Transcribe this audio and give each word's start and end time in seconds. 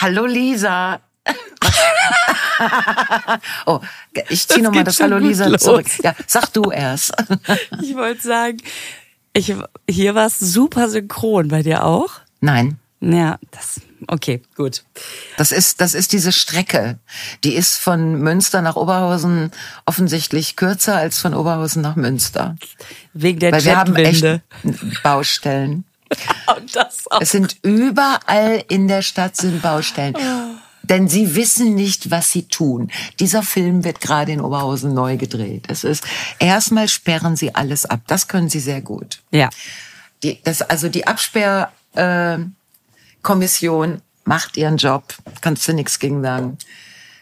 Hallo 0.00 0.24
Lisa. 0.24 1.00
oh, 3.66 3.80
ich 4.30 4.48
ziehe 4.48 4.62
nochmal 4.62 4.84
das 4.84 4.98
Hallo 4.98 5.18
Lisa 5.18 5.58
zurück. 5.58 5.86
Ja, 6.02 6.14
sag 6.26 6.50
du 6.54 6.70
erst. 6.70 7.12
ich 7.82 7.94
wollte 7.94 8.22
sagen, 8.22 8.56
ich, 9.34 9.54
hier 9.88 10.14
war 10.14 10.26
es 10.26 10.38
super 10.38 10.88
synchron, 10.88 11.48
bei 11.48 11.62
dir 11.62 11.84
auch? 11.84 12.12
Nein. 12.40 12.78
Ja, 13.02 13.38
das, 13.50 13.82
okay, 14.08 14.42
gut. 14.56 14.84
Das 15.36 15.52
ist, 15.52 15.82
das 15.82 15.92
ist 15.92 16.14
diese 16.14 16.32
Strecke. 16.32 16.98
Die 17.44 17.54
ist 17.54 17.76
von 17.76 18.20
Münster 18.20 18.62
nach 18.62 18.76
Oberhausen 18.76 19.50
offensichtlich 19.84 20.56
kürzer 20.56 20.96
als 20.96 21.18
von 21.18 21.34
Oberhausen 21.34 21.82
nach 21.82 21.96
Münster. 21.96 22.56
Wegen 23.12 23.38
der 23.38 23.52
Weil 23.52 23.64
wir 23.66 23.76
haben 23.76 23.96
echt 23.96 24.42
Baustellen. 25.02 25.84
Und 26.56 26.74
das 26.74 27.08
auch. 27.10 27.20
Es 27.20 27.30
sind 27.30 27.58
überall 27.62 28.64
in 28.68 28.88
der 28.88 29.02
Stadt 29.02 29.36
sind 29.36 29.62
Baustellen. 29.62 30.16
Denn 30.82 31.08
sie 31.08 31.36
wissen 31.36 31.74
nicht, 31.74 32.10
was 32.10 32.32
sie 32.32 32.48
tun. 32.48 32.90
Dieser 33.20 33.44
Film 33.44 33.84
wird 33.84 34.00
gerade 34.00 34.32
in 34.32 34.40
Oberhausen 34.40 34.92
neu 34.92 35.18
gedreht. 35.18 35.66
Es 35.68 35.84
ist, 35.84 36.02
erstmal 36.40 36.88
sperren 36.88 37.36
sie 37.36 37.54
alles 37.54 37.86
ab. 37.86 38.00
Das 38.08 38.26
können 38.26 38.48
sie 38.48 38.58
sehr 38.58 38.80
gut. 38.80 39.20
Ja. 39.30 39.50
Die, 40.24 40.42
das, 40.42 40.62
also 40.62 40.88
die 40.88 41.06
Absperrkommission 41.06 43.94
äh, 43.94 44.00
macht 44.24 44.56
ihren 44.56 44.78
Job. 44.78 45.14
Kannst 45.40 45.68
du 45.68 45.74
nichts 45.74 46.00
gegen 46.00 46.22
sagen. 46.22 46.58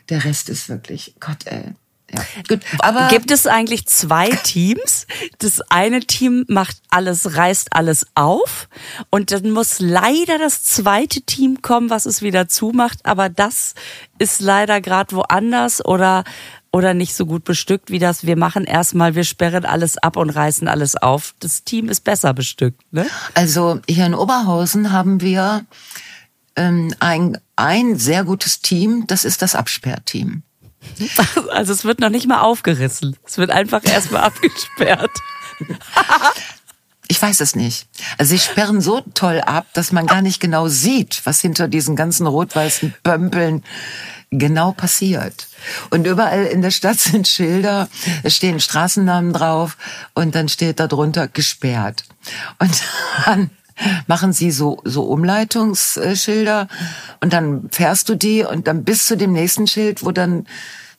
Der 0.08 0.24
Rest 0.24 0.48
ist 0.48 0.70
wirklich, 0.70 1.12
Gott, 1.20 1.46
ey. 1.46 1.74
Ja, 2.10 2.22
gut. 2.48 2.60
Aber 2.78 3.08
gibt 3.08 3.30
es 3.30 3.46
eigentlich 3.46 3.86
zwei 3.86 4.30
Teams? 4.30 5.06
Das 5.38 5.60
eine 5.70 6.00
Team 6.00 6.44
macht 6.48 6.78
alles, 6.88 7.36
reißt 7.36 7.74
alles 7.74 8.06
auf 8.14 8.68
und 9.10 9.30
dann 9.30 9.50
muss 9.50 9.78
leider 9.78 10.38
das 10.38 10.62
zweite 10.62 11.20
Team 11.22 11.60
kommen, 11.60 11.90
was 11.90 12.06
es 12.06 12.22
wieder 12.22 12.48
zumacht. 12.48 13.04
Aber 13.04 13.28
das 13.28 13.74
ist 14.18 14.40
leider 14.40 14.80
gerade 14.80 15.14
woanders 15.14 15.84
oder 15.84 16.24
oder 16.70 16.94
nicht 16.94 17.14
so 17.14 17.26
gut 17.26 17.44
bestückt 17.44 17.90
wie 17.90 17.98
das. 17.98 18.26
Wir 18.26 18.36
machen 18.36 18.64
erstmal, 18.64 19.14
wir 19.14 19.24
sperren 19.24 19.64
alles 19.64 19.96
ab 19.98 20.16
und 20.16 20.30
reißen 20.30 20.68
alles 20.68 20.96
auf. 20.96 21.34
Das 21.40 21.64
Team 21.64 21.88
ist 21.88 22.04
besser 22.04 22.34
bestückt. 22.34 22.80
Ne? 22.90 23.06
Also 23.34 23.80
hier 23.88 24.06
in 24.06 24.14
Oberhausen 24.14 24.92
haben 24.92 25.20
wir 25.20 25.64
ähm, 26.56 26.94
ein 27.00 27.38
ein 27.56 27.96
sehr 27.96 28.24
gutes 28.24 28.60
Team. 28.60 29.06
Das 29.06 29.24
ist 29.24 29.42
das 29.42 29.54
Absperrteam. 29.54 30.42
Also 31.50 31.72
es 31.72 31.84
wird 31.84 32.00
noch 32.00 32.10
nicht 32.10 32.26
mal 32.26 32.40
aufgerissen. 32.40 33.16
Es 33.24 33.38
wird 33.38 33.50
einfach 33.50 33.84
erstmal 33.84 34.22
abgesperrt. 34.24 35.10
Ich 37.08 37.20
weiß 37.20 37.40
es 37.40 37.56
nicht. 37.56 37.86
Also 38.18 38.30
sie 38.30 38.38
sperren 38.38 38.80
so 38.80 39.00
toll 39.14 39.40
ab, 39.40 39.66
dass 39.72 39.92
man 39.92 40.06
gar 40.06 40.22
nicht 40.22 40.40
genau 40.40 40.68
sieht, 40.68 41.22
was 41.24 41.40
hinter 41.40 41.66
diesen 41.66 41.96
ganzen 41.96 42.26
rot-weißen 42.26 42.94
Pömpeln 43.02 43.64
genau 44.30 44.72
passiert. 44.72 45.48
Und 45.90 46.06
überall 46.06 46.44
in 46.44 46.60
der 46.60 46.70
Stadt 46.70 46.98
sind 46.98 47.26
Schilder, 47.26 47.88
es 48.22 48.36
stehen 48.36 48.60
Straßennamen 48.60 49.32
drauf 49.32 49.78
und 50.14 50.34
dann 50.34 50.48
steht 50.50 50.80
da 50.80 50.86
drunter 50.86 51.28
gesperrt. 51.28 52.04
Und 52.58 52.82
dann 53.24 53.50
machen 54.06 54.32
sie 54.32 54.50
so, 54.50 54.80
so 54.84 55.04
Umleitungsschilder 55.04 56.68
und 57.20 57.32
dann 57.32 57.68
fährst 57.70 58.08
du 58.08 58.14
die 58.14 58.42
und 58.42 58.66
dann 58.66 58.84
bis 58.84 59.06
zu 59.06 59.16
dem 59.16 59.32
nächsten 59.32 59.66
Schild, 59.66 60.04
wo 60.04 60.12
dann 60.12 60.46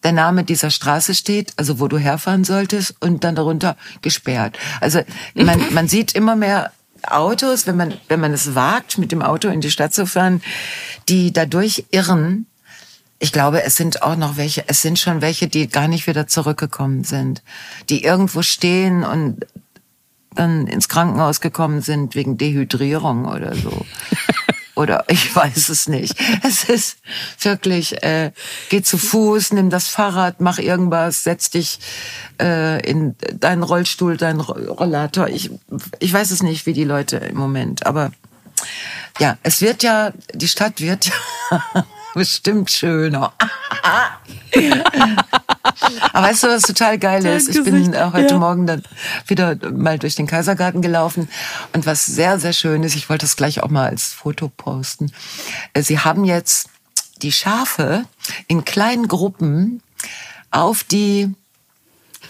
der 0.03 0.11
Name 0.13 0.43
dieser 0.43 0.69
Straße 0.69 1.13
steht, 1.13 1.53
also 1.57 1.79
wo 1.79 1.87
du 1.87 1.97
herfahren 1.97 2.43
solltest 2.43 2.95
und 3.01 3.23
dann 3.23 3.35
darunter 3.35 3.75
gesperrt. 4.01 4.57
Also 4.79 5.01
man, 5.33 5.61
man 5.73 5.87
sieht 5.87 6.15
immer 6.15 6.35
mehr 6.35 6.71
Autos, 7.03 7.67
wenn 7.67 7.77
man, 7.77 7.93
wenn 8.07 8.19
man 8.19 8.33
es 8.33 8.55
wagt, 8.55 8.97
mit 8.97 9.11
dem 9.11 9.21
Auto 9.21 9.49
in 9.49 9.61
die 9.61 9.71
Stadt 9.71 9.93
zu 9.93 10.05
fahren, 10.05 10.41
die 11.07 11.31
dadurch 11.31 11.85
irren. 11.91 12.45
Ich 13.19 13.31
glaube, 13.33 13.63
es 13.63 13.75
sind 13.75 14.01
auch 14.03 14.15
noch 14.15 14.37
welche, 14.37 14.63
es 14.67 14.81
sind 14.81 14.97
schon 14.99 15.21
welche, 15.21 15.47
die 15.47 15.67
gar 15.67 15.87
nicht 15.87 16.07
wieder 16.07 16.27
zurückgekommen 16.27 17.03
sind, 17.03 17.41
die 17.89 18.03
irgendwo 18.03 18.41
stehen 18.41 19.03
und 19.03 19.45
dann 20.35 20.67
ins 20.67 20.89
Krankenhaus 20.89 21.41
gekommen 21.41 21.81
sind 21.81 22.15
wegen 22.15 22.37
Dehydrierung 22.37 23.25
oder 23.25 23.55
so. 23.55 23.85
oder 24.75 25.03
ich 25.07 25.35
weiß 25.35 25.69
es 25.69 25.87
nicht. 25.87 26.15
Es 26.41 26.63
ist 26.63 26.97
wirklich, 27.41 28.01
äh, 28.01 28.31
geh 28.69 28.81
zu 28.81 28.97
Fuß, 28.97 29.51
nimm 29.51 29.69
das 29.69 29.89
Fahrrad, 29.89 30.39
mach 30.39 30.57
irgendwas, 30.57 31.23
setz 31.23 31.49
dich 31.49 31.79
äh, 32.41 32.81
in 32.89 33.15
deinen 33.33 33.63
Rollstuhl, 33.63 34.15
deinen 34.15 34.39
Rollator. 34.39 35.27
Ich, 35.27 35.51
ich 35.99 36.13
weiß 36.13 36.31
es 36.31 36.43
nicht, 36.43 36.65
wie 36.65 36.73
die 36.73 36.85
Leute 36.85 37.17
im 37.17 37.37
Moment, 37.37 37.85
aber 37.85 38.11
ja, 39.19 39.37
es 39.43 39.61
wird 39.61 39.83
ja, 39.83 40.13
die 40.33 40.47
Stadt 40.47 40.79
wird 40.79 41.07
ja 41.07 41.85
bestimmt 42.13 42.71
schöner. 42.71 43.33
Aber 46.13 46.27
weißt 46.27 46.43
du, 46.43 46.47
was 46.47 46.63
total 46.63 46.97
geil 46.97 47.25
ist? 47.25 47.49
Ich 47.49 47.63
bin 47.63 47.93
äh, 47.93 48.09
heute 48.11 48.33
ja. 48.33 48.39
Morgen 48.39 48.65
dann 48.67 48.83
wieder 49.27 49.55
mal 49.71 49.99
durch 49.99 50.15
den 50.15 50.27
Kaisergarten 50.27 50.81
gelaufen 50.81 51.29
und 51.73 51.85
was 51.85 52.05
sehr, 52.05 52.39
sehr 52.39 52.53
schön 52.53 52.83
ist, 52.83 52.95
ich 52.95 53.09
wollte 53.09 53.25
das 53.25 53.35
gleich 53.35 53.61
auch 53.61 53.69
mal 53.69 53.89
als 53.89 54.13
Foto 54.13 54.49
posten. 54.49 55.11
Äh, 55.73 55.83
sie 55.83 55.99
haben 55.99 56.25
jetzt 56.25 56.69
die 57.21 57.31
Schafe 57.31 58.05
in 58.47 58.65
kleinen 58.65 59.07
Gruppen 59.07 59.81
auf 60.51 60.83
die 60.83 61.33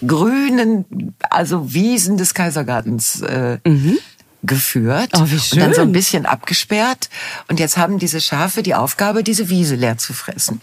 grünen, 0.06 1.14
also 1.30 1.72
Wiesen 1.72 2.16
des 2.16 2.34
Kaisergartens 2.34 3.20
äh, 3.22 3.58
mhm 3.66 3.98
geführt 4.42 5.10
oh, 5.16 5.24
wie 5.26 5.38
schön. 5.38 5.58
und 5.58 5.64
dann 5.66 5.74
so 5.74 5.82
ein 5.82 5.92
bisschen 5.92 6.26
abgesperrt. 6.26 7.08
Und 7.48 7.60
jetzt 7.60 7.76
haben 7.76 7.98
diese 7.98 8.20
Schafe 8.20 8.62
die 8.62 8.74
Aufgabe, 8.74 9.22
diese 9.22 9.48
Wiese 9.48 9.74
leer 9.74 9.98
zu 9.98 10.12
fressen. 10.12 10.60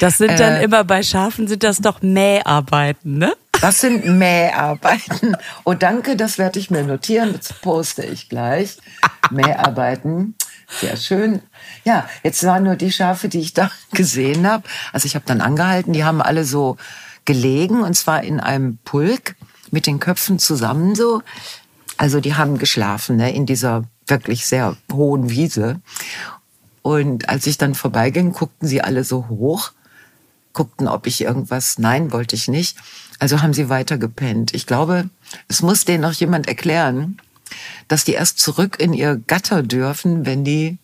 Das 0.00 0.18
sind 0.18 0.38
dann 0.38 0.54
äh, 0.54 0.64
immer 0.64 0.84
bei 0.84 1.02
Schafen 1.02 1.48
sind 1.48 1.62
das 1.62 1.78
doch 1.78 2.02
Mäharbeiten, 2.02 3.18
ne? 3.18 3.34
Das 3.60 3.80
sind 3.80 4.04
Mäharbeiten. 4.04 5.36
Oh, 5.64 5.74
danke, 5.74 6.16
das 6.16 6.38
werde 6.38 6.58
ich 6.58 6.70
mir 6.70 6.82
notieren. 6.82 7.34
Das 7.36 7.52
poste 7.54 8.04
ich 8.04 8.28
gleich. 8.28 8.76
Mäharbeiten. 9.30 10.34
Sehr 10.68 10.96
schön. 10.96 11.40
Ja, 11.84 12.08
jetzt 12.22 12.44
waren 12.44 12.64
nur 12.64 12.76
die 12.76 12.92
Schafe, 12.92 13.28
die 13.28 13.40
ich 13.40 13.54
da 13.54 13.70
gesehen 13.92 14.46
habe. 14.46 14.64
Also 14.92 15.06
ich 15.06 15.14
habe 15.14 15.24
dann 15.26 15.40
angehalten, 15.40 15.92
die 15.92 16.04
haben 16.04 16.20
alle 16.20 16.44
so 16.44 16.76
gelegen 17.24 17.82
und 17.82 17.94
zwar 17.94 18.22
in 18.22 18.40
einem 18.40 18.78
Pulk 18.84 19.36
mit 19.70 19.86
den 19.86 20.00
Köpfen 20.00 20.38
zusammen 20.38 20.94
so. 20.94 21.22
Also 21.96 22.20
die 22.20 22.34
haben 22.34 22.58
geschlafen 22.58 23.16
ne, 23.16 23.34
in 23.34 23.46
dieser 23.46 23.84
wirklich 24.06 24.46
sehr 24.46 24.76
hohen 24.92 25.30
Wiese. 25.30 25.80
Und 26.82 27.28
als 27.28 27.46
ich 27.46 27.58
dann 27.58 27.74
vorbeiging, 27.74 28.32
guckten 28.32 28.68
sie 28.68 28.80
alle 28.80 29.02
so 29.02 29.28
hoch, 29.28 29.72
guckten, 30.52 30.88
ob 30.88 31.06
ich 31.06 31.20
irgendwas, 31.20 31.78
nein, 31.78 32.12
wollte 32.12 32.36
ich 32.36 32.48
nicht. 32.48 32.78
Also 33.18 33.42
haben 33.42 33.54
sie 33.54 33.68
weiter 33.68 33.98
gepennt. 33.98 34.54
Ich 34.54 34.66
glaube, 34.66 35.08
es 35.48 35.62
muss 35.62 35.84
denen 35.84 36.02
noch 36.02 36.12
jemand 36.12 36.48
erklären, 36.48 37.18
dass 37.88 38.04
die 38.04 38.12
erst 38.12 38.38
zurück 38.38 38.76
in 38.78 38.92
ihr 38.92 39.20
Gatter 39.26 39.62
dürfen, 39.62 40.26
wenn 40.26 40.44
die 40.44 40.78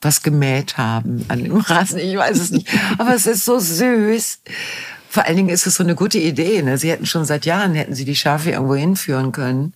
was 0.00 0.22
gemäht 0.22 0.76
haben 0.76 1.24
an 1.28 1.42
dem 1.42 1.56
Rasen. 1.56 1.98
Ich 1.98 2.16
weiß 2.16 2.38
es 2.38 2.50
nicht. 2.50 2.68
Aber 2.98 3.14
es 3.14 3.26
ist 3.26 3.44
so 3.44 3.58
süß. 3.58 4.40
Vor 5.10 5.24
allen 5.24 5.36
Dingen 5.36 5.48
ist 5.48 5.66
es 5.66 5.74
so 5.74 5.82
eine 5.82 5.94
gute 5.94 6.18
Idee. 6.18 6.62
Ne? 6.62 6.78
Sie 6.78 6.90
hätten 6.90 7.06
schon 7.06 7.24
seit 7.24 7.46
Jahren, 7.46 7.74
hätten 7.74 7.94
sie 7.94 8.04
die 8.04 8.16
Schafe 8.16 8.50
irgendwo 8.50 8.74
hinführen 8.76 9.32
können, 9.32 9.72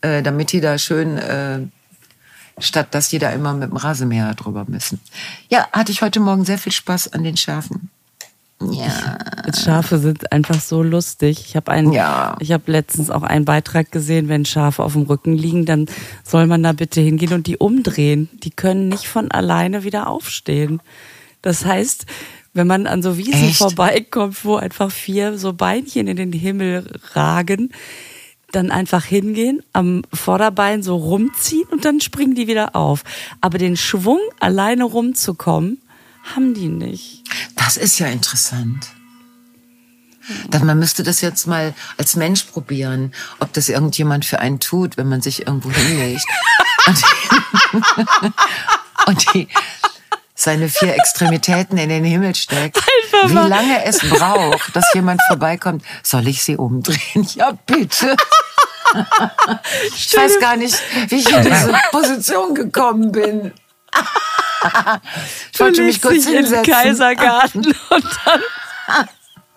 äh, 0.00 0.22
damit 0.22 0.52
die 0.52 0.60
da 0.60 0.78
schön 0.78 1.18
äh, 1.18 1.60
statt 2.60 2.88
dass 2.90 3.08
die 3.08 3.18
da 3.18 3.30
immer 3.30 3.54
mit 3.54 3.70
dem 3.70 3.76
Rasenmäher 3.76 4.34
drüber 4.34 4.64
müssen. 4.66 5.00
Ja, 5.48 5.68
hatte 5.72 5.92
ich 5.92 6.02
heute 6.02 6.20
Morgen 6.20 6.44
sehr 6.44 6.58
viel 6.58 6.72
Spaß 6.72 7.12
an 7.12 7.24
den 7.24 7.36
Schafen. 7.36 7.90
Ja. 8.60 9.18
Schafe 9.56 9.98
sind 9.98 10.32
einfach 10.32 10.60
so 10.60 10.82
lustig. 10.82 11.44
Ich 11.46 11.54
habe 11.54 11.70
einen, 11.70 11.92
ja. 11.92 12.36
ich 12.40 12.50
habe 12.50 12.70
letztens 12.70 13.08
auch 13.08 13.22
einen 13.22 13.44
Beitrag 13.44 13.92
gesehen, 13.92 14.28
wenn 14.28 14.44
Schafe 14.44 14.82
auf 14.82 14.94
dem 14.94 15.02
Rücken 15.02 15.36
liegen, 15.36 15.64
dann 15.64 15.86
soll 16.24 16.46
man 16.48 16.64
da 16.64 16.72
bitte 16.72 17.00
hingehen 17.00 17.32
und 17.34 17.46
die 17.46 17.56
umdrehen. 17.56 18.28
Die 18.42 18.50
können 18.50 18.88
nicht 18.88 19.06
von 19.06 19.30
alleine 19.30 19.84
wieder 19.84 20.08
aufstehen. 20.08 20.82
Das 21.40 21.64
heißt, 21.64 22.06
wenn 22.52 22.66
man 22.66 22.88
an 22.88 23.00
so 23.00 23.16
Wiesen 23.16 23.50
Echt? 23.50 23.58
vorbeikommt, 23.58 24.44
wo 24.44 24.56
einfach 24.56 24.90
vier 24.90 25.38
so 25.38 25.52
Beinchen 25.52 26.08
in 26.08 26.16
den 26.16 26.32
Himmel 26.32 26.84
ragen, 27.14 27.70
dann 28.52 28.70
einfach 28.70 29.04
hingehen, 29.04 29.62
am 29.72 30.02
Vorderbein 30.12 30.82
so 30.82 30.96
rumziehen 30.96 31.68
und 31.70 31.84
dann 31.84 32.00
springen 32.00 32.34
die 32.34 32.46
wieder 32.46 32.74
auf. 32.74 33.04
Aber 33.40 33.58
den 33.58 33.76
Schwung, 33.76 34.20
alleine 34.40 34.84
rumzukommen, 34.84 35.80
haben 36.34 36.54
die 36.54 36.68
nicht. 36.68 37.24
Das 37.56 37.76
ist 37.76 37.98
ja 37.98 38.06
interessant. 38.06 38.88
Dann 40.50 40.66
man 40.66 40.78
müsste 40.78 41.02
das 41.02 41.20
jetzt 41.20 41.46
mal 41.46 41.74
als 41.96 42.16
Mensch 42.16 42.44
probieren, 42.44 43.12
ob 43.38 43.52
das 43.54 43.68
irgendjemand 43.68 44.24
für 44.24 44.38
einen 44.40 44.60
tut, 44.60 44.96
wenn 44.96 45.08
man 45.08 45.22
sich 45.22 45.46
irgendwo 45.46 45.70
hinlegt. 45.70 46.24
und, 46.86 46.98
die, 46.98 47.78
und 49.06 49.34
die, 49.34 49.48
seine 50.38 50.68
vier 50.68 50.94
Extremitäten 50.94 51.76
in 51.78 51.88
den 51.88 52.04
Himmel 52.04 52.34
steckt. 52.34 52.78
Einfach 53.12 53.28
Wie 53.28 53.48
lange 53.48 53.84
es 53.84 53.98
braucht, 53.98 54.74
dass 54.74 54.84
jemand 54.94 55.20
vorbeikommt. 55.26 55.84
Soll 56.02 56.28
ich 56.28 56.42
sie 56.42 56.56
umdrehen? 56.56 56.98
Ja, 57.34 57.52
bitte. 57.66 58.16
ich 59.96 60.16
weiß 60.16 60.40
gar 60.40 60.56
nicht, 60.56 60.80
wie 61.08 61.16
ich 61.16 61.30
in 61.30 61.42
diese 61.42 61.72
Position 61.90 62.54
gekommen 62.54 63.12
bin. 63.12 63.52
ich 65.52 65.60
wollte 65.60 65.82
mich 65.82 66.00
kurz 66.00 66.24
hinsetzen. 66.24 66.54
in 66.54 66.62
den 66.62 66.72
Kaisergarten 66.72 67.66
und 67.90 68.04
dann 68.24 68.40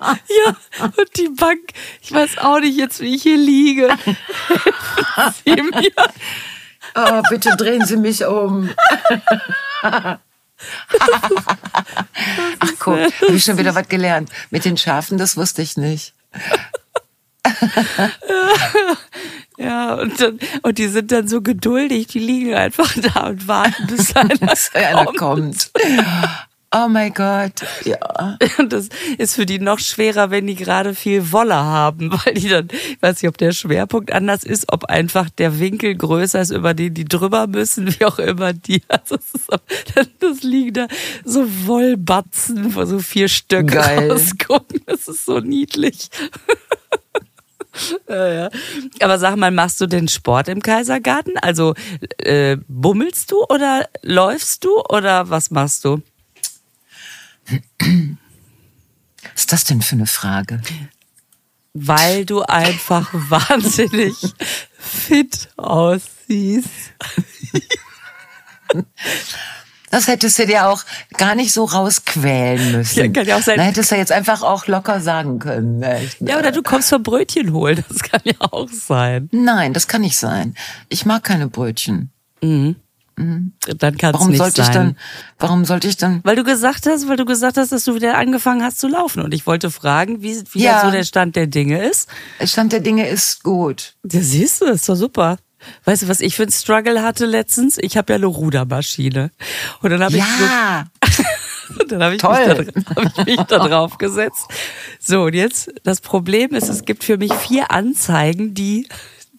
ja, 0.01 0.55
und 0.97 1.17
die 1.17 1.29
Bank, 1.29 1.59
ich 2.01 2.11
weiß 2.11 2.39
auch 2.39 2.59
nicht 2.59 2.75
jetzt, 2.75 3.01
wie 3.01 3.15
ich 3.15 3.21
hier 3.21 3.37
liege. 3.37 3.95
Sie 5.45 5.61
mir. 5.61 5.91
Oh, 6.95 7.21
bitte 7.29 7.55
drehen 7.55 7.85
Sie 7.85 7.97
mich 7.97 8.25
um. 8.25 8.71
Ach 12.59 12.71
guck, 12.79 12.97
habe 12.97 13.33
ich 13.33 13.43
schon 13.43 13.57
wieder 13.57 13.75
was 13.75 13.87
gelernt. 13.87 14.29
Mit 14.49 14.65
den 14.65 14.77
Schafen, 14.77 15.17
das 15.17 15.37
wusste 15.37 15.61
ich 15.61 15.77
nicht. 15.77 16.13
ja, 19.57 19.95
und, 19.95 20.21
dann, 20.21 20.39
und 20.61 20.77
die 20.77 20.87
sind 20.87 21.11
dann 21.11 21.27
so 21.27 21.41
geduldig, 21.41 22.07
die 22.07 22.19
liegen 22.19 22.53
einfach 22.53 22.93
da 22.95 23.27
und 23.27 23.47
warten, 23.47 23.87
bis 23.87 24.15
einer, 24.21 24.53
einer 24.73 25.05
kommt. 25.13 25.71
Oh 26.73 26.87
mein 26.87 27.13
Gott, 27.13 27.65
ja. 27.83 28.37
Und 28.57 28.71
das 28.73 28.87
ist 29.17 29.35
für 29.35 29.45
die 29.45 29.59
noch 29.59 29.79
schwerer, 29.79 30.31
wenn 30.31 30.47
die 30.47 30.55
gerade 30.55 30.95
viel 30.95 31.33
Wolle 31.33 31.55
haben, 31.55 32.11
weil 32.11 32.33
die 32.33 32.47
dann, 32.47 32.69
ich 32.69 33.01
weiß 33.01 33.21
nicht, 33.21 33.27
ob 33.27 33.37
der 33.37 33.51
Schwerpunkt 33.51 34.13
anders 34.13 34.45
ist, 34.45 34.71
ob 34.71 34.85
einfach 34.85 35.29
der 35.29 35.59
Winkel 35.59 35.95
größer 35.95 36.39
ist, 36.39 36.51
über 36.51 36.73
den 36.73 36.93
die 36.93 37.03
drüber 37.03 37.47
müssen, 37.47 37.87
wie 37.99 38.05
auch 38.05 38.19
immer 38.19 38.53
die. 38.53 38.81
Also 38.87 39.17
das, 39.17 40.07
das 40.19 40.43
liegen 40.43 40.73
da 40.73 40.87
so 41.25 41.45
Wollbatzen, 41.65 42.73
wo 42.73 42.85
so 42.85 42.99
vier 42.99 43.27
Stück 43.27 43.71
Geil. 43.71 44.09
rausgucken. 44.09 44.79
Das 44.85 45.09
ist 45.09 45.25
so 45.25 45.39
niedlich. 45.39 46.09
Ja, 48.07 48.27
ja. 48.27 48.49
Aber 49.01 49.19
sag 49.19 49.35
mal, 49.35 49.51
machst 49.51 49.79
du 49.81 49.87
den 49.87 50.07
Sport 50.07 50.47
im 50.47 50.61
Kaisergarten? 50.61 51.37
Also 51.37 51.73
äh, 52.17 52.57
bummelst 52.67 53.31
du 53.31 53.43
oder 53.49 53.87
läufst 54.01 54.63
du 54.63 54.81
oder 54.89 55.29
was 55.29 55.51
machst 55.51 55.85
du? 55.85 56.01
Was 57.47 59.35
ist 59.35 59.51
das 59.51 59.63
denn 59.65 59.81
für 59.81 59.95
eine 59.95 60.07
Frage? 60.07 60.61
Weil 61.73 62.25
du 62.25 62.41
einfach 62.41 63.09
wahnsinnig 63.13 64.15
fit 64.77 65.49
aussiehst. 65.57 66.69
Das 69.91 70.07
hättest 70.07 70.39
du 70.39 70.47
dir 70.47 70.69
auch 70.69 70.83
gar 71.17 71.35
nicht 71.35 71.51
so 71.51 71.65
rausquälen 71.65 72.71
müssen. 72.71 72.99
Ja, 72.99 73.07
kann 73.09 73.27
ja 73.27 73.35
auch 73.37 73.41
sein. 73.41 73.57
Da 73.57 73.63
hättest 73.63 73.91
du 73.91 73.95
jetzt 73.95 74.13
einfach 74.13 74.41
auch 74.41 74.67
locker 74.67 75.01
sagen 75.01 75.39
können. 75.39 75.83
Echt, 75.83 76.21
ne? 76.21 76.31
Ja, 76.31 76.39
oder 76.39 76.53
du 76.53 76.63
kommst 76.63 76.89
für 76.89 76.99
Brötchen 76.99 77.51
holen. 77.51 77.83
Das 77.89 78.01
kann 78.01 78.21
ja 78.23 78.35
auch 78.39 78.69
sein. 78.69 79.29
Nein, 79.33 79.73
das 79.73 79.89
kann 79.89 80.01
nicht 80.01 80.17
sein. 80.17 80.55
Ich 80.87 81.05
mag 81.05 81.25
keine 81.25 81.49
Brötchen. 81.49 82.09
Mhm. 82.41 82.77
Mhm. 83.17 83.53
Dann 83.77 83.97
kann 83.97 84.13
warum 84.13 84.29
nicht 84.29 84.37
sollte 84.37 84.63
sein. 84.63 84.65
ich 84.65 84.73
dann? 84.73 84.97
Warum 85.39 85.65
sollte 85.65 85.87
ich 85.87 85.97
dann? 85.97 86.21
Weil 86.23 86.35
du 86.35 86.43
gesagt 86.43 86.87
hast, 86.87 87.07
weil 87.07 87.17
du 87.17 87.25
gesagt 87.25 87.57
hast, 87.57 87.71
dass 87.71 87.83
du 87.83 87.95
wieder 87.95 88.17
angefangen 88.17 88.63
hast 88.63 88.79
zu 88.79 88.87
laufen 88.87 89.21
und 89.21 89.33
ich 89.33 89.45
wollte 89.45 89.71
fragen, 89.71 90.21
wie, 90.21 90.41
wie 90.51 90.63
ja. 90.63 90.83
so 90.83 90.91
der 90.91 91.03
Stand 91.03 91.35
der 91.35 91.47
Dinge 91.47 91.83
ist. 91.83 92.09
Der 92.39 92.47
Stand 92.47 92.71
der 92.73 92.79
Dinge 92.79 93.07
ist 93.07 93.43
gut. 93.43 93.95
Ja, 94.09 94.21
siehst 94.21 94.61
du, 94.61 94.65
ist 94.65 94.87
doch 94.87 94.95
super. 94.95 95.37
Weißt 95.85 96.03
du, 96.03 96.07
was 96.07 96.21
ich 96.21 96.35
für 96.35 96.43
ein 96.43 96.51
Struggle 96.51 97.03
hatte 97.03 97.25
letztens? 97.25 97.77
Ich 97.79 97.97
habe 97.97 98.13
ja 98.13 98.17
eine 98.17 98.25
Rudermaschine 98.25 99.31
und 99.81 99.89
dann 99.89 100.03
habe 100.03 100.17
ja. 100.17 100.85
ich 101.03 101.79
und 101.79 101.91
dann 101.91 102.03
habe 102.03 102.15
ich, 102.15 102.21
Toll. 102.21 102.65
mich 102.65 102.73
da, 102.73 102.95
hab 102.95 103.17
ich 103.17 103.25
mich 103.25 103.41
da 103.47 103.67
drauf 103.67 103.97
gesetzt. 103.97 104.47
So, 104.99 105.23
und 105.23 105.35
jetzt, 105.35 105.71
das 105.83 106.01
Problem 106.01 106.53
ist, 106.53 106.69
es 106.69 106.85
gibt 106.85 107.03
für 107.03 107.17
mich 107.17 107.33
vier 107.33 107.71
Anzeigen, 107.71 108.53
die 108.53 108.87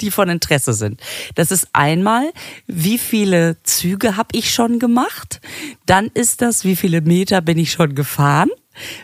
die 0.03 0.11
von 0.11 0.29
Interesse 0.29 0.75
sind. 0.75 1.01
Das 1.35 1.51
ist 1.51 1.69
einmal, 1.73 2.33
wie 2.67 2.99
viele 2.99 3.57
Züge 3.63 4.17
habe 4.17 4.31
ich 4.33 4.53
schon 4.53 4.79
gemacht? 4.79 5.41
Dann 5.87 6.09
ist 6.09 6.43
das, 6.43 6.65
wie 6.65 6.77
viele 6.77 7.01
Meter 7.01 7.41
bin 7.41 7.57
ich 7.59 7.73
schon 7.73 7.95
gefahren? 7.95 8.51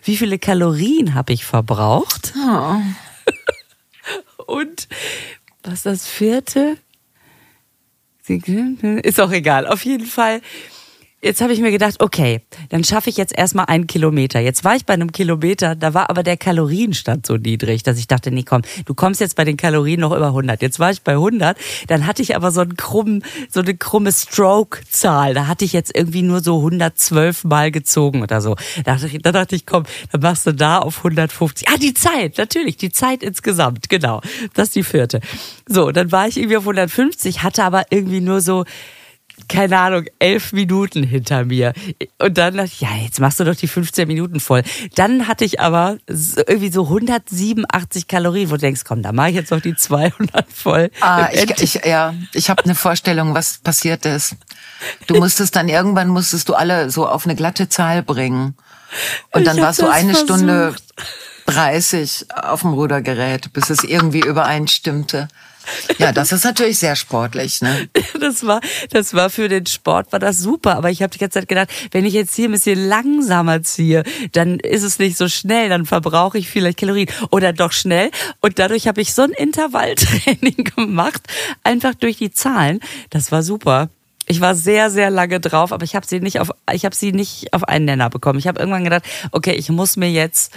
Wie 0.02 0.16
viele 0.16 0.38
Kalorien 0.38 1.14
habe 1.14 1.32
ich 1.32 1.44
verbraucht? 1.44 2.34
Oh. 2.36 2.76
Und 4.46 4.88
was 5.62 5.74
ist 5.74 5.86
das 5.86 6.06
vierte? 6.06 6.78
Ist 9.02 9.20
auch 9.20 9.32
egal. 9.32 9.66
Auf 9.66 9.84
jeden 9.84 10.06
Fall 10.06 10.40
jetzt 11.20 11.40
habe 11.40 11.52
ich 11.52 11.60
mir 11.60 11.70
gedacht, 11.70 12.00
okay, 12.00 12.42
dann 12.68 12.84
schaffe 12.84 13.10
ich 13.10 13.16
jetzt 13.16 13.36
erstmal 13.36 13.66
einen 13.66 13.86
Kilometer. 13.86 14.38
Jetzt 14.40 14.64
war 14.64 14.76
ich 14.76 14.86
bei 14.86 14.94
einem 14.94 15.10
Kilometer, 15.10 15.74
da 15.74 15.92
war 15.94 16.10
aber 16.10 16.22
der 16.22 16.36
Kalorienstand 16.36 17.26
so 17.26 17.36
niedrig, 17.36 17.82
dass 17.82 17.98
ich 17.98 18.06
dachte, 18.06 18.30
nee, 18.30 18.44
komm, 18.44 18.62
du 18.84 18.94
kommst 18.94 19.20
jetzt 19.20 19.34
bei 19.34 19.44
den 19.44 19.56
Kalorien 19.56 20.00
noch 20.00 20.14
über 20.14 20.28
100. 20.28 20.62
Jetzt 20.62 20.78
war 20.78 20.90
ich 20.90 21.02
bei 21.02 21.12
100, 21.12 21.58
dann 21.88 22.06
hatte 22.06 22.22
ich 22.22 22.36
aber 22.36 22.50
so 22.50 22.60
einen 22.60 22.76
krummen, 22.76 23.24
so 23.50 23.60
eine 23.60 23.76
krumme 23.76 24.12
Stroke-Zahl. 24.12 25.34
Da 25.34 25.46
hatte 25.48 25.64
ich 25.64 25.72
jetzt 25.72 25.94
irgendwie 25.94 26.22
nur 26.22 26.40
so 26.40 26.58
112 26.58 27.44
Mal 27.44 27.72
gezogen 27.72 28.22
oder 28.22 28.40
so. 28.40 28.54
Da 28.84 28.94
dachte 28.94 29.06
ich, 29.08 29.22
da 29.22 29.32
dachte 29.32 29.56
ich, 29.56 29.66
komm, 29.66 29.84
dann 30.12 30.20
machst 30.20 30.46
du 30.46 30.52
da 30.52 30.78
auf 30.78 30.98
150. 30.98 31.68
Ah, 31.68 31.76
die 31.78 31.94
Zeit, 31.94 32.38
natürlich, 32.38 32.76
die 32.76 32.90
Zeit 32.90 33.22
insgesamt, 33.22 33.88
genau. 33.88 34.20
Das 34.54 34.68
ist 34.68 34.76
die 34.76 34.84
vierte. 34.84 35.20
So, 35.66 35.90
dann 35.90 36.12
war 36.12 36.28
ich 36.28 36.36
irgendwie 36.36 36.56
auf 36.56 36.64
150, 36.64 37.42
hatte 37.42 37.64
aber 37.64 37.86
irgendwie 37.90 38.20
nur 38.20 38.40
so 38.40 38.64
keine 39.48 39.78
Ahnung, 39.78 40.04
elf 40.18 40.52
Minuten 40.52 41.02
hinter 41.02 41.44
mir. 41.44 41.72
Und 42.18 42.38
dann 42.38 42.56
dachte 42.56 42.70
ich, 42.72 42.80
ja, 42.80 42.94
jetzt 43.02 43.20
machst 43.20 43.40
du 43.40 43.44
doch 43.44 43.54
die 43.54 43.68
15 43.68 44.08
Minuten 44.08 44.40
voll. 44.40 44.62
Dann 44.94 45.28
hatte 45.28 45.44
ich 45.44 45.60
aber 45.60 45.98
irgendwie 46.06 46.70
so 46.70 46.84
187 46.84 48.08
Kalorien, 48.08 48.50
wo 48.50 48.54
du 48.54 48.60
denkst, 48.60 48.82
komm, 48.84 49.02
da 49.02 49.12
mache 49.12 49.30
ich 49.30 49.34
jetzt 49.36 49.50
noch 49.50 49.60
die 49.60 49.74
200 49.76 50.50
voll. 50.52 50.90
Ah, 51.00 51.28
ich, 51.32 51.50
ich, 51.62 51.74
ja, 51.84 52.14
ich 52.32 52.50
habe 52.50 52.64
eine 52.64 52.74
Vorstellung, 52.74 53.34
was 53.34 53.58
passiert 53.58 54.04
ist. 54.06 54.36
Du 55.06 55.16
musstest 55.16 55.56
dann 55.56 55.68
irgendwann 55.68 56.08
musstest 56.08 56.48
du 56.48 56.54
alle 56.54 56.90
so 56.90 57.06
auf 57.06 57.24
eine 57.24 57.36
glatte 57.36 57.68
Zahl 57.68 58.02
bringen. 58.02 58.56
Und 59.32 59.46
dann 59.46 59.58
warst 59.58 59.80
du 59.82 59.88
eine 59.88 60.12
versucht. 60.12 60.24
Stunde 60.24 60.74
30 61.46 62.26
auf 62.34 62.60
dem 62.62 62.74
Rudergerät, 62.74 63.52
bis 63.52 63.70
es 63.70 63.84
irgendwie 63.84 64.20
übereinstimmte. 64.20 65.28
Ja, 65.98 66.12
das 66.12 66.32
ist 66.32 66.44
natürlich 66.44 66.78
sehr 66.78 66.96
sportlich, 66.96 67.60
ne? 67.60 67.88
Das 68.20 68.46
war, 68.46 68.60
das 68.90 69.14
war 69.14 69.30
für 69.30 69.48
den 69.48 69.66
Sport 69.66 70.12
war 70.12 70.18
das 70.18 70.38
super, 70.38 70.76
aber 70.76 70.90
ich 70.90 71.02
habe 71.02 71.10
die 71.10 71.18
ganze 71.18 71.40
Zeit 71.40 71.48
gedacht, 71.48 71.70
wenn 71.92 72.04
ich 72.04 72.14
jetzt 72.14 72.34
hier 72.34 72.48
ein 72.48 72.52
bisschen 72.52 72.88
langsamer 72.88 73.62
ziehe, 73.62 74.02
dann 74.32 74.58
ist 74.58 74.82
es 74.82 74.98
nicht 74.98 75.16
so 75.16 75.28
schnell, 75.28 75.68
dann 75.68 75.86
verbrauche 75.86 76.38
ich 76.38 76.48
vielleicht 76.48 76.78
Kalorien 76.78 77.08
oder 77.30 77.52
doch 77.52 77.72
schnell 77.72 78.10
und 78.40 78.58
dadurch 78.58 78.88
habe 78.88 79.00
ich 79.00 79.14
so 79.14 79.22
ein 79.22 79.30
Intervalltraining 79.30 80.64
gemacht, 80.76 81.22
einfach 81.62 81.94
durch 81.94 82.16
die 82.16 82.30
Zahlen. 82.30 82.80
Das 83.10 83.30
war 83.30 83.42
super. 83.42 83.88
Ich 84.26 84.42
war 84.42 84.54
sehr, 84.54 84.90
sehr 84.90 85.08
lange 85.08 85.40
drauf, 85.40 85.72
aber 85.72 85.84
ich 85.84 85.96
habe 85.96 86.06
sie 86.06 86.20
nicht 86.20 86.38
auf, 86.38 86.50
ich 86.72 86.84
habe 86.84 86.94
sie 86.94 87.12
nicht 87.12 87.54
auf 87.54 87.64
einen 87.64 87.86
Nenner 87.86 88.10
bekommen. 88.10 88.38
Ich 88.38 88.46
habe 88.46 88.60
irgendwann 88.60 88.84
gedacht, 88.84 89.04
okay, 89.32 89.52
ich 89.52 89.70
muss 89.70 89.96
mir 89.96 90.10
jetzt 90.10 90.52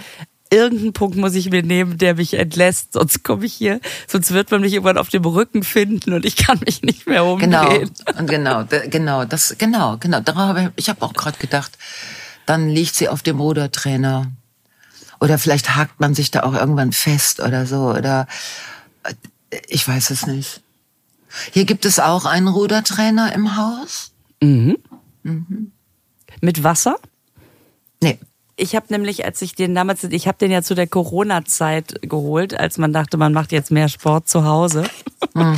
irgendeinen 0.52 0.92
Punkt 0.92 1.16
muss 1.16 1.34
ich 1.34 1.50
mir 1.50 1.62
nehmen, 1.62 1.98
der 1.98 2.16
mich 2.16 2.34
entlässt, 2.34 2.92
sonst 2.92 3.24
komme 3.24 3.46
ich 3.46 3.54
hier, 3.54 3.80
sonst 4.06 4.32
wird 4.32 4.50
man 4.50 4.60
mich 4.60 4.74
irgendwann 4.74 4.98
auf 4.98 5.08
dem 5.08 5.24
Rücken 5.24 5.62
finden 5.62 6.12
und 6.12 6.24
ich 6.24 6.36
kann 6.36 6.60
mich 6.64 6.82
nicht 6.82 7.06
mehr 7.06 7.24
umdrehen. 7.24 7.50
Genau, 7.50 8.18
und 8.18 8.28
genau, 8.28 8.64
genau, 8.88 9.24
das, 9.24 9.56
genau, 9.58 9.96
genau. 9.98 10.20
Darauf, 10.20 10.70
ich 10.76 10.88
habe 10.88 11.02
auch 11.02 11.14
gerade 11.14 11.38
gedacht, 11.38 11.78
dann 12.46 12.68
liegt 12.68 12.94
sie 12.94 13.08
auf 13.08 13.22
dem 13.22 13.40
Rudertrainer 13.40 14.30
oder 15.20 15.38
vielleicht 15.38 15.74
hakt 15.74 16.00
man 16.00 16.14
sich 16.14 16.30
da 16.30 16.42
auch 16.42 16.54
irgendwann 16.54 16.92
fest 16.92 17.40
oder 17.40 17.66
so 17.66 17.90
oder 17.90 18.26
äh, 19.04 19.14
ich 19.68 19.86
weiß 19.86 20.10
es 20.10 20.26
nicht. 20.26 20.60
Hier 21.52 21.64
gibt 21.64 21.86
es 21.86 21.98
auch 21.98 22.26
einen 22.26 22.48
Rudertrainer 22.48 23.32
im 23.32 23.56
Haus. 23.56 24.12
Mhm. 24.40 24.76
Mhm. 25.22 25.72
Mit 26.40 26.62
Wasser? 26.62 26.96
Nee. 28.02 28.18
Ich 28.56 28.76
habe 28.76 28.86
nämlich, 28.90 29.24
als 29.24 29.40
ich 29.42 29.54
den 29.54 29.74
damals, 29.74 30.04
ich 30.04 30.28
habe 30.28 30.38
den 30.38 30.50
ja 30.50 30.62
zu 30.62 30.74
der 30.74 30.86
Corona-Zeit 30.86 32.00
geholt, 32.02 32.58
als 32.58 32.78
man 32.78 32.92
dachte, 32.92 33.16
man 33.16 33.32
macht 33.32 33.52
jetzt 33.52 33.70
mehr 33.70 33.88
Sport 33.88 34.28
zu 34.28 34.44
Hause. 34.44 34.84
Mhm. 35.34 35.56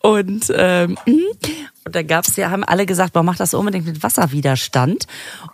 Und, 0.00 0.52
ähm, 0.54 0.98
und 1.06 1.94
da 1.94 2.02
gab's 2.02 2.36
ja, 2.36 2.50
haben 2.50 2.64
alle 2.64 2.86
gesagt, 2.86 3.14
man 3.14 3.24
macht 3.24 3.40
das 3.40 3.54
unbedingt 3.54 3.86
mit 3.86 4.02
Wasserwiderstand. 4.02 5.06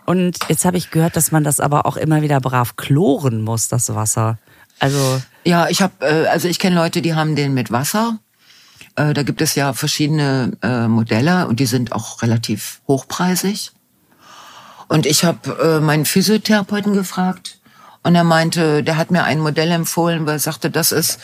Und 0.05 0.37
jetzt 0.49 0.65
habe 0.65 0.77
ich 0.77 0.91
gehört, 0.91 1.15
dass 1.15 1.31
man 1.31 1.43
das 1.43 1.59
aber 1.59 1.85
auch 1.85 1.97
immer 1.97 2.21
wieder 2.21 2.41
brav 2.41 2.75
chloren 2.75 3.41
muss, 3.41 3.67
das 3.67 3.93
Wasser. 3.93 4.37
Also 4.79 5.21
ja, 5.43 5.69
ich 5.69 5.81
habe, 5.81 5.93
äh, 6.01 6.27
also 6.27 6.47
ich 6.47 6.59
kenne 6.59 6.75
Leute, 6.75 7.01
die 7.01 7.13
haben 7.13 7.35
den 7.35 7.53
mit 7.53 7.71
Wasser. 7.71 8.19
Äh, 8.95 9.13
da 9.13 9.23
gibt 9.23 9.41
es 9.41 9.55
ja 9.55 9.73
verschiedene 9.73 10.57
äh, 10.61 10.87
Modelle 10.87 11.47
und 11.47 11.59
die 11.59 11.65
sind 11.65 11.91
auch 11.91 12.21
relativ 12.21 12.81
hochpreisig. 12.87 13.71
Und 14.89 15.05
ich 15.05 15.23
habe 15.23 15.57
äh, 15.61 15.79
meinen 15.79 16.05
Physiotherapeuten 16.05 16.93
gefragt 16.93 17.59
und 18.03 18.15
er 18.15 18.23
meinte, 18.23 18.83
der 18.83 18.97
hat 18.97 19.11
mir 19.11 19.23
ein 19.23 19.39
Modell 19.39 19.71
empfohlen, 19.71 20.25
weil 20.25 20.35
er 20.35 20.39
sagte, 20.39 20.71
das 20.71 20.91
ist, 20.91 21.19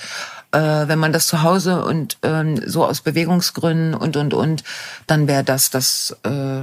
äh, 0.51 0.59
wenn 0.87 0.99
man 0.99 1.11
das 1.11 1.25
zu 1.27 1.41
Hause 1.41 1.83
und 1.83 2.17
ähm, 2.21 2.61
so 2.65 2.85
aus 2.85 3.01
Bewegungsgründen 3.01 3.95
und 3.95 4.17
und 4.17 4.33
und, 4.35 4.63
dann 5.07 5.27
wäre 5.27 5.43
das 5.43 5.71
das, 5.71 6.15
äh, 6.23 6.61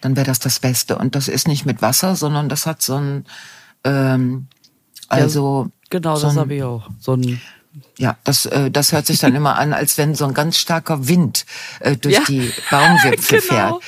dann 0.00 0.16
wäre 0.16 0.26
das 0.26 0.40
das 0.40 0.58
Beste. 0.58 0.98
Und 0.98 1.14
das 1.14 1.28
ist 1.28 1.46
nicht 1.46 1.64
mit 1.64 1.82
Wasser, 1.82 2.16
sondern 2.16 2.48
das 2.48 2.66
hat 2.66 2.82
so 2.82 2.96
ein, 2.96 3.24
ähm, 3.84 4.48
also 5.08 5.66
ja, 5.66 5.88
genau, 5.90 6.16
so 6.16 6.26
das 6.26 6.36
habe 6.36 6.54
ich 6.54 6.62
auch. 6.64 6.88
So 6.98 7.14
ein 7.14 7.40
Ja, 7.98 8.16
das, 8.24 8.46
äh, 8.46 8.70
das 8.70 8.92
hört 8.92 9.06
sich 9.06 9.18
dann 9.18 9.34
immer 9.34 9.58
an, 9.58 9.72
als 9.72 9.98
wenn 9.98 10.14
so 10.14 10.26
ein 10.26 10.34
ganz 10.34 10.58
starker 10.58 11.08
Wind 11.08 11.46
äh, 11.80 11.96
durch 11.96 12.14
ja. 12.14 12.24
die 12.26 12.52
Baumwipfel 12.70 13.40
genau. 13.48 13.52
fährt. 13.52 13.82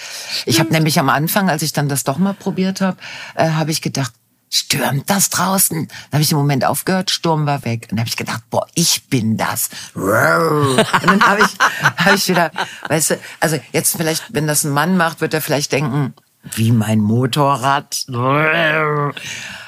Ich 0.47 0.61
habe 0.61 0.73
nämlich 0.73 0.99
am 0.99 1.09
Anfang, 1.09 1.49
als 1.49 1.63
ich 1.63 1.73
dann 1.73 1.89
das 1.89 2.05
doch 2.05 2.19
mal 2.19 2.35
probiert 2.35 2.81
habe, 2.81 2.97
äh, 3.35 3.51
habe 3.51 3.71
ich 3.71 3.83
gedacht, 3.83 4.13
stürmt 4.53 5.09
das 5.09 5.31
draußen? 5.31 5.89
Dann 5.89 6.13
habe 6.13 6.23
ich 6.23 6.31
im 6.31 6.39
Moment 6.39 6.65
aufgehört, 6.65 7.11
Sturm 7.11 7.47
war 7.47 7.65
weg. 7.65 7.85
Und 7.85 7.93
dann 7.93 8.01
habe 8.01 8.09
ich 8.09 8.17
gedacht, 8.17 8.43
boah, 8.51 8.67
ich 8.75 9.09
bin 9.09 9.37
das. 9.39 9.71
Und 9.95 11.07
dann 11.07 11.23
habe 11.23 11.41
ich, 11.41 11.97
hab 11.97 12.15
ich 12.15 12.29
wieder, 12.29 12.53
weißt 12.89 13.11
du, 13.11 13.19
also 13.41 13.59
jetzt 13.73 13.97
vielleicht, 13.97 14.25
wenn 14.35 14.47
das 14.47 14.65
ein 14.65 14.73
Mann 14.73 14.97
macht, 14.97 15.23
wird 15.23 15.33
er 15.33 15.41
vielleicht 15.41 15.73
denken, 15.73 16.15
wie 16.55 16.71
mein 16.71 16.99
Motorrad. 16.99 18.05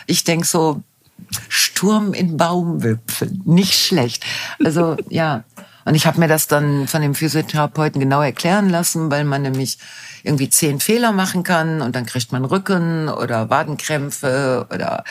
Ich 0.07 0.25
denk 0.25 0.45
so, 0.45 0.83
Sturm 1.85 2.15
in 2.15 2.37
Baumwipfeln, 2.39 3.43
nicht 3.45 3.75
schlecht. 3.75 4.25
Also 4.65 4.97
ja, 5.11 5.45
und 5.85 5.95
ich 5.95 6.07
habe 6.07 6.19
mir 6.19 6.29
das 6.29 6.47
dann 6.47 6.89
von 6.89 7.03
dem 7.03 7.15
Physiotherapeuten 7.15 8.01
genau 8.01 8.23
erklären 8.23 8.71
lassen, 8.71 9.11
weil 9.11 9.25
man 9.25 9.43
nämlich 9.43 9.79
irgendwie 10.23 10.49
zehn 10.49 10.81
Fehler 10.81 11.13
machen 11.13 11.43
kann 11.43 11.83
und 11.83 11.95
dann 11.95 12.07
kriegt 12.07 12.33
man 12.33 12.47
Rücken 12.47 13.11
oder 13.11 13.51
Wadenkrämpfe 13.51 14.67
oder 14.73 15.05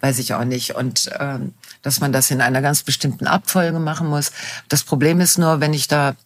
weiß 0.00 0.18
ich 0.18 0.32
auch 0.32 0.44
nicht. 0.44 0.74
Und 0.74 1.10
ähm, 1.18 1.52
dass 1.82 2.00
man 2.00 2.12
das 2.12 2.30
in 2.30 2.40
einer 2.40 2.62
ganz 2.62 2.82
bestimmten 2.82 3.26
Abfolge 3.26 3.78
machen 3.78 4.08
muss. 4.08 4.32
Das 4.70 4.82
Problem 4.82 5.20
ist 5.20 5.38
nur, 5.38 5.60
wenn 5.60 5.74
ich 5.74 5.86
da 5.86 6.16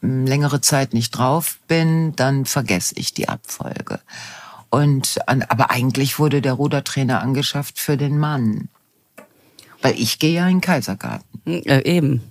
hm, 0.00 0.26
längere 0.26 0.60
Zeit 0.60 0.94
nicht 0.94 1.10
drauf 1.10 1.58
bin, 1.66 2.14
dann 2.14 2.46
vergesse 2.46 2.94
ich 2.96 3.14
die 3.14 3.28
Abfolge. 3.28 3.98
Und 4.70 5.18
aber 5.26 5.70
eigentlich 5.70 6.18
wurde 6.18 6.40
der 6.40 6.52
Rudertrainer 6.52 7.20
angeschafft 7.20 7.80
für 7.80 7.96
den 7.96 8.18
Mann, 8.18 8.68
weil 9.82 9.98
ich 9.98 10.18
gehe 10.18 10.34
ja 10.34 10.48
in 10.48 10.56
den 10.56 10.60
Kaisergarten. 10.60 11.26
Äh, 11.46 11.82
eben, 11.84 12.22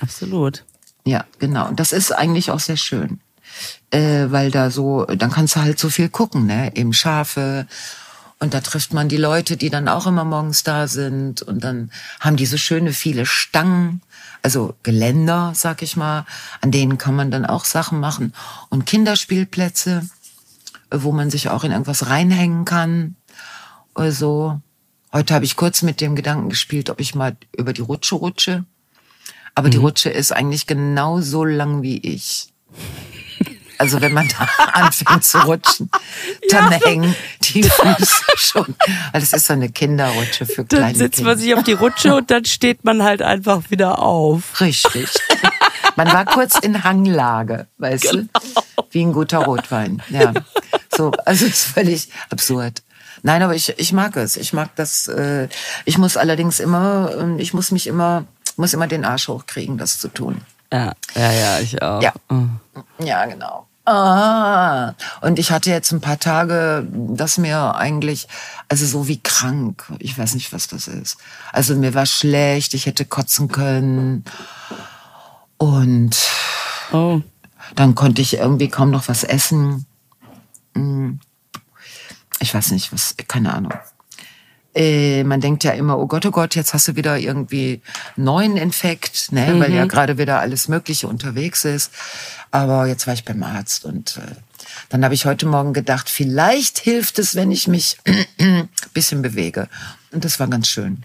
absolut. 0.00 0.64
Ja, 1.04 1.24
genau. 1.38 1.68
Und 1.68 1.80
das 1.80 1.92
ist 1.92 2.12
eigentlich 2.12 2.50
auch 2.50 2.60
sehr 2.60 2.76
schön 2.76 3.20
äh, 3.90 4.30
weil 4.30 4.50
da 4.50 4.70
so, 4.70 5.04
dann 5.04 5.30
kannst 5.30 5.56
du 5.56 5.60
halt 5.60 5.78
so 5.78 5.90
viel 5.90 6.08
gucken, 6.08 6.46
ne? 6.46 6.74
Eben 6.76 6.92
Schafe 6.92 7.66
und 8.38 8.54
da 8.54 8.60
trifft 8.60 8.94
man 8.94 9.08
die 9.08 9.16
Leute, 9.16 9.56
die 9.56 9.70
dann 9.70 9.88
auch 9.88 10.06
immer 10.06 10.24
morgens 10.24 10.62
da 10.62 10.88
sind 10.88 11.42
und 11.42 11.62
dann 11.62 11.90
haben 12.20 12.36
die 12.36 12.46
so 12.46 12.56
schöne 12.56 12.92
viele 12.92 13.26
Stangen, 13.26 14.00
also 14.42 14.74
Geländer, 14.82 15.52
sag 15.54 15.82
ich 15.82 15.96
mal, 15.96 16.24
an 16.60 16.70
denen 16.70 16.96
kann 16.96 17.14
man 17.14 17.30
dann 17.30 17.44
auch 17.44 17.64
Sachen 17.64 18.00
machen 18.00 18.32
und 18.70 18.86
Kinderspielplätze, 18.86 20.08
wo 20.90 21.12
man 21.12 21.30
sich 21.30 21.50
auch 21.50 21.64
in 21.64 21.72
irgendwas 21.72 22.06
reinhängen 22.06 22.64
kann 22.64 23.16
oder 23.94 24.12
so. 24.12 24.60
Heute 25.12 25.34
habe 25.34 25.44
ich 25.44 25.56
kurz 25.56 25.82
mit 25.82 26.00
dem 26.00 26.14
Gedanken 26.14 26.50
gespielt, 26.50 26.88
ob 26.88 27.00
ich 27.00 27.16
mal 27.16 27.36
über 27.56 27.72
die 27.72 27.80
Rutsche 27.80 28.14
rutsche. 28.14 28.64
Aber 29.56 29.66
mhm. 29.66 29.72
die 29.72 29.78
Rutsche 29.78 30.10
ist 30.10 30.32
eigentlich 30.32 30.66
genau 30.66 31.20
so 31.20 31.44
lang 31.44 31.82
wie 31.82 31.98
ich. 31.98 32.52
Also 33.76 34.00
wenn 34.00 34.12
man 34.12 34.28
da 34.28 34.48
anfängt 34.72 35.24
zu 35.24 35.38
rutschen, 35.38 35.90
dann 36.50 36.70
ja. 36.70 36.80
hängen 36.84 37.16
die 37.42 37.62
Füße 37.64 38.24
schon. 38.36 38.76
Weil 39.10 39.22
es 39.22 39.32
ist 39.32 39.46
so 39.46 39.54
eine 39.54 39.70
Kinderrutsche 39.70 40.46
für 40.46 40.64
kleine 40.64 40.86
Dann 40.86 40.94
sitzt 40.94 41.16
Kinder. 41.16 41.30
man 41.30 41.38
sich 41.38 41.54
auf 41.54 41.64
die 41.64 41.72
Rutsche 41.72 42.14
und 42.14 42.30
dann 42.30 42.44
steht 42.44 42.84
man 42.84 43.02
halt 43.02 43.22
einfach 43.22 43.70
wieder 43.70 43.98
auf. 43.98 44.60
Richtig. 44.60 45.08
Man 45.96 46.12
war 46.12 46.24
kurz 46.24 46.56
in 46.58 46.84
Hanglage, 46.84 47.66
weißt 47.78 48.10
genau. 48.10 48.28
du? 48.32 48.84
Wie 48.90 49.02
ein 49.02 49.12
guter 49.12 49.38
Rotwein. 49.38 50.02
Ja. 50.10 50.34
So, 50.94 51.10
also 51.24 51.46
ist 51.46 51.64
völlig 51.64 52.10
absurd. 52.28 52.82
Nein, 53.22 53.42
aber 53.42 53.54
ich, 53.54 53.78
ich 53.78 53.92
mag 53.92 54.16
es. 54.16 54.36
Ich 54.36 54.52
mag 54.52 54.74
das. 54.76 55.08
Äh, 55.08 55.48
ich 55.84 55.98
muss 55.98 56.16
allerdings 56.16 56.60
immer, 56.60 57.12
ähm, 57.18 57.38
ich 57.38 57.54
muss 57.54 57.70
mich 57.70 57.86
immer, 57.86 58.24
muss 58.56 58.74
immer 58.74 58.86
den 58.86 59.04
Arsch 59.04 59.28
hochkriegen, 59.28 59.78
das 59.78 59.98
zu 59.98 60.08
tun. 60.08 60.40
Ja, 60.72 60.92
ja, 61.14 61.32
ja, 61.32 61.58
ich 61.58 61.82
auch. 61.82 62.02
Ja, 62.02 62.12
ja 62.98 63.26
genau. 63.26 63.66
Ah, 63.86 64.94
und 65.20 65.38
ich 65.38 65.50
hatte 65.50 65.70
jetzt 65.70 65.90
ein 65.90 66.00
paar 66.00 66.18
Tage, 66.18 66.86
das 66.92 67.38
mir 67.38 67.74
eigentlich, 67.74 68.28
also 68.68 68.86
so 68.86 69.08
wie 69.08 69.20
krank. 69.20 69.84
Ich 69.98 70.16
weiß 70.16 70.34
nicht, 70.34 70.52
was 70.52 70.68
das 70.68 70.86
ist. 70.86 71.16
Also 71.52 71.74
mir 71.74 71.94
war 71.94 72.06
schlecht, 72.06 72.74
ich 72.74 72.86
hätte 72.86 73.04
kotzen 73.04 73.48
können. 73.48 74.24
Und 75.56 76.16
oh. 76.92 77.20
dann 77.74 77.94
konnte 77.96 78.22
ich 78.22 78.34
irgendwie 78.34 78.68
kaum 78.68 78.90
noch 78.90 79.08
was 79.08 79.24
essen. 79.24 79.86
Hm. 80.76 81.18
Ich 82.40 82.54
weiß 82.54 82.72
nicht, 82.72 82.92
was, 82.92 83.14
keine 83.28 83.54
Ahnung. 83.54 83.74
Äh, 84.74 85.24
man 85.24 85.40
denkt 85.40 85.64
ja 85.64 85.72
immer, 85.72 85.98
oh 85.98 86.06
Gott, 86.06 86.24
oh 86.26 86.30
Gott, 86.30 86.54
jetzt 86.54 86.74
hast 86.74 86.88
du 86.88 86.96
wieder 86.96 87.18
irgendwie 87.18 87.82
neuen 88.16 88.56
Infekt, 88.56 89.32
ne, 89.32 89.54
mhm. 89.54 89.60
weil 89.60 89.72
ja 89.74 89.84
mhm. 89.84 89.88
gerade 89.88 90.16
wieder 90.16 90.38
alles 90.40 90.68
Mögliche 90.68 91.08
unterwegs 91.08 91.64
ist. 91.64 91.92
Aber 92.50 92.86
jetzt 92.86 93.06
war 93.06 93.14
ich 93.14 93.24
beim 93.24 93.42
Arzt 93.42 93.84
und 93.84 94.16
äh, 94.18 94.34
dann 94.88 95.04
habe 95.04 95.14
ich 95.14 95.24
heute 95.24 95.46
Morgen 95.46 95.72
gedacht, 95.72 96.08
vielleicht 96.08 96.78
hilft 96.78 97.18
es, 97.18 97.34
wenn 97.34 97.50
ich 97.50 97.66
mich 97.66 97.98
ein 98.38 98.68
bisschen 98.94 99.22
bewege. 99.22 99.68
Und 100.12 100.24
das 100.24 100.38
war 100.38 100.46
ganz 100.48 100.68
schön. 100.68 101.04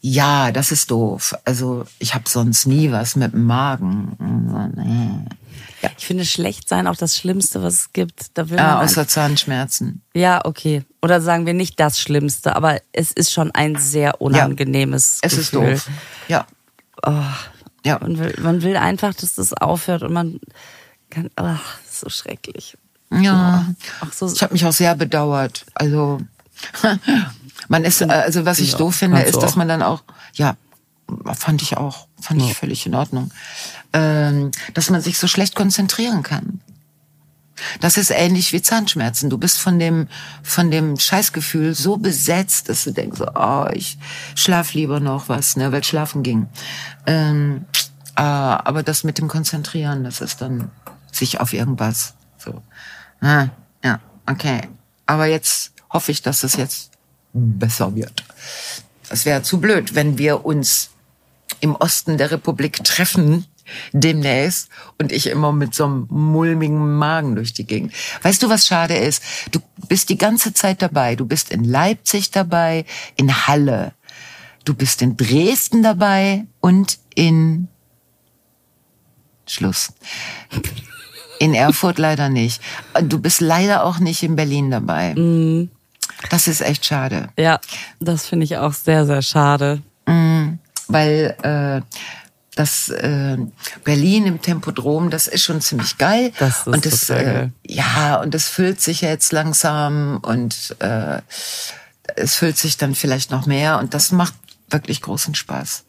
Ja, 0.00 0.52
das 0.52 0.70
ist 0.70 0.90
doof. 0.90 1.34
Also 1.46 1.86
ich 1.98 2.14
habe 2.14 2.28
sonst 2.28 2.66
nie 2.66 2.92
was 2.92 3.16
mit 3.16 3.32
dem 3.32 3.44
Magen. 3.44 5.28
Ja. 5.84 5.90
Ich 5.98 6.06
finde 6.06 6.24
schlecht 6.24 6.68
sein 6.68 6.86
auch 6.86 6.96
das 6.96 7.16
Schlimmste, 7.16 7.62
was 7.62 7.74
es 7.74 7.92
gibt. 7.92 8.36
Da 8.38 8.48
will 8.48 8.56
ja, 8.56 8.80
außer 8.80 9.06
Zahnschmerzen. 9.06 10.02
Ja, 10.14 10.44
okay. 10.44 10.82
Oder 11.02 11.20
sagen 11.20 11.44
wir 11.44 11.52
nicht 11.52 11.78
das 11.78 12.00
Schlimmste, 12.00 12.56
aber 12.56 12.80
es 12.92 13.12
ist 13.12 13.32
schon 13.32 13.50
ein 13.50 13.76
sehr 13.76 14.20
unangenehmes 14.20 15.20
ja, 15.22 15.26
es 15.26 15.36
Gefühl. 15.36 15.62
Es 15.68 15.80
ist 15.80 15.86
doof. 15.86 15.94
Ja. 16.28 16.46
Oh, 17.06 17.12
ja. 17.84 17.98
Man 18.00 18.18
will, 18.18 18.34
man 18.40 18.62
will 18.62 18.76
einfach, 18.76 19.12
dass 19.14 19.34
das 19.34 19.52
aufhört 19.52 20.02
und 20.02 20.12
man 20.12 20.40
kann, 21.10 21.28
ach, 21.36 21.78
so 21.90 22.08
schrecklich. 22.08 22.78
Ja. 23.10 23.66
Ach, 24.00 24.12
so. 24.12 24.32
Ich 24.32 24.42
habe 24.42 24.54
mich 24.54 24.64
auch 24.64 24.72
sehr 24.72 24.94
bedauert. 24.94 25.66
Also 25.74 26.20
man 27.68 27.84
ist, 27.84 28.02
also 28.02 28.46
was 28.46 28.58
ich 28.58 28.72
ja, 28.72 28.78
doof 28.78 28.96
finde, 28.96 29.20
ist, 29.20 29.42
dass 29.42 29.56
man 29.56 29.68
dann 29.68 29.82
auch, 29.82 30.02
ja, 30.32 30.56
fand 31.34 31.60
ich 31.60 31.76
auch, 31.76 32.08
fand 32.20 32.40
ja. 32.40 32.48
ich 32.48 32.54
völlig 32.54 32.86
in 32.86 32.94
Ordnung, 32.94 33.30
ähm, 33.94 34.50
dass 34.74 34.90
man 34.90 35.00
sich 35.00 35.16
so 35.18 35.26
schlecht 35.26 35.54
konzentrieren 35.54 36.22
kann. 36.22 36.60
Das 37.80 37.96
ist 37.96 38.10
ähnlich 38.10 38.52
wie 38.52 38.60
Zahnschmerzen. 38.60 39.30
Du 39.30 39.38
bist 39.38 39.58
von 39.58 39.78
dem, 39.78 40.08
von 40.42 40.72
dem 40.72 40.98
Scheißgefühl 40.98 41.74
so 41.74 41.96
besetzt, 41.96 42.68
dass 42.68 42.82
du 42.82 42.90
denkst, 42.90 43.20
oh, 43.20 43.66
ich 43.72 43.96
schlaf 44.34 44.74
lieber 44.74 44.98
noch 44.98 45.28
was, 45.28 45.56
ne, 45.56 45.70
weil 45.70 45.84
schlafen 45.84 46.24
ging. 46.24 46.48
Ähm, 47.06 47.64
äh, 48.16 48.22
aber 48.22 48.82
das 48.82 49.04
mit 49.04 49.18
dem 49.18 49.28
Konzentrieren, 49.28 50.02
das 50.02 50.20
ist 50.20 50.40
dann 50.40 50.72
sich 51.12 51.40
auf 51.40 51.52
irgendwas. 51.52 52.14
So. 52.38 52.60
Ah, 53.20 53.46
ja, 53.84 54.00
okay. 54.26 54.62
Aber 55.06 55.26
jetzt 55.26 55.72
hoffe 55.90 56.10
ich, 56.10 56.22
dass 56.22 56.42
es 56.42 56.56
jetzt 56.56 56.90
besser 57.32 57.94
wird. 57.94 58.24
Es 59.10 59.24
wäre 59.24 59.42
zu 59.42 59.60
blöd, 59.60 59.94
wenn 59.94 60.18
wir 60.18 60.44
uns 60.44 60.90
im 61.60 61.76
Osten 61.76 62.18
der 62.18 62.32
Republik 62.32 62.82
treffen 62.82 63.46
demnächst 63.92 64.68
und 64.98 65.12
ich 65.12 65.28
immer 65.28 65.52
mit 65.52 65.74
so 65.74 65.84
einem 65.84 66.06
mulmigen 66.10 66.96
Magen 66.96 67.34
durch 67.34 67.52
die 67.52 67.66
Gegend. 67.66 67.92
Weißt 68.22 68.42
du, 68.42 68.48
was 68.48 68.66
schade 68.66 68.96
ist? 68.96 69.22
Du 69.50 69.60
bist 69.88 70.08
die 70.08 70.18
ganze 70.18 70.52
Zeit 70.52 70.82
dabei. 70.82 71.16
Du 71.16 71.26
bist 71.26 71.50
in 71.50 71.64
Leipzig 71.64 72.30
dabei, 72.30 72.84
in 73.16 73.46
Halle. 73.46 73.92
Du 74.64 74.74
bist 74.74 75.02
in 75.02 75.16
Dresden 75.16 75.82
dabei 75.82 76.44
und 76.60 76.98
in 77.14 77.68
Schluss. 79.46 79.92
In 81.38 81.54
Erfurt 81.54 81.98
leider 81.98 82.28
nicht. 82.28 82.62
Du 83.02 83.18
bist 83.18 83.40
leider 83.40 83.84
auch 83.84 83.98
nicht 83.98 84.22
in 84.22 84.36
Berlin 84.36 84.70
dabei. 84.70 85.14
Mm. 85.14 85.68
Das 86.30 86.48
ist 86.48 86.60
echt 86.60 86.86
schade. 86.86 87.28
Ja, 87.38 87.60
das 88.00 88.26
finde 88.26 88.44
ich 88.44 88.56
auch 88.56 88.72
sehr, 88.72 89.04
sehr 89.04 89.22
schade. 89.22 89.82
Mm, 90.06 90.54
weil 90.88 91.36
äh, 91.42 91.82
das 92.54 92.88
äh, 92.88 93.36
Berlin 93.84 94.26
im 94.26 94.40
Tempodrom, 94.40 95.10
das 95.10 95.26
ist 95.26 95.44
schon 95.44 95.60
ziemlich 95.60 95.98
geil. 95.98 96.32
Das 96.38 96.60
ist 96.60 96.66
und 96.66 96.86
das, 96.86 97.10
äh, 97.10 97.48
ja, 97.66 98.20
und 98.20 98.34
das 98.34 98.48
füllt 98.48 98.80
sich 98.80 99.00
jetzt 99.00 99.32
langsam 99.32 100.18
und 100.22 100.76
äh, 100.78 101.20
es 102.16 102.36
füllt 102.36 102.58
sich 102.58 102.76
dann 102.76 102.94
vielleicht 102.94 103.30
noch 103.30 103.46
mehr 103.46 103.78
und 103.78 103.94
das 103.94 104.12
macht 104.12 104.34
wirklich 104.70 105.02
großen 105.02 105.34
Spaß. 105.34 105.84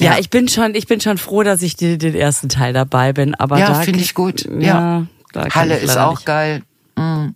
Ja, 0.00 0.12
ja 0.12 0.18
ich 0.18 0.30
bin 0.30 0.48
schon, 0.48 0.74
ich 0.74 0.86
bin 0.86 1.00
schon 1.00 1.18
froh, 1.18 1.42
dass 1.42 1.62
ich 1.62 1.76
den, 1.76 1.98
den 1.98 2.14
ersten 2.14 2.48
Teil 2.48 2.72
dabei 2.72 3.12
bin. 3.12 3.34
Aber 3.34 3.58
ja, 3.58 3.74
finde 3.74 4.00
ich 4.00 4.14
gut. 4.14 4.44
Ja, 4.58 5.06
ja. 5.34 5.48
Halle 5.54 5.78
ist 5.78 5.96
auch 5.96 6.16
nicht. 6.16 6.26
geil. 6.26 6.62
Mhm. 6.96 7.34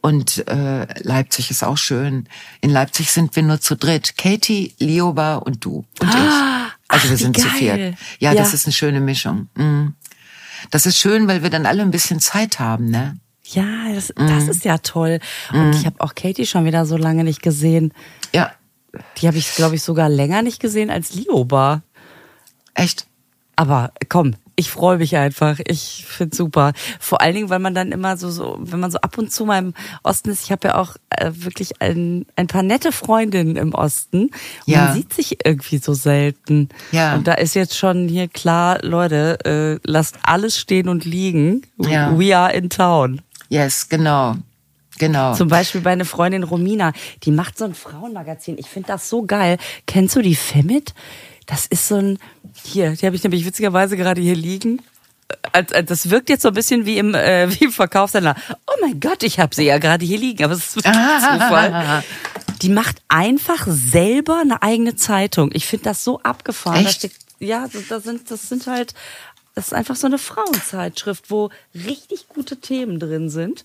Und 0.00 0.46
äh, 0.48 0.86
Leipzig 1.02 1.50
ist 1.50 1.62
auch 1.62 1.78
schön. 1.78 2.28
In 2.60 2.70
Leipzig 2.70 3.10
sind 3.10 3.34
wir 3.36 3.42
nur 3.42 3.60
zu 3.60 3.76
dritt. 3.76 4.16
Katie, 4.16 4.74
Lioba 4.78 5.36
und 5.36 5.64
du 5.64 5.84
und 6.00 6.14
ah, 6.14 6.68
ich. 6.68 6.72
Also 6.88 7.10
wir 7.10 7.16
sind 7.16 7.38
zu 7.38 7.48
viert. 7.48 7.96
Ja, 8.18 8.32
ja, 8.32 8.34
das 8.34 8.54
ist 8.54 8.66
eine 8.66 8.72
schöne 8.72 9.00
Mischung. 9.00 9.48
Mhm. 9.54 9.94
Das 10.70 10.86
ist 10.86 10.98
schön, 10.98 11.28
weil 11.28 11.42
wir 11.42 11.50
dann 11.50 11.66
alle 11.66 11.82
ein 11.82 11.90
bisschen 11.90 12.20
Zeit 12.20 12.58
haben, 12.58 12.90
ne? 12.90 13.18
Ja, 13.44 13.92
das, 13.92 14.12
mhm. 14.16 14.28
das 14.28 14.48
ist 14.48 14.64
ja 14.64 14.78
toll. 14.78 15.20
Und 15.52 15.68
mhm. 15.68 15.72
ich 15.72 15.86
habe 15.86 16.00
auch 16.00 16.14
Katie 16.14 16.46
schon 16.46 16.64
wieder 16.64 16.86
so 16.86 16.96
lange 16.96 17.24
nicht 17.24 17.42
gesehen. 17.42 17.92
Ja. 18.32 18.52
Die 19.18 19.26
habe 19.26 19.36
ich, 19.36 19.54
glaube 19.54 19.74
ich, 19.74 19.82
sogar 19.82 20.08
länger 20.08 20.42
nicht 20.42 20.60
gesehen 20.60 20.90
als 20.90 21.14
Liobar. 21.14 21.82
Echt? 22.74 23.06
Aber 23.56 23.92
komm, 24.08 24.36
ich 24.56 24.70
freue 24.70 24.98
mich 24.98 25.16
einfach. 25.16 25.58
Ich 25.66 26.04
find's 26.06 26.36
super. 26.36 26.72
Vor 27.00 27.20
allen 27.20 27.34
Dingen, 27.34 27.50
weil 27.50 27.58
man 27.58 27.74
dann 27.74 27.92
immer 27.92 28.16
so, 28.16 28.30
so, 28.30 28.56
wenn 28.60 28.80
man 28.80 28.90
so 28.90 28.98
ab 28.98 29.18
und 29.18 29.32
zu 29.32 29.44
mal 29.44 29.58
im 29.58 29.74
Osten 30.02 30.30
ist, 30.30 30.44
ich 30.44 30.52
habe 30.52 30.68
ja 30.68 30.76
auch 30.76 30.96
äh, 31.10 31.30
wirklich 31.32 31.80
ein, 31.80 32.26
ein 32.36 32.46
paar 32.46 32.62
nette 32.62 32.92
Freundinnen 32.92 33.56
im 33.56 33.74
Osten. 33.74 34.24
Und 34.24 34.32
ja. 34.66 34.86
man 34.86 34.94
sieht 34.94 35.12
sich 35.12 35.44
irgendwie 35.44 35.78
so 35.78 35.94
selten. 35.94 36.68
Ja. 36.92 37.14
Und 37.14 37.26
da 37.26 37.34
ist 37.34 37.54
jetzt 37.54 37.76
schon 37.76 38.08
hier 38.08 38.28
klar, 38.28 38.78
Leute, 38.82 39.38
äh, 39.44 39.88
lasst 39.88 40.18
alles 40.22 40.58
stehen 40.58 40.88
und 40.88 41.04
liegen. 41.04 41.62
Ja. 41.78 42.16
We 42.18 42.36
are 42.36 42.52
in 42.52 42.70
town. 42.70 43.20
Yes, 43.48 43.88
genau. 43.88 44.36
Genau. 44.98 45.34
Zum 45.34 45.48
Beispiel 45.48 45.80
bei 45.80 45.90
einer 45.90 46.04
Freundin 46.04 46.44
Romina, 46.44 46.92
die 47.24 47.32
macht 47.32 47.58
so 47.58 47.64
ein 47.64 47.74
Frauenmagazin. 47.74 48.58
Ich 48.58 48.68
finde 48.68 48.88
das 48.88 49.08
so 49.08 49.24
geil. 49.24 49.58
Kennst 49.86 50.14
du 50.14 50.22
die 50.22 50.36
Femit? 50.36 50.94
Das 51.46 51.66
ist 51.66 51.88
so 51.88 51.96
ein, 51.96 52.18
hier, 52.64 52.92
die 52.92 53.06
habe 53.06 53.16
ich 53.16 53.22
nämlich 53.22 53.44
witzigerweise 53.44 53.96
gerade 53.96 54.20
hier 54.20 54.36
liegen. 54.36 54.80
Das 55.86 56.10
wirkt 56.10 56.28
jetzt 56.28 56.42
so 56.42 56.48
ein 56.48 56.54
bisschen 56.54 56.86
wie 56.86 56.98
im, 56.98 57.14
äh, 57.14 57.50
wie 57.60 57.64
im 57.64 57.72
Verkaufshandler. 57.72 58.36
Oh 58.66 58.76
mein 58.80 59.00
Gott, 59.00 59.22
ich 59.22 59.38
habe 59.38 59.54
sie 59.54 59.64
ja 59.64 59.78
gerade 59.78 60.04
hier 60.04 60.18
liegen, 60.18 60.44
aber 60.44 60.54
es 60.54 60.60
ist 60.60 60.72
Zufall. 60.84 62.02
Die 62.62 62.68
macht 62.68 63.02
einfach 63.08 63.66
selber 63.66 64.40
eine 64.40 64.62
eigene 64.62 64.96
Zeitung. 64.96 65.50
Ich 65.52 65.66
finde 65.66 65.84
das 65.84 66.04
so 66.04 66.20
abgefahren. 66.20 66.86
Echt? 66.86 66.86
Da 66.86 67.08
steht, 67.08 67.12
ja, 67.40 67.68
das 67.88 68.04
sind, 68.04 68.30
das 68.30 68.48
sind 68.48 68.66
halt, 68.66 68.94
das 69.54 69.68
ist 69.68 69.74
einfach 69.74 69.96
so 69.96 70.06
eine 70.06 70.18
Frauenzeitschrift, 70.18 71.30
wo 71.30 71.50
richtig 71.74 72.28
gute 72.28 72.56
Themen 72.56 72.98
drin 72.98 73.28
sind. 73.28 73.64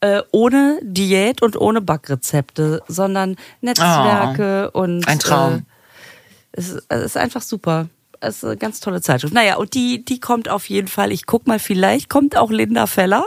Äh, 0.00 0.22
ohne 0.32 0.80
Diät 0.82 1.42
und 1.42 1.56
ohne 1.56 1.80
Backrezepte, 1.80 2.82
sondern 2.88 3.36
Netzwerke 3.60 4.70
oh, 4.74 4.80
und 4.80 5.06
ein 5.06 5.20
Traum. 5.20 5.54
Äh, 5.54 5.71
es 6.52 6.70
ist, 6.70 6.86
es 6.88 7.02
ist 7.02 7.16
einfach 7.16 7.42
super. 7.42 7.88
Es 8.20 8.36
ist 8.36 8.44
eine 8.44 8.56
ganz 8.56 8.80
tolle 8.80 9.00
Zeitschrift. 9.00 9.34
Naja, 9.34 9.56
und 9.56 9.74
die, 9.74 10.04
die 10.04 10.20
kommt 10.20 10.48
auf 10.48 10.68
jeden 10.68 10.86
Fall. 10.86 11.10
Ich 11.10 11.26
guck 11.26 11.46
mal, 11.46 11.58
vielleicht 11.58 12.08
kommt 12.08 12.36
auch 12.36 12.50
Linda 12.50 12.86
Feller. 12.86 13.26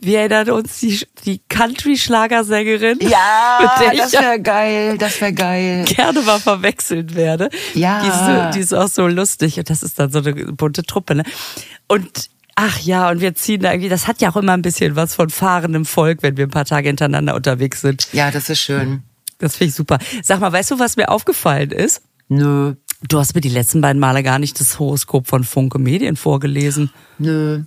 Wir 0.00 0.20
erinnern 0.20 0.50
uns 0.50 0.80
die, 0.80 1.06
die 1.24 1.40
Country-Schlagersängerin. 1.48 2.98
Ja, 3.00 3.76
das 3.96 4.12
wäre 4.12 4.40
geil, 4.40 4.98
das 4.98 5.20
wäre 5.20 5.32
geil. 5.32 5.84
Gerne 5.84 6.20
mal 6.22 6.40
verwechselt 6.40 7.14
werde. 7.14 7.48
Ja. 7.74 8.02
Die 8.02 8.08
ist, 8.08 8.56
die 8.56 8.60
ist 8.60 8.74
auch 8.74 8.88
so 8.88 9.06
lustig 9.06 9.58
und 9.58 9.70
das 9.70 9.82
ist 9.82 9.98
dann 9.98 10.10
so 10.10 10.18
eine 10.18 10.34
bunte 10.34 10.82
Truppe. 10.82 11.14
Ne? 11.14 11.22
Und 11.86 12.28
ach 12.56 12.80
ja, 12.80 13.10
und 13.10 13.20
wir 13.20 13.34
ziehen 13.36 13.62
da 13.62 13.72
irgendwie, 13.72 13.88
das 13.88 14.06
hat 14.06 14.20
ja 14.20 14.30
auch 14.30 14.36
immer 14.36 14.52
ein 14.52 14.62
bisschen 14.62 14.96
was 14.96 15.14
von 15.14 15.30
fahrendem 15.30 15.86
Volk, 15.86 16.22
wenn 16.22 16.36
wir 16.36 16.46
ein 16.46 16.50
paar 16.50 16.66
Tage 16.66 16.88
hintereinander 16.88 17.34
unterwegs 17.34 17.80
sind. 17.80 18.08
Ja, 18.12 18.30
das 18.30 18.50
ist 18.50 18.60
schön. 18.60 19.02
Das 19.38 19.56
finde 19.56 19.68
ich 19.70 19.74
super. 19.74 19.98
Sag 20.22 20.40
mal, 20.40 20.52
weißt 20.52 20.72
du, 20.72 20.78
was 20.78 20.96
mir 20.96 21.10
aufgefallen 21.10 21.70
ist? 21.70 22.02
Nö. 22.28 22.74
Du 23.08 23.18
hast 23.18 23.34
mir 23.34 23.40
die 23.40 23.48
letzten 23.48 23.80
beiden 23.80 24.00
Male 24.00 24.22
gar 24.22 24.38
nicht 24.38 24.58
das 24.58 24.78
Horoskop 24.78 25.26
von 25.26 25.44
Funke 25.44 25.78
Medien 25.78 26.16
vorgelesen. 26.16 26.90
Nö. 27.18 27.62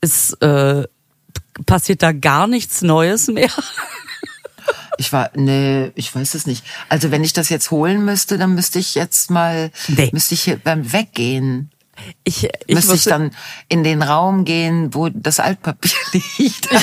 Ist, 0.00 0.34
äh, 0.42 0.86
passiert 1.66 2.02
da 2.02 2.12
gar 2.12 2.46
nichts 2.46 2.82
Neues 2.82 3.28
mehr? 3.28 3.50
Ich 5.00 5.12
war, 5.12 5.30
nee, 5.36 5.92
ich 5.94 6.12
weiß 6.12 6.34
es 6.34 6.44
nicht. 6.44 6.64
Also 6.88 7.12
wenn 7.12 7.22
ich 7.22 7.32
das 7.32 7.50
jetzt 7.50 7.70
holen 7.70 8.04
müsste, 8.04 8.36
dann 8.36 8.56
müsste 8.56 8.80
ich 8.80 8.96
jetzt 8.96 9.30
mal, 9.30 9.70
nee. 9.86 10.10
müsste 10.12 10.34
ich 10.34 10.42
hier 10.42 10.56
beim 10.56 10.92
Weggehen. 10.92 11.70
Ich, 12.24 12.48
ich 12.66 12.74
müsste 12.74 12.96
ich 12.96 13.04
dann 13.04 13.30
in 13.68 13.84
den 13.84 14.02
Raum 14.02 14.44
gehen, 14.44 14.92
wo 14.94 15.08
das 15.08 15.38
Altpapier 15.38 15.92
liegt. 16.38 16.68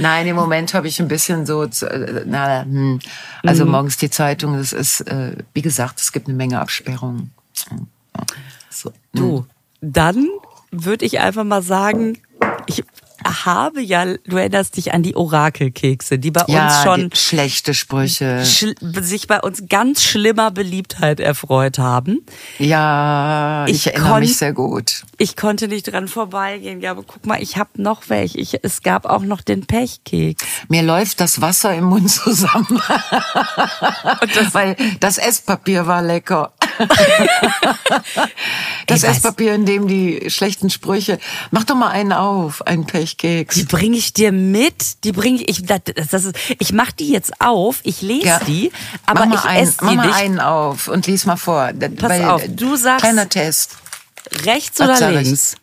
Nein, 0.00 0.26
im 0.26 0.36
Moment 0.36 0.72
habe 0.74 0.88
ich 0.88 1.00
ein 1.00 1.08
bisschen 1.08 1.44
so, 1.46 1.62
äh, 1.62 2.24
na, 2.26 2.62
hm. 2.62 3.00
also 3.42 3.64
mhm. 3.64 3.70
morgens 3.70 3.98
die 3.98 4.10
Zeitung, 4.10 4.56
das 4.56 4.72
ist, 4.72 5.02
äh, 5.02 5.36
wie 5.52 5.62
gesagt, 5.62 6.00
es 6.00 6.12
gibt 6.12 6.26
eine 6.26 6.36
Menge 6.36 6.60
Absperrungen. 6.60 7.32
So. 8.70 8.90
Hm. 8.90 8.96
Du, 9.12 9.46
dann 9.80 10.26
würde 10.70 11.04
ich 11.04 11.20
einfach 11.20 11.44
mal 11.44 11.62
sagen, 11.62 12.18
ich 12.66 12.84
habe 13.24 13.80
ja, 13.82 14.04
du 14.04 14.36
erinnerst 14.36 14.76
dich 14.76 14.92
an 14.92 15.02
die 15.02 15.16
Orakelkekse, 15.16 16.18
die 16.18 16.30
bei 16.30 16.44
ja, 16.48 16.66
uns 16.66 16.82
schon 16.82 17.10
schlechte 17.14 17.74
Sprüche 17.74 18.44
sch 18.44 18.66
sich 19.00 19.26
bei 19.26 19.40
uns 19.40 19.64
ganz 19.68 20.02
schlimmer 20.02 20.50
Beliebtheit 20.50 21.20
erfreut 21.20 21.78
haben. 21.78 22.24
Ja, 22.58 23.66
ich, 23.66 23.86
ich 23.86 23.94
erinnere 23.94 24.20
mich 24.20 24.36
sehr 24.36 24.52
gut. 24.52 25.04
Ich 25.18 25.36
konnte 25.36 25.68
nicht 25.68 25.90
dran 25.90 26.08
vorbeigehen. 26.08 26.80
Ja, 26.80 26.92
aber 26.92 27.02
guck 27.02 27.26
mal, 27.26 27.42
ich 27.42 27.56
habe 27.56 27.70
noch 27.76 28.08
welche. 28.08 28.38
Ich, 28.38 28.58
es 28.62 28.82
gab 28.82 29.06
auch 29.06 29.22
noch 29.22 29.40
den 29.40 29.66
Pechkeks. 29.66 30.44
Mir 30.68 30.82
läuft 30.82 31.20
das 31.20 31.40
Wasser 31.40 31.74
im 31.74 31.84
Mund 31.84 32.10
zusammen, 32.10 32.80
das, 34.34 34.52
weil 34.54 34.76
das 35.00 35.18
Esspapier 35.18 35.86
war 35.86 36.02
lecker. 36.02 36.52
das 38.86 39.02
Esspapier, 39.02 39.54
in 39.54 39.66
dem 39.66 39.86
die 39.86 40.30
schlechten 40.30 40.70
Sprüche. 40.70 41.18
Mach 41.50 41.64
doch 41.64 41.74
mal 41.74 41.88
einen 41.88 42.12
auf, 42.12 42.66
einen 42.66 42.86
Pechkeks. 42.86 43.54
Die 43.54 43.64
bringe 43.64 43.96
ich 43.96 44.12
dir 44.12 44.32
mit. 44.32 45.04
Die 45.04 45.12
bringe 45.12 45.42
ich. 45.42 45.64
Das, 45.64 45.80
das 46.10 46.24
ist, 46.24 46.36
ich 46.58 46.72
mach 46.72 46.92
die 46.92 47.10
jetzt 47.10 47.40
auf. 47.40 47.80
Ich 47.82 48.02
lese 48.02 48.26
ja. 48.26 48.40
die, 48.46 48.72
aber 49.06 49.26
mach 49.26 49.44
ich 49.44 49.60
esse 49.60 49.76
die 49.80 49.84
mach 49.84 49.94
mal 49.94 50.06
nicht. 50.06 50.16
einen 50.16 50.40
auf 50.40 50.88
und 50.88 51.06
lies 51.06 51.26
mal 51.26 51.36
vor. 51.36 51.70
Pass 51.72 52.10
Weil, 52.10 52.24
auf. 52.24 52.42
Du 52.48 52.76
sagst. 52.76 53.04
Kleiner 53.04 53.28
Test. 53.28 53.76
Rechts 54.44 54.80
oder 54.80 55.10
links? 55.10 55.56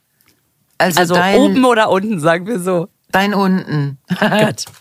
Also, 0.77 0.99
also 0.99 1.15
dein, 1.15 1.39
oben 1.39 1.65
oder 1.65 1.89
unten, 1.89 2.19
sagen 2.19 2.45
wir 2.47 2.60
so. 2.60 2.89
Dein 3.12 3.34
unten. 3.34 3.97
Gott. 4.19 4.65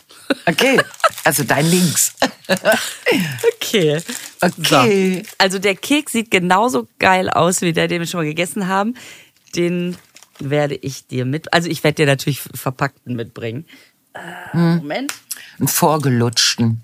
Okay, 0.47 0.81
also 1.25 1.45
dein 1.45 1.67
links. 1.67 2.15
okay. 2.49 4.01
Okay. 4.41 5.23
So. 5.25 5.31
Also 5.39 5.59
der 5.59 5.75
Keks 5.75 6.13
sieht 6.13 6.31
genauso 6.31 6.89
geil 6.99 7.31
aus 7.31 7.63
wie 7.63 7.73
der, 7.73 7.89
den 7.89 8.01
wir 8.01 8.07
schon 8.07 8.21
mal 8.21 8.27
gegessen 8.27 8.69
haben. 8.69 8.95
Den 9.55 9.97
werde 10.39 10.75
ich 10.75 11.07
dir 11.07 11.25
mit, 11.25 11.53
also 11.53 11.69
ich 11.69 11.83
werde 11.83 11.97
dir 11.97 12.07
natürlich 12.07 12.41
verpackten 12.41 13.17
mitbringen. 13.17 13.67
Äh. 14.15 14.57
Moment. 14.57 15.15
Einen 15.59 15.69
vorgelutschten. 15.69 16.83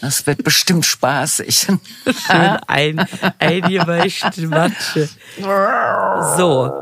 Das 0.00 0.26
wird 0.26 0.44
bestimmt 0.44 0.86
spaßig. 0.86 1.56
Schön 2.26 2.58
ein, 2.66 3.06
eingeweischte 3.38 4.46
Matsche. 4.46 5.08
So. 6.36 6.72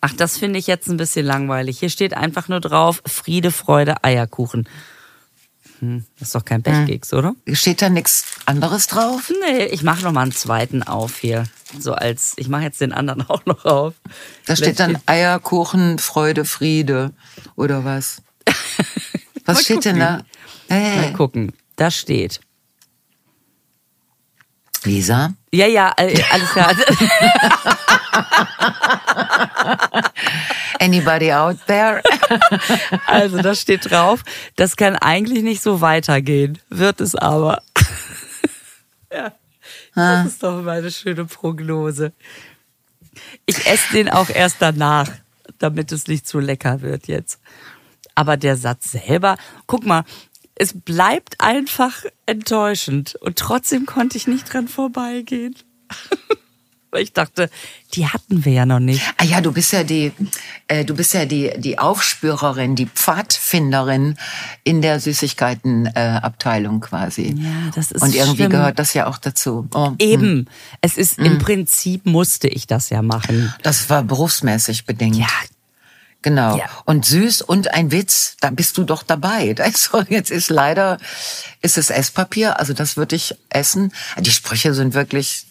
Ach, 0.00 0.12
das 0.16 0.38
finde 0.38 0.58
ich 0.58 0.66
jetzt 0.66 0.88
ein 0.88 0.96
bisschen 0.96 1.26
langweilig. 1.26 1.78
Hier 1.78 1.90
steht 1.90 2.14
einfach 2.14 2.48
nur 2.48 2.60
drauf 2.60 3.02
Friede, 3.06 3.50
Freude, 3.50 4.02
Eierkuchen. 4.02 4.66
Hm, 5.80 6.04
das 6.18 6.28
ist 6.28 6.34
doch 6.34 6.44
kein 6.44 6.62
Pechkeks, 6.62 7.12
hm. 7.12 7.18
oder? 7.18 7.34
Steht 7.52 7.82
da 7.82 7.88
nichts 7.88 8.24
anderes 8.46 8.86
drauf? 8.86 9.30
Nee, 9.42 9.64
ich 9.64 9.82
mache 9.82 10.02
noch 10.02 10.12
mal 10.12 10.22
einen 10.22 10.32
zweiten 10.32 10.82
auf 10.82 11.18
hier. 11.18 11.44
So 11.78 11.92
als, 11.92 12.34
ich 12.36 12.48
mache 12.48 12.62
jetzt 12.62 12.80
den 12.80 12.92
anderen 12.92 13.22
auch 13.28 13.44
noch 13.46 13.64
auf. 13.64 13.94
Da 14.46 14.56
steht 14.56 14.80
dann 14.80 14.98
Eierkuchen, 15.06 15.98
Freude, 15.98 16.44
Friede 16.44 17.12
oder 17.56 17.84
was? 17.84 18.22
Was 19.44 19.64
steht 19.64 19.84
denn 19.84 19.98
da? 19.98 20.22
Hey. 20.68 20.96
Mal 20.96 21.12
gucken. 21.14 21.52
Da 21.76 21.90
steht. 21.90 22.40
Lisa? 24.84 25.34
Ja, 25.52 25.66
ja, 25.66 25.92
alles 25.96 26.50
klar. 26.50 26.74
Anybody 30.78 31.32
out 31.32 31.58
there? 31.66 32.02
also, 33.06 33.42
da 33.42 33.54
steht 33.54 33.90
drauf, 33.90 34.22
das 34.56 34.76
kann 34.76 34.96
eigentlich 34.96 35.42
nicht 35.42 35.62
so 35.62 35.80
weitergehen, 35.80 36.58
wird 36.68 37.00
es 37.00 37.14
aber. 37.14 37.62
ja, 39.12 39.32
das 39.94 40.26
ist 40.26 40.42
doch 40.42 40.62
meine 40.62 40.90
schöne 40.90 41.24
Prognose. 41.24 42.12
Ich 43.46 43.66
esse 43.66 43.92
den 43.92 44.08
auch 44.08 44.30
erst 44.30 44.56
danach, 44.60 45.10
damit 45.58 45.92
es 45.92 46.06
nicht 46.06 46.26
zu 46.26 46.38
lecker 46.38 46.80
wird 46.80 47.08
jetzt. 47.08 47.40
Aber 48.14 48.36
der 48.36 48.56
Satz 48.56 48.92
selber, 48.92 49.36
guck 49.66 49.84
mal, 49.84 50.04
es 50.54 50.78
bleibt 50.78 51.40
einfach 51.40 52.04
enttäuschend. 52.26 53.14
Und 53.14 53.38
trotzdem 53.38 53.86
konnte 53.86 54.18
ich 54.18 54.26
nicht 54.26 54.52
dran 54.52 54.68
vorbeigehen. 54.68 55.54
Weil 56.90 57.02
ich 57.02 57.12
dachte, 57.12 57.50
die 57.94 58.06
hatten 58.06 58.44
wir 58.44 58.52
ja 58.52 58.66
noch 58.66 58.80
nicht. 58.80 59.02
Ah 59.16 59.24
ja, 59.24 59.40
du 59.40 59.52
bist 59.52 59.72
ja 59.72 59.84
die, 59.84 60.12
äh, 60.68 60.84
du 60.84 60.94
bist 60.94 61.14
ja 61.14 61.24
die 61.24 61.52
die 61.56 61.78
Aufspürerin, 61.78 62.74
die 62.74 62.86
Pfadfinderin 62.86 64.16
in 64.64 64.82
der 64.82 64.98
Süßigkeitenabteilung 64.98 66.76
äh, 66.82 66.86
quasi. 66.86 67.34
Ja, 67.38 67.70
das 67.74 67.92
ist 67.92 68.02
Und 68.02 68.14
irgendwie 68.14 68.36
schlimm. 68.36 68.50
gehört 68.50 68.78
das 68.78 68.94
ja 68.94 69.06
auch 69.06 69.18
dazu. 69.18 69.68
Oh, 69.74 69.92
Eben. 69.98 70.22
Hm. 70.22 70.46
Es 70.80 70.96
ist 70.96 71.18
hm. 71.18 71.26
im 71.26 71.38
Prinzip 71.38 72.06
musste 72.06 72.48
ich 72.48 72.66
das 72.66 72.90
ja 72.90 73.02
machen. 73.02 73.54
Das 73.62 73.88
war 73.88 74.02
berufsmäßig 74.02 74.84
bedingt. 74.86 75.16
Ja, 75.16 75.28
Genau. 76.22 76.58
Ja. 76.58 76.66
Und 76.84 77.06
süß 77.06 77.42
und 77.42 77.72
ein 77.72 77.92
Witz, 77.92 78.36
da 78.40 78.50
bist 78.50 78.76
du 78.76 78.84
doch 78.84 79.02
dabei. 79.02 79.54
Also 79.70 80.02
jetzt 80.08 80.30
ist 80.30 80.50
leider, 80.50 80.98
ist 81.62 81.78
es 81.78 81.90
Esspapier, 81.90 82.58
also 82.58 82.72
das 82.72 82.96
würde 82.96 83.14
ich 83.16 83.34
essen. 83.48 83.92
Die 84.18 84.30
Sprüche 84.30 84.74
sind 84.74 84.94
wirklich, 84.94 85.46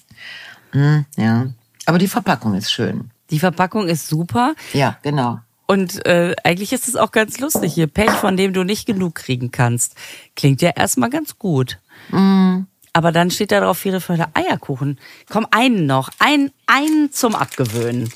mh, 0.74 1.06
hm, 1.16 1.24
ja. 1.24 1.48
Aber 1.86 1.98
die 1.98 2.08
Verpackung 2.08 2.54
ist 2.54 2.72
schön. 2.72 3.12
Die 3.32 3.40
Verpackung 3.40 3.88
ist 3.88 4.08
super. 4.08 4.56
Ja, 4.74 4.98
genau. 5.02 5.40
Und 5.68 6.04
äh, 6.08 6.36
eigentlich 6.44 6.74
ist 6.74 6.88
es 6.88 6.96
auch 6.96 7.12
ganz 7.12 7.40
lustig 7.40 7.74
hier. 7.76 7.86
Pech, 7.86 8.10
von 8.10 8.36
dem 8.38 8.54
du 8.54 8.64
nicht 8.64 8.88
genug 8.88 9.16
kriegen 9.16 9.52
kannst. 9.52 9.94
Klingt 10.36 10.64
ja 10.64 10.72
erstmal 10.72 11.12
ganz 11.12 11.38
gut. 11.38 11.78
Mm. 12.10 12.62
Aber 12.94 13.12
dann 13.12 13.30
steht 13.30 13.52
da 13.52 13.60
drauf 13.60 13.78
vier 13.78 14.02
Felder 14.02 14.30
Eierkuchen. 14.34 15.00
Komm, 15.30 15.46
einen 15.52 15.86
noch. 15.86 16.10
Einen, 16.18 16.52
einen 16.66 17.12
zum 17.12 17.36
Abgewöhnen. 17.36 18.12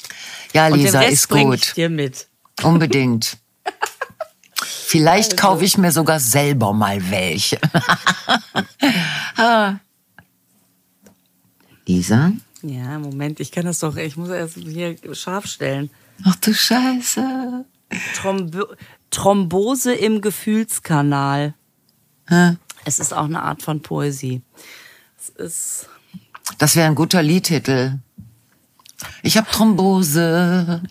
Ja, 0.53 0.67
Lisa, 0.67 1.01
ist 1.01 1.29
gut. 1.29 1.55
Ich 1.55 1.73
dir 1.73 1.89
mit. 1.89 2.27
Unbedingt. 2.63 3.37
Vielleicht 4.55 5.33
also. 5.33 5.47
kaufe 5.47 5.65
ich 5.65 5.77
mir 5.77 5.91
sogar 5.91 6.19
selber 6.19 6.73
mal 6.73 7.09
welche. 7.11 7.59
Lisa? 11.85 12.31
Ja, 12.61 12.99
Moment, 12.99 13.39
ich 13.39 13.51
kann 13.51 13.65
das 13.65 13.79
doch, 13.79 13.97
ich 13.97 14.15
muss 14.15 14.29
erst 14.29 14.55
hier 14.55 14.95
scharf 15.13 15.47
stellen. 15.47 15.89
Ach 16.23 16.35
du 16.37 16.53
Scheiße. 16.53 17.65
Thrombo 18.15 18.65
Thrombose 19.11 19.93
im 19.93 20.21
Gefühlskanal. 20.21 21.53
Hä? 22.27 22.57
Es 22.83 22.99
ist 22.99 23.13
auch 23.13 23.25
eine 23.25 23.43
Art 23.43 23.61
von 23.61 23.81
Poesie. 23.81 24.41
Es 25.17 25.29
ist. 25.29 25.87
Das 26.57 26.75
wäre 26.75 26.87
ein 26.87 26.95
guter 26.95 27.21
Liedtitel. 27.21 27.99
Ich 29.21 29.37
habe 29.37 29.47
Thrombose 29.51 30.81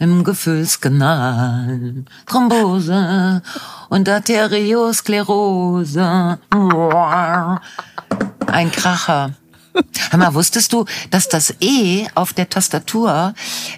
im 0.00 0.24
Gefühlskanal. 0.24 2.04
Thrombose 2.26 3.40
und 3.88 4.08
Arteriosklerose. 4.08 6.40
Ein 8.46 8.72
Kracher. 8.72 9.34
Hör 10.10 10.18
mal, 10.18 10.34
wusstest 10.34 10.72
du, 10.72 10.84
dass 11.10 11.28
das 11.28 11.54
E 11.60 12.06
auf 12.14 12.32
der 12.32 12.48
Tastatur, 12.48 13.34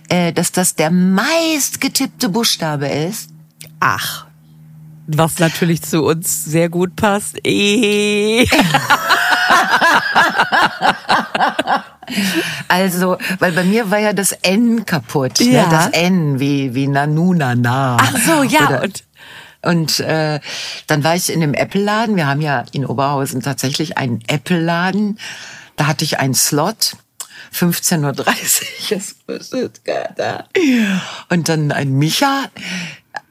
äh, 0.09 0.33
dass 0.33 0.53
das 0.53 0.75
der 0.75 0.91
meist 0.91 1.81
getippte 1.81 2.29
Buchstabe 2.29 2.87
ist? 2.87 3.31
Ach, 3.81 4.27
was 5.07 5.39
natürlich 5.39 5.83
zu 5.83 6.03
uns 6.03 6.45
sehr 6.45 6.69
gut 6.69 6.97
passt. 6.97 7.39
E. 7.45 8.47
Also, 12.69 13.19
weil 13.41 13.51
bei 13.51 13.65
mir 13.65 13.91
war 13.91 13.99
ja 13.99 14.13
das 14.13 14.31
N 14.31 14.87
kaputt. 14.87 15.41
Ne? 15.41 15.47
Ja. 15.47 15.63
Ne? 15.65 15.69
Das 15.71 15.89
N 15.89 16.39
wie, 16.39 16.73
wie 16.75 16.87
Nanunana. 16.87 17.97
Ach 18.01 18.17
so, 18.25 18.43
ja. 18.45 18.69
Oder, 18.69 18.83
und 18.83 19.05
und 19.63 19.99
äh, 20.01 20.39
dann 20.87 21.03
war 21.03 21.17
ich 21.17 21.33
in 21.33 21.41
dem 21.41 21.53
Apple-Laden. 21.53 22.15
Wir 22.15 22.29
haben 22.29 22.41
ja 22.41 22.65
in 22.71 22.87
Oberhausen 22.87 23.43
tatsächlich 23.43 23.99
einen 23.99 24.21
Apple-Laden. 24.29 25.19
Da 25.77 25.87
hatte 25.87 26.05
ich 26.05 26.19
einen 26.19 26.35
Slot. 26.35 26.97
15.30 27.53 28.03
Uhr. 29.29 29.43
Und 31.29 31.49
dann 31.49 31.71
ein 31.73 31.93
Micha, 31.93 32.51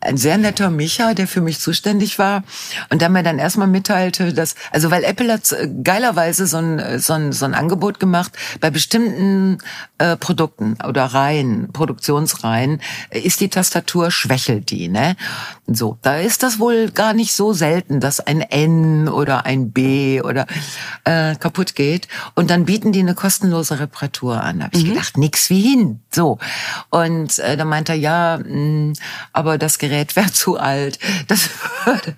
ein 0.06 0.18
sehr 0.18 0.38
netter 0.38 0.70
Micha, 0.70 1.13
der 1.13 1.28
für 1.28 1.41
mich 1.41 1.60
zuständig 1.60 2.20
war 2.20 2.44
und 2.89 3.02
der 3.02 3.10
mir 3.10 3.24
dann 3.24 3.39
erstmal 3.39 3.68
mitteilte, 3.68 4.34
dass, 4.34 4.56
also 4.72 4.91
weil 4.91 5.04
Apple 5.04 5.32
hat 5.32 5.52
äh, 5.52 5.70
geilerweise 5.84 6.48
so 6.48 6.58
ein, 6.58 6.80
äh, 6.80 7.00
so 7.00 7.13
ein, 7.13 7.32
so 7.32 7.46
ein 7.46 7.54
Angebot 7.54 8.00
gemacht, 8.00 8.32
bei 8.60 8.70
bestimmten 8.70 9.58
äh, 9.98 10.15
Produkten 10.15 10.78
oder 10.88 11.06
Reihen, 11.06 11.72
Produktionsreihen, 11.74 12.82
äh, 13.10 13.20
ist 13.20 13.41
die 13.41 13.50
Tastatur, 13.50 14.12
schwächelt 14.12 14.70
die, 14.72 14.88
ne? 14.88 15.15
So, 15.68 15.98
da 16.04 16.18
ist 16.18 16.44
das 16.44 16.60
wohl 16.60 16.91
gar 16.91 17.13
nicht 17.13 17.34
so 17.34 17.52
selten, 17.52 18.00
dass 18.00 18.20
ein 18.20 18.41
N 18.41 19.08
oder 19.08 19.46
ein 19.46 19.72
B 19.72 20.22
oder 20.22 20.46
äh, 21.06 21.36
kaputt 21.36 21.74
geht 21.74 22.08
und 22.36 22.52
dann 22.52 22.65
bieten 22.65 22.91
die 22.91 23.00
eine 23.00 23.15
kostenlose 23.15 23.80
Reparatur 23.80 24.41
an. 24.41 24.60
Da 24.60 24.65
habe 24.65 24.78
ich 24.78 24.84
mhm. 24.84 24.89
gedacht, 24.89 25.18
nix 25.18 25.50
wie 25.50 25.62
hin. 25.62 26.02
So. 26.12 26.38
Und 26.89 27.39
äh, 27.39 27.58
dann 27.58 27.68
meinte 27.68 27.94
er, 27.94 27.98
ja, 27.98 28.38
mh, 28.38 28.56
mm, 28.56 28.94
aber 29.34 29.58
das 29.58 29.80
Gerät 29.80 29.95
Gerät 29.96 30.16
wäre 30.18 30.32
zu 30.32 30.58
alt. 30.58 31.00
Das 31.28 31.50
würde, 31.86 32.16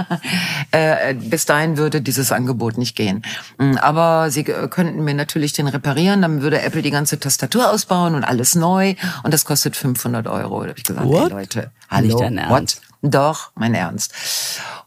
äh, 0.72 1.14
bis 1.14 1.46
dahin 1.46 1.76
würde 1.76 2.00
dieses 2.00 2.32
Angebot 2.32 2.78
nicht 2.78 2.96
gehen. 2.96 3.22
Mm, 3.58 3.76
aber 3.76 4.30
sie 4.30 4.42
könnten 4.42 5.04
mir 5.04 5.14
natürlich 5.14 5.52
den 5.52 5.68
reparieren, 5.68 6.22
dann 6.22 6.42
würde 6.42 6.60
Apple 6.60 6.82
die 6.82 6.90
ganze 6.90 7.20
Tastatur 7.20 7.70
ausbauen 7.70 8.16
und 8.16 8.24
alles 8.24 8.56
neu 8.56 8.94
und 9.22 9.32
das 9.32 9.44
kostet 9.44 9.76
500 9.76 10.26
Euro. 10.26 10.62
Da 10.62 10.70
habe 10.70 10.78
ich 10.78 10.84
gesagt, 10.84 11.06
What? 11.06 11.30
Leute, 11.30 11.70
hallo, 11.88 12.18
dein 12.18 12.38
Ernst? 12.38 12.50
what? 12.50 13.12
Doch, 13.12 13.52
mein 13.54 13.74
Ernst. 13.74 14.12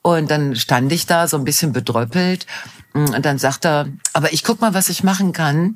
Und 0.02 0.30
dann 0.30 0.58
stand 0.58 0.92
ich 0.92 1.06
da 1.06 1.28
so 1.28 1.38
ein 1.38 1.46
bisschen 1.46 1.72
bedröppelt 1.72 2.46
mm, 2.94 3.14
und 3.16 3.26
dann 3.26 3.38
sagt 3.38 3.66
er, 3.66 3.88
aber 4.12 4.34
ich 4.34 4.44
guck 4.44 4.60
mal, 4.60 4.74
was 4.74 4.90
ich 4.90 5.04
machen 5.04 5.32
kann. 5.32 5.76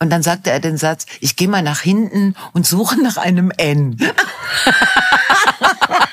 Und 0.00 0.10
dann 0.10 0.22
sagte 0.22 0.50
er 0.50 0.60
den 0.60 0.76
Satz, 0.76 1.06
ich 1.20 1.36
gehe 1.36 1.48
mal 1.48 1.62
nach 1.62 1.80
hinten 1.80 2.34
und 2.52 2.66
suche 2.66 3.02
nach 3.02 3.16
einem 3.16 3.50
N. 3.56 3.96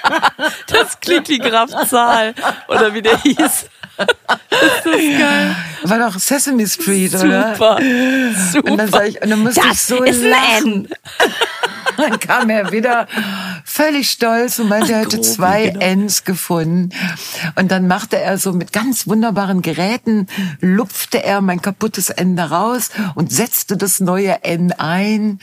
Das 0.67 0.99
klingt 0.99 1.29
wie 1.29 1.39
Graf 1.39 1.69
Zahl 1.87 2.33
oder 2.67 2.93
wie 2.93 3.01
der 3.01 3.17
hieß. 3.21 3.35
Ist 3.37 3.69
das 4.83 5.19
geil. 5.19 5.55
War 5.83 5.99
doch 5.99 6.19
Sesame 6.19 6.67
Street, 6.67 7.11
Super. 7.11 7.25
oder? 7.25 7.55
Super. 8.51 8.71
Und 8.71 8.77
dann, 8.77 8.89
sag 8.89 9.07
ich, 9.07 9.21
und 9.21 9.29
dann 9.29 9.39
musste 9.39 9.61
das 9.61 9.71
ich 9.71 9.81
so 9.81 10.03
ist 10.03 10.21
lachen. 10.21 10.89
Dann 11.97 12.19
kam 12.19 12.49
er 12.49 12.71
wieder 12.71 13.07
völlig 13.63 14.09
stolz 14.09 14.59
und 14.59 14.69
meinte, 14.69 14.93
er 14.93 14.99
hätte 14.99 15.21
zwei 15.21 15.69
genau. 15.69 16.05
Ns 16.05 16.23
gefunden. 16.23 16.89
Und 17.55 17.71
dann 17.71 17.87
machte 17.87 18.19
er 18.19 18.37
so 18.37 18.53
mit 18.53 18.73
ganz 18.73 19.07
wunderbaren 19.07 19.61
Geräten, 19.61 20.27
lupfte 20.61 21.23
er 21.23 21.41
mein 21.41 21.61
kaputtes 21.61 22.09
N 22.09 22.35
da 22.35 22.45
raus 22.45 22.89
und 23.15 23.31
setzte 23.31 23.77
das 23.77 23.99
neue 23.99 24.43
N 24.43 24.71
ein. 24.73 25.39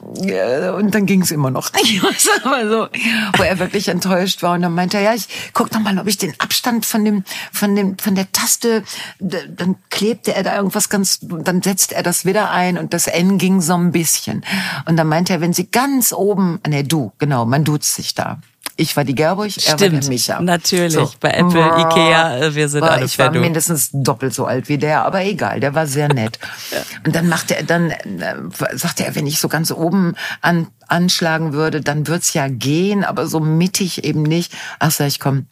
Und 0.00 0.94
dann 0.94 1.06
ging 1.06 1.22
es 1.22 1.30
immer 1.30 1.50
noch. 1.50 1.70
Aber 2.44 2.68
so, 2.68 2.88
wo 3.36 3.42
er 3.42 3.58
wirklich 3.58 3.88
enttäuscht 3.88 4.42
war. 4.42 4.54
Und 4.54 4.62
dann 4.62 4.74
meinte 4.74 4.98
er, 4.98 5.02
ja, 5.02 5.14
ich 5.14 5.28
guck 5.52 5.72
noch 5.72 5.80
mal, 5.80 5.98
ob 5.98 6.06
ich 6.06 6.18
den 6.18 6.34
Abstand 6.38 6.86
von 6.86 7.04
dem, 7.04 7.24
von 7.52 7.74
dem, 7.74 7.98
von 7.98 8.14
der 8.14 8.30
Taste, 8.32 8.84
dann 9.18 9.76
klebte 9.90 10.34
er 10.34 10.42
da 10.42 10.56
irgendwas 10.56 10.88
ganz, 10.88 11.18
dann 11.20 11.62
setzte 11.62 11.94
er 11.94 12.02
das 12.02 12.24
wieder 12.24 12.50
ein 12.50 12.78
und 12.78 12.92
das 12.92 13.06
N 13.06 13.38
ging 13.38 13.60
so 13.60 13.74
ein 13.74 13.92
bisschen. 13.92 14.44
Und 14.86 14.96
dann 14.96 15.08
meinte 15.08 15.32
er, 15.32 15.40
wenn 15.40 15.52
Sie 15.52 15.70
ganz 15.70 15.85
oben, 16.12 16.60
ne, 16.66 16.84
du, 16.84 17.12
genau, 17.18 17.44
man 17.44 17.64
duzt 17.64 17.94
sich 17.94 18.14
da. 18.14 18.38
Ich 18.78 18.94
war 18.94 19.04
die 19.04 19.14
Gerburg, 19.14 19.52
er 19.64 19.80
war 19.80 19.88
der 19.88 20.04
Micha. 20.04 20.40
Natürlich, 20.42 20.92
so. 20.92 21.10
bei 21.20 21.30
Apple, 21.30 21.64
Ikea, 21.78 22.38
äh, 22.38 22.54
wir 22.54 22.68
sind 22.68 22.82
war, 22.82 22.90
alle 22.90 23.06
Ich 23.06 23.18
war 23.18 23.30
mindestens 23.30 23.88
doppelt 23.90 24.34
so 24.34 24.44
alt 24.44 24.68
wie 24.68 24.76
der, 24.76 25.06
aber 25.06 25.24
egal, 25.24 25.60
der 25.60 25.74
war 25.74 25.86
sehr 25.86 26.12
nett. 26.12 26.38
ja. 26.70 26.82
Und 27.06 27.16
dann 27.16 27.26
machte 27.26 27.56
er, 27.56 27.62
dann 27.62 27.90
äh, 27.90 28.34
sagte 28.74 29.06
er, 29.06 29.14
wenn 29.14 29.26
ich 29.26 29.40
so 29.40 29.48
ganz 29.48 29.70
oben 29.70 30.14
an, 30.42 30.66
anschlagen 30.88 31.54
würde, 31.54 31.80
dann 31.80 32.06
wird's 32.06 32.34
ja 32.34 32.48
gehen, 32.48 33.02
aber 33.02 33.26
so 33.26 33.40
mittig 33.40 34.04
eben 34.04 34.22
nicht. 34.22 34.52
Ach 34.78 34.90
sag 34.90 35.06
ich, 35.06 35.20
komm, 35.20 35.46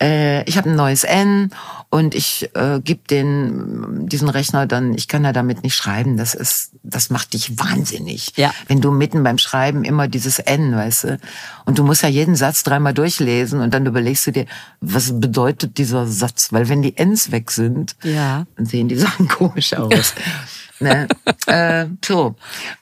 äh, 0.00 0.42
ich 0.44 0.56
habe 0.58 0.70
ein 0.70 0.76
neues 0.76 1.04
N 1.04 1.50
und 1.88 2.14
ich 2.14 2.50
äh, 2.54 2.80
gebe 2.80 3.00
den 3.08 4.06
diesen 4.08 4.28
Rechner 4.28 4.66
dann, 4.66 4.94
ich 4.94 5.08
kann 5.08 5.24
ja 5.24 5.32
damit 5.32 5.62
nicht 5.62 5.74
schreiben, 5.74 6.16
das 6.16 6.34
ist, 6.34 6.72
das 6.82 7.10
macht 7.10 7.32
dich 7.32 7.58
wahnsinnig. 7.58 8.32
Ja. 8.36 8.52
Wenn 8.68 8.80
du 8.80 8.90
mitten 8.90 9.22
beim 9.22 9.38
Schreiben 9.38 9.84
immer 9.84 10.08
dieses 10.08 10.38
N, 10.38 10.74
weißt 10.74 11.04
du, 11.04 11.18
und 11.64 11.78
du 11.78 11.84
musst 11.84 12.02
ja 12.02 12.08
jeden 12.08 12.36
Satz 12.36 12.62
dreimal 12.62 12.94
durchlesen 12.94 13.60
und 13.60 13.72
dann 13.72 13.86
überlegst 13.86 14.26
du 14.26 14.32
dir, 14.32 14.46
was 14.80 15.18
bedeutet 15.18 15.78
dieser 15.78 16.06
Satz, 16.06 16.52
weil 16.52 16.68
wenn 16.68 16.82
die 16.82 16.96
Ns 16.96 17.32
weg 17.32 17.50
sind, 17.50 17.96
ja. 18.02 18.46
dann 18.56 18.66
sehen 18.66 18.88
die 18.88 18.96
Sachen 18.96 19.28
komisch 19.28 19.72
aus. 19.74 20.14
ne? 20.80 21.08
äh, 21.46 21.86
so. 22.04 22.34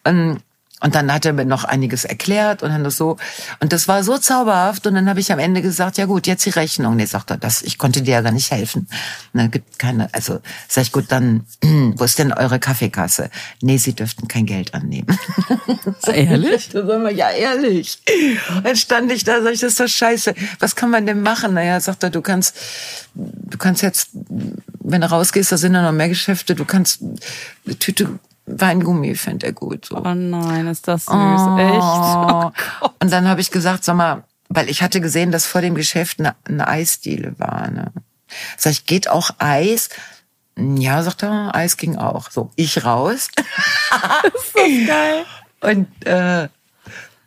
Und 0.04 0.40
und 0.84 0.94
dann 0.94 1.10
hat 1.10 1.24
er 1.24 1.32
mir 1.32 1.46
noch 1.46 1.64
einiges 1.64 2.04
erklärt 2.04 2.62
und 2.62 2.68
dann 2.68 2.84
das 2.84 2.98
so. 2.98 3.16
Und 3.60 3.72
das 3.72 3.88
war 3.88 4.04
so 4.04 4.18
zauberhaft. 4.18 4.86
Und 4.86 4.94
dann 4.94 5.08
habe 5.08 5.18
ich 5.18 5.32
am 5.32 5.38
Ende 5.38 5.62
gesagt, 5.62 5.96
ja 5.96 6.04
gut, 6.04 6.26
jetzt 6.26 6.44
die 6.44 6.50
Rechnung. 6.50 6.96
Nee, 6.96 7.06
sagt 7.06 7.30
er, 7.30 7.38
das, 7.38 7.62
ich 7.62 7.78
konnte 7.78 8.02
dir 8.02 8.10
ja 8.12 8.20
gar 8.20 8.32
nicht 8.32 8.50
helfen. 8.50 8.86
Und 9.32 9.40
dann 9.40 9.50
gibt 9.50 9.78
keine, 9.78 10.12
also 10.12 10.40
sag 10.68 10.82
ich, 10.82 10.92
gut, 10.92 11.06
dann, 11.08 11.46
wo 11.62 12.04
ist 12.04 12.18
denn 12.18 12.34
eure 12.34 12.58
Kaffeekasse? 12.58 13.30
Nee, 13.62 13.78
sie 13.78 13.94
dürften 13.94 14.28
kein 14.28 14.44
Geld 14.44 14.74
annehmen. 14.74 15.18
ehrlich? 16.06 16.68
Ja, 17.14 17.30
ehrlich. 17.30 17.98
Dann 18.62 18.76
stand 18.76 19.10
ich 19.10 19.24
da, 19.24 19.40
sag 19.40 19.54
ich, 19.54 19.60
das 19.60 19.72
ist 19.72 19.80
doch 19.80 19.88
scheiße. 19.88 20.34
Was 20.58 20.76
kann 20.76 20.90
man 20.90 21.06
denn 21.06 21.22
machen? 21.22 21.54
Naja, 21.54 21.80
sagt 21.80 22.02
er, 22.02 22.10
du 22.10 22.20
kannst, 22.20 22.56
du 23.14 23.56
kannst 23.56 23.82
jetzt, 23.82 24.10
wenn 24.80 25.00
du 25.00 25.10
rausgehst, 25.10 25.50
da 25.50 25.56
sind 25.56 25.74
ja 25.74 25.82
noch 25.82 25.92
mehr 25.92 26.08
Geschäfte, 26.08 26.54
du 26.54 26.64
kannst 26.64 27.00
eine 27.64 27.78
Tüte 27.78 28.18
Weingummi 28.46 29.14
fände 29.14 29.46
er 29.46 29.52
gut. 29.52 29.86
So. 29.86 29.96
Oh 29.96 30.14
nein, 30.14 30.66
ist 30.66 30.86
das 30.86 31.06
süß, 31.06 31.14
oh. 31.14 31.58
echt. 31.58 32.60
Oh 32.82 32.90
und 33.00 33.12
dann 33.12 33.28
habe 33.28 33.40
ich 33.40 33.50
gesagt, 33.50 33.84
sag 33.84 33.96
mal, 33.96 34.24
weil 34.48 34.68
ich 34.68 34.82
hatte 34.82 35.00
gesehen, 35.00 35.32
dass 35.32 35.46
vor 35.46 35.60
dem 35.60 35.74
Geschäft 35.74 36.20
eine, 36.20 36.34
eine 36.44 36.68
Eisdiele 36.68 37.34
war. 37.38 37.70
Ne? 37.70 37.92
Sag 38.56 38.72
ich, 38.72 38.86
geht 38.86 39.08
auch 39.08 39.30
Eis? 39.38 39.88
Ja, 40.56 41.02
sagt 41.02 41.22
er, 41.22 41.54
Eis 41.54 41.76
ging 41.76 41.96
auch. 41.96 42.30
So, 42.30 42.50
ich 42.54 42.84
raus. 42.84 43.28
das 44.22 44.34
ist 44.34 44.52
so 44.52 44.86
geil. 44.86 45.24
Und 45.60 46.06
äh, 46.06 46.48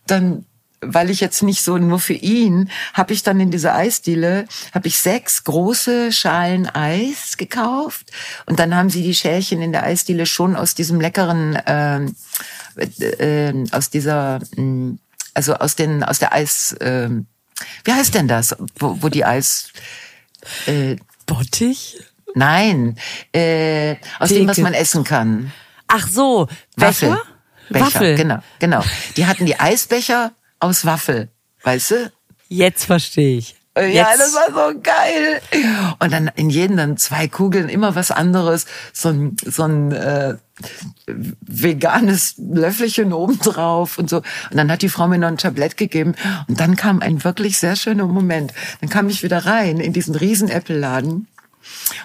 dann 0.05 0.45
weil 0.81 1.09
ich 1.09 1.19
jetzt 1.19 1.43
nicht 1.43 1.63
so 1.63 1.77
nur 1.77 1.99
für 1.99 2.13
ihn, 2.13 2.69
habe 2.93 3.13
ich 3.13 3.23
dann 3.23 3.39
in 3.39 3.51
dieser 3.51 3.75
Eisdiele, 3.75 4.45
habe 4.73 4.87
ich 4.87 4.99
sechs 4.99 5.43
große 5.43 6.11
Schalen 6.11 6.67
Eis 6.67 7.37
gekauft 7.37 8.11
und 8.45 8.59
dann 8.59 8.75
haben 8.75 8.89
sie 8.89 9.03
die 9.03 9.15
Schälchen 9.15 9.61
in 9.61 9.71
der 9.71 9.83
Eisdiele 9.83 10.25
schon 10.25 10.55
aus 10.55 10.75
diesem 10.75 11.01
leckeren, 11.01 11.55
äh, 11.55 12.05
äh, 12.99 13.65
aus 13.71 13.89
dieser 13.89 14.39
mh, 14.55 14.97
also 15.33 15.55
aus 15.55 15.75
den 15.75 16.03
aus 16.03 16.19
der 16.19 16.33
Eis. 16.33 16.73
Äh, 16.73 17.09
wie 17.83 17.93
heißt 17.93 18.13
denn 18.13 18.27
das, 18.27 18.55
wo, 18.77 18.97
wo 19.01 19.09
die 19.09 19.25
Eis? 19.25 19.71
Äh, 20.65 20.97
Bottich? 21.25 21.97
Nein, 22.35 22.97
äh, 23.33 23.95
aus 24.19 24.29
Theke. 24.29 24.41
dem, 24.41 24.47
was 24.47 24.57
man 24.57 24.73
essen 24.73 25.03
kann. 25.03 25.51
Ach 25.87 26.07
so, 26.07 26.47
Waffel. 26.75 27.09
Becher? 27.09 27.21
Becher, 27.69 27.85
Waffel. 27.85 28.15
genau, 28.15 28.39
genau. 28.59 28.83
Die 29.15 29.25
hatten 29.25 29.45
die 29.45 29.59
Eisbecher 29.59 30.33
aus 30.59 30.85
Waffel, 30.85 31.29
weißt 31.63 31.91
du? 31.91 32.11
Jetzt 32.49 32.85
verstehe 32.85 33.37
ich. 33.37 33.55
Ja, 33.79 34.07
das 34.17 34.33
war 34.33 34.71
so 34.71 34.79
geil. 34.79 35.41
Und 35.99 36.11
dann 36.11 36.31
in 36.35 36.49
jedem 36.49 36.77
dann 36.77 36.97
zwei 36.97 37.27
Kugeln, 37.27 37.69
immer 37.69 37.95
was 37.95 38.11
anderes. 38.11 38.65
So 38.91 39.09
ein, 39.09 39.37
so 39.45 39.63
ein 39.63 39.91
äh, 39.91 40.35
veganes 41.41 42.35
Löffelchen 42.37 43.13
obendrauf 43.13 43.97
und 43.97 44.09
so. 44.09 44.17
Und 44.17 44.57
dann 44.57 44.71
hat 44.71 44.81
die 44.81 44.89
Frau 44.89 45.07
mir 45.07 45.19
noch 45.19 45.27
ein 45.27 45.37
Tablett 45.37 45.77
gegeben. 45.77 46.15
Und 46.47 46.59
dann 46.59 46.75
kam 46.75 47.01
ein 47.01 47.23
wirklich 47.23 47.59
sehr 47.59 47.75
schöner 47.75 48.07
Moment. 48.07 48.53
Dann 48.81 48.89
kam 48.89 49.09
ich 49.09 49.21
wieder 49.21 49.45
rein 49.45 49.79
in 49.79 49.93
diesen 49.93 50.15
riesen 50.15 50.49
Apple-Laden. 50.49 51.27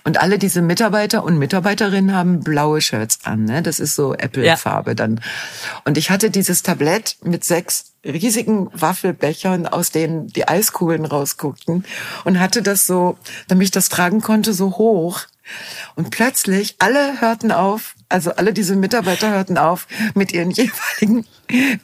Und 0.05 0.20
alle 0.20 0.38
diese 0.38 0.62
Mitarbeiter 0.62 1.25
und 1.25 1.38
Mitarbeiterinnen 1.38 2.14
haben 2.14 2.40
blaue 2.40 2.81
Shirts 2.81 3.20
an. 3.25 3.44
Ne? 3.44 3.62
Das 3.62 3.81
ist 3.81 3.94
so 3.94 4.14
Apple-Farbe 4.14 4.90
ja. 4.90 4.94
dann. 4.94 5.20
Und 5.85 5.98
ich 5.98 6.11
hatte 6.11 6.31
dieses 6.31 6.62
Tablett 6.62 7.16
mit 7.22 7.44
sechs 7.44 7.92
riesigen 8.05 8.68
Waffelbechern, 8.72 9.66
aus 9.66 9.90
denen 9.90 10.27
die 10.29 10.48
Eiskugeln 10.48 11.05
rausguckten 11.05 11.85
und 12.25 12.40
hatte 12.40 12.62
das 12.62 12.87
so, 12.87 13.16
damit 13.48 13.66
ich 13.66 13.70
das 13.70 13.88
tragen 13.88 14.20
konnte, 14.20 14.53
so 14.53 14.77
hoch. 14.77 15.20
Und 15.96 16.11
plötzlich 16.11 16.77
alle 16.79 17.20
hörten 17.20 17.53
auf, 17.53 17.94
also 18.09 18.33
alle 18.33 18.53
diese 18.53 18.77
Mitarbeiter 18.77 19.31
hörten 19.31 19.59
auf, 19.59 19.87
mit 20.14 20.33
ihren 20.33 20.51
jeweiligen 20.53 21.27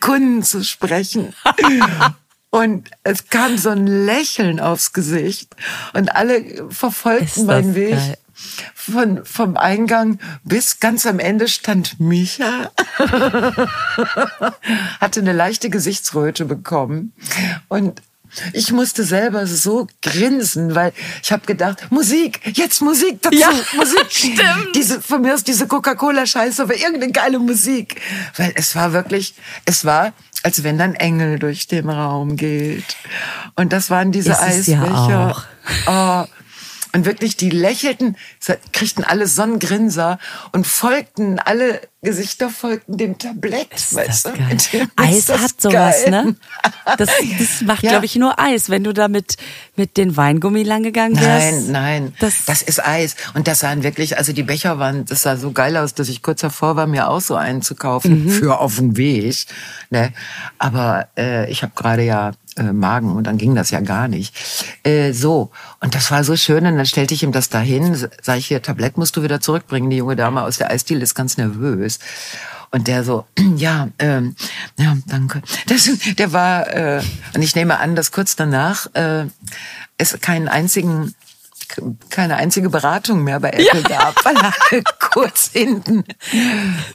Kunden 0.00 0.42
zu 0.42 0.64
sprechen. 0.64 1.34
Und 2.50 2.90
es 3.04 3.28
kam 3.28 3.58
so 3.58 3.70
ein 3.70 3.86
Lächeln 3.86 4.58
aufs 4.58 4.92
Gesicht 4.92 5.54
und 5.92 6.14
alle 6.14 6.66
verfolgten 6.70 7.46
meinen 7.46 7.74
Weg. 7.74 7.96
Geil. 7.96 8.18
Von, 8.74 9.24
vom 9.24 9.56
Eingang 9.56 10.20
bis 10.44 10.78
ganz 10.78 11.04
am 11.06 11.18
Ende 11.18 11.48
stand 11.48 11.98
Micha, 11.98 12.70
hatte 15.00 15.20
eine 15.20 15.32
leichte 15.32 15.70
Gesichtsröte 15.70 16.44
bekommen 16.44 17.12
und 17.66 18.00
ich 18.52 18.72
musste 18.72 19.04
selber 19.04 19.46
so 19.46 19.86
grinsen, 20.02 20.74
weil 20.74 20.92
ich 21.22 21.32
habe 21.32 21.46
gedacht, 21.46 21.90
Musik, 21.90 22.40
jetzt 22.56 22.82
Musik 22.82 23.22
dazu, 23.22 23.36
ja, 23.36 23.50
Musik. 23.74 24.06
Stimmt. 24.10 24.74
Diese, 24.74 25.00
von 25.00 25.22
mir 25.22 25.34
aus 25.34 25.44
diese 25.44 25.66
Coca-Cola-Scheiße, 25.66 26.62
aber 26.62 26.76
irgendeine 26.76 27.12
geile 27.12 27.38
Musik. 27.38 28.00
Weil 28.36 28.52
es 28.54 28.74
war 28.76 28.92
wirklich, 28.92 29.34
es 29.64 29.84
war, 29.84 30.12
als 30.42 30.62
wenn 30.62 30.78
dann 30.78 30.94
Engel 30.94 31.38
durch 31.38 31.66
den 31.66 31.88
Raum 31.90 32.36
geht. 32.36 32.96
Und 33.56 33.72
das 33.72 33.90
waren 33.90 34.12
diese 34.12 34.38
Eisbecher. 34.38 35.08
Ja 35.10 35.36
oh, 35.86 36.24
und 36.92 37.04
wirklich, 37.04 37.36
die 37.36 37.50
lächelten, 37.50 38.16
kriegten 38.72 39.04
alle 39.04 39.26
Sonnengrinser 39.26 40.18
und 40.52 40.66
folgten, 40.66 41.38
alle 41.38 41.80
Gesichter 42.00 42.48
folgten 42.48 42.96
dem 42.96 43.18
Tablett. 43.18 43.74
Ist 43.74 43.94
weißt 43.94 44.26
das 44.26 44.32
du? 44.32 44.78
Geil. 44.78 44.88
Eis 44.96 45.28
hat 45.28 45.60
sowas, 45.60 46.04
geil. 46.04 46.10
ne? 46.10 46.36
Das, 46.96 47.10
das 47.38 47.60
macht, 47.62 47.82
ja. 47.82 47.90
glaube 47.90 48.06
ich, 48.06 48.14
nur 48.14 48.38
Eis. 48.38 48.70
Wenn 48.70 48.84
du 48.84 48.94
da 48.94 49.08
mit, 49.08 49.36
mit 49.76 49.96
den 49.96 50.16
Weingummi 50.16 50.62
lang 50.62 50.84
gegangen 50.84 51.20
wärst. 51.20 51.68
Nein, 51.68 51.72
nein. 51.72 52.14
Das, 52.20 52.44
das 52.46 52.62
ist 52.62 52.84
Eis. 52.84 53.16
Und 53.34 53.48
das 53.48 53.58
sahen 53.60 53.82
wirklich, 53.82 54.16
also 54.16 54.32
die 54.32 54.44
Becher 54.44 54.78
waren, 54.78 55.04
das 55.06 55.22
sah 55.22 55.36
so 55.36 55.50
geil 55.50 55.76
aus, 55.76 55.94
dass 55.94 56.08
ich 56.08 56.22
kurz 56.22 56.40
davor 56.40 56.76
war, 56.76 56.86
mir 56.86 57.08
auch 57.10 57.20
so 57.20 57.34
einen 57.34 57.62
zu 57.62 57.74
kaufen. 57.74 58.26
Mhm. 58.26 58.30
Für 58.30 58.60
auf 58.60 58.76
dem 58.76 58.96
Weg. 58.96 59.46
Ne? 59.90 60.12
Aber 60.58 61.08
äh, 61.18 61.50
ich 61.50 61.62
habe 61.62 61.72
gerade 61.74 62.02
ja 62.02 62.32
äh, 62.58 62.72
Magen 62.72 63.16
und 63.16 63.26
dann 63.26 63.38
ging 63.38 63.54
das 63.54 63.70
ja 63.70 63.80
gar 63.80 64.08
nicht. 64.08 64.34
Äh, 64.82 65.12
so, 65.12 65.50
und 65.80 65.94
das 65.94 66.10
war 66.10 66.24
so 66.24 66.36
schön 66.36 66.66
und 66.66 66.76
dann 66.76 66.86
stellte 66.86 67.14
ich 67.14 67.22
ihm 67.22 67.32
das 67.32 67.48
dahin, 67.48 67.94
sag 68.22 68.38
ich 68.38 68.46
hier, 68.46 68.62
Tablett 68.62 68.98
musst 68.98 69.16
du 69.16 69.22
wieder 69.22 69.40
zurückbringen, 69.40 69.90
die 69.90 69.96
junge 69.98 70.16
Dame 70.16 70.42
aus 70.42 70.58
der 70.58 70.70
Eisdiele 70.70 71.02
ist 71.02 71.14
ganz 71.14 71.36
nervös. 71.36 71.98
Und 72.70 72.86
der 72.86 73.02
so, 73.02 73.24
ja, 73.56 73.88
ähm, 73.98 74.36
ja, 74.76 74.96
danke. 75.06 75.42
Das, 75.66 75.88
der 76.18 76.32
war, 76.32 76.68
äh, 76.72 77.02
und 77.34 77.42
ich 77.42 77.54
nehme 77.54 77.78
an, 77.78 77.96
dass 77.96 78.12
kurz 78.12 78.36
danach 78.36 78.94
äh, 78.94 79.26
es 79.96 80.18
keinen 80.20 80.48
einzigen 80.48 81.14
keine 82.10 82.36
einzige 82.36 82.70
Beratung 82.70 83.24
mehr 83.24 83.40
bei 83.40 83.50
Apple 83.50 83.82
ja. 83.90 84.12
gab, 84.12 84.24
weil 84.24 84.36
alle 84.36 84.82
kurz 85.00 85.50
hinten. 85.52 86.04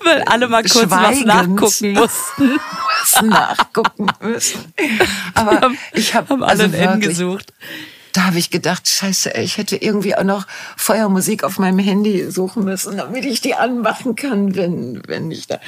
Weil 0.04 0.24
alle 0.24 0.48
mal 0.48 0.64
kurz 0.64 0.90
was 0.90 1.20
nachgucken 1.22 1.94
mussten. 1.94 2.60
nachgucken 3.30 4.08
müssen. 4.22 4.74
Aber 5.34 5.62
haben, 5.62 5.78
ich 5.94 6.14
habe 6.16 6.30
hab 6.34 6.42
alle 6.42 6.64
also 6.64 6.76
N 6.76 7.00
gesucht. 7.00 7.54
Da 8.14 8.26
habe 8.26 8.38
ich 8.38 8.52
gedacht, 8.52 8.88
scheiße, 8.88 9.32
ich 9.32 9.58
hätte 9.58 9.76
irgendwie 9.76 10.16
auch 10.16 10.24
noch 10.24 10.46
Feuermusik 10.78 11.44
auf 11.44 11.58
meinem 11.58 11.80
Handy 11.80 12.30
suchen 12.30 12.64
müssen, 12.64 12.98
damit 12.98 13.26
ich 13.26 13.42
die 13.42 13.56
anmachen 13.56 14.16
kann, 14.16 14.56
wenn, 14.56 15.02
wenn 15.08 15.32
ich 15.32 15.48
da. 15.48 15.60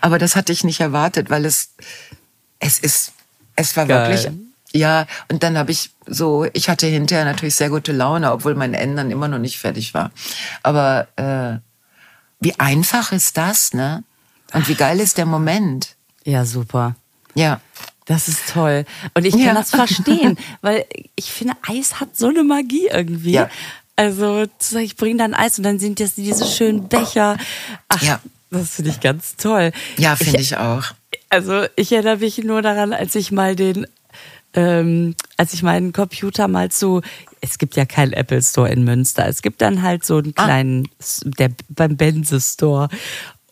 Aber 0.00 0.18
das 0.18 0.34
hatte 0.34 0.52
ich 0.52 0.64
nicht 0.64 0.80
erwartet, 0.80 1.30
weil 1.30 1.44
es, 1.44 1.70
es 2.58 2.80
ist, 2.80 3.12
es 3.54 3.76
war 3.76 3.86
Geil. 3.86 4.10
wirklich 4.10 4.51
ja, 4.74 5.06
und 5.28 5.42
dann 5.42 5.58
habe 5.58 5.70
ich 5.70 5.90
so, 6.06 6.46
ich 6.52 6.68
hatte 6.68 6.86
hinterher 6.86 7.24
natürlich 7.24 7.54
sehr 7.54 7.70
gute 7.70 7.92
Laune, 7.92 8.32
obwohl 8.32 8.54
mein 8.54 8.74
Ende 8.74 8.96
dann 8.96 9.10
immer 9.10 9.28
noch 9.28 9.38
nicht 9.38 9.58
fertig 9.58 9.94
war. 9.94 10.10
Aber 10.62 11.08
äh, 11.16 11.58
wie 12.40 12.58
einfach 12.58 13.12
ist 13.12 13.36
das, 13.36 13.72
ne? 13.72 14.02
Und 14.52 14.68
wie 14.68 14.74
geil 14.74 15.00
ist 15.00 15.18
der 15.18 15.26
Moment? 15.26 15.96
Ja, 16.24 16.44
super. 16.44 16.96
Ja. 17.34 17.60
Das 18.06 18.26
ist 18.26 18.48
toll. 18.52 18.84
Und 19.14 19.24
ich 19.24 19.32
kann 19.32 19.42
ja. 19.42 19.54
das 19.54 19.70
verstehen, 19.70 20.36
weil 20.60 20.84
ich 21.14 21.30
finde, 21.30 21.54
Eis 21.62 22.00
hat 22.00 22.16
so 22.16 22.28
eine 22.28 22.42
Magie 22.42 22.88
irgendwie. 22.90 23.32
Ja. 23.32 23.48
Also 23.94 24.46
ich 24.76 24.96
bringe 24.96 25.18
dann 25.18 25.34
Eis 25.34 25.58
und 25.58 25.64
dann 25.64 25.78
sind 25.78 26.00
das 26.00 26.14
diese 26.16 26.46
schönen 26.46 26.88
Becher. 26.88 27.36
Ach, 27.88 28.02
ja. 28.02 28.20
das 28.50 28.70
finde 28.70 28.90
ich 28.90 29.00
ganz 29.00 29.36
toll. 29.36 29.72
Ja, 29.98 30.16
finde 30.16 30.40
ich, 30.40 30.52
ich 30.52 30.56
auch. 30.56 30.84
Also 31.28 31.66
ich 31.76 31.92
erinnere 31.92 32.16
mich 32.18 32.38
nur 32.38 32.60
daran, 32.60 32.92
als 32.92 33.14
ich 33.14 33.30
mal 33.30 33.54
den 33.54 33.86
ähm, 34.54 35.14
als 35.36 35.54
ich 35.54 35.62
meinen 35.62 35.92
Computer 35.92 36.48
mal 36.48 36.70
zu, 36.70 37.00
es 37.40 37.58
gibt 37.58 37.76
ja 37.76 37.84
keinen 37.84 38.12
Apple 38.12 38.42
Store 38.42 38.68
in 38.68 38.84
Münster, 38.84 39.26
es 39.26 39.42
gibt 39.42 39.62
dann 39.62 39.82
halt 39.82 40.04
so 40.04 40.18
einen 40.18 40.34
ah. 40.36 40.44
kleinen, 40.44 40.88
ah. 40.88 41.30
der 41.38 41.50
beim 41.68 41.96
Benze 41.96 42.40
Store. 42.40 42.88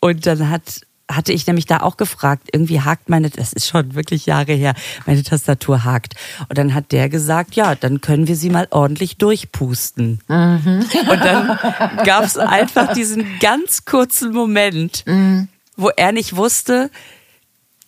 Und 0.01 0.27
dann 0.27 0.49
hat 0.49 0.81
hatte 1.11 1.33
ich 1.33 1.47
nämlich 1.47 1.67
da 1.67 1.81
auch 1.81 1.97
gefragt, 1.97 2.49
irgendwie 2.53 2.81
hakt 2.81 3.09
meine, 3.09 3.31
das 3.31 3.53
ist 3.53 3.67
schon 3.67 3.95
wirklich 3.95 4.27
Jahre 4.27 4.53
her, 4.53 4.75
meine 5.07 5.23
Tastatur 5.23 5.85
hakt. 5.85 6.15
Und 6.49 6.57
dann 6.57 6.75
hat 6.75 6.93
der 6.93 7.09
gesagt, 7.09 7.55
ja, 7.55 7.75
dann 7.75 8.01
können 8.01 8.29
wir 8.29 8.37
sie 8.37 8.51
mal 8.51 8.69
ordentlich 8.71 9.17
durchpusten. 9.17 10.21
Mhm. 10.29 10.85
Und 11.11 11.21
dann 11.21 11.59
gab 12.05 12.25
es 12.25 12.37
einfach 12.37 12.93
diesen 12.93 13.27
ganz 13.41 13.85
kurzen 13.85 14.33
Moment, 14.33 15.05
mhm. 15.07 15.49
wo 15.77 15.89
er 15.89 16.13
nicht 16.13 16.37
wusste, 16.37 16.91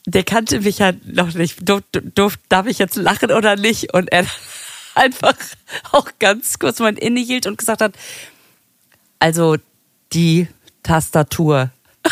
der 0.06 0.24
kannte 0.24 0.60
mich 0.60 0.78
ja 0.78 0.92
noch 1.04 1.34
nicht. 1.34 1.68
Durf, 1.68 1.82
durf, 1.92 2.38
darf 2.48 2.66
ich 2.66 2.78
jetzt 2.78 2.96
lachen 2.96 3.30
oder 3.30 3.56
nicht? 3.56 3.92
Und 3.94 4.10
er 4.12 4.26
einfach 4.94 5.34
auch 5.92 6.08
ganz 6.18 6.58
kurz 6.58 6.78
mal 6.80 6.96
innehielt 6.98 7.46
und 7.46 7.58
gesagt 7.58 7.80
hat, 7.80 7.94
also 9.18 9.56
die 10.12 10.48
Tastatur. 10.82 11.70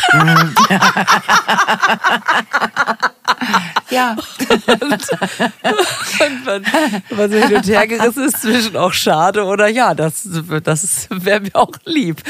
ja. 3.89 4.15
Und, 4.49 4.69
und 4.69 6.45
man, 6.45 6.65
man 7.09 7.29
so 7.29 7.37
hin 7.37 7.55
und 7.57 7.67
her 7.67 7.87
gerissen 7.87 8.23
ist 8.23 8.41
zwischen 8.41 8.77
auch 8.77 8.93
schade 8.93 9.43
oder 9.43 9.67
ja, 9.67 9.93
das, 9.93 10.25
das 10.63 11.07
wäre 11.09 11.41
mir 11.41 11.53
auch 11.55 11.73
lieb. 11.83 12.21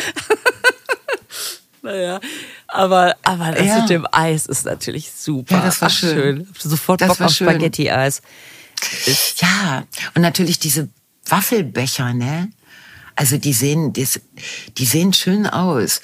naja. 1.84 2.20
Aber, 2.72 3.16
aber 3.22 3.52
das 3.52 3.66
ja. 3.66 3.82
mit 3.82 3.90
dem 3.90 4.08
Eis 4.12 4.46
ist 4.46 4.66
natürlich 4.66 5.12
super. 5.12 5.56
Ja, 5.56 5.62
das 5.62 5.82
war 5.82 5.90
Ach, 5.90 5.94
schön. 5.94 6.46
schön. 6.46 6.48
Sofort 6.58 7.02
das 7.02 7.10
Bock 7.10 7.22
auf 7.22 7.34
Spaghetti-Eis. 7.34 8.22
Ja, 9.38 9.84
und 10.16 10.22
natürlich 10.22 10.58
diese 10.58 10.88
Waffelbecher, 11.28 12.14
ne? 12.14 12.50
Also 13.16 13.38
die 13.38 13.52
sehen, 13.52 13.92
die, 13.92 14.08
die 14.78 14.86
sehen 14.86 15.12
schön 15.12 15.48
aus. 15.48 16.02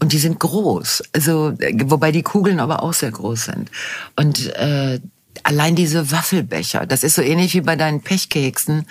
Und 0.00 0.12
die 0.12 0.18
sind 0.18 0.38
groß. 0.38 1.02
Also, 1.12 1.54
wobei 1.84 2.12
die 2.12 2.22
Kugeln 2.22 2.60
aber 2.60 2.82
auch 2.82 2.92
sehr 2.92 3.10
groß 3.10 3.46
sind. 3.46 3.70
Und 4.16 4.46
äh, 4.54 5.00
allein 5.42 5.76
diese 5.76 6.10
Waffelbecher, 6.10 6.86
das 6.86 7.02
ist 7.02 7.14
so 7.14 7.22
ähnlich 7.22 7.54
wie 7.54 7.62
bei 7.62 7.74
deinen 7.74 8.00
Pechkeksen. 8.00 8.86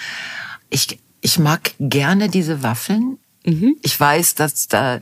Ich, 0.69 0.99
ich 1.21 1.39
mag 1.39 1.71
gerne 1.79 2.29
diese 2.29 2.63
Waffeln, 2.63 3.19
Mhm. 3.47 3.77
Ich 3.81 3.97
weiß, 3.97 4.35
dass 4.35 4.67
da, 4.67 4.99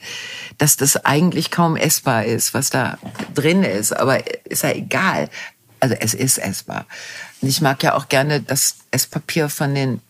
dass 0.59 0.77
das 0.77 0.97
eigentlich 1.03 1.49
kaum 1.49 1.75
essbar 1.75 2.25
ist, 2.25 2.53
was 2.53 2.69
da 2.69 2.99
drin 3.33 3.63
ist, 3.63 3.91
aber 3.91 4.19
ist 4.45 4.61
ja 4.61 4.71
egal. 4.71 5.29
Also 5.79 5.95
es 5.95 6.13
ist 6.13 6.37
essbar. 6.37 6.85
Und 7.41 7.49
ich 7.49 7.59
mag 7.59 7.81
ja 7.81 7.95
auch 7.95 8.07
gerne 8.07 8.41
das 8.41 8.75
Esspapier 8.91 9.49
von 9.49 9.73
den 9.73 10.01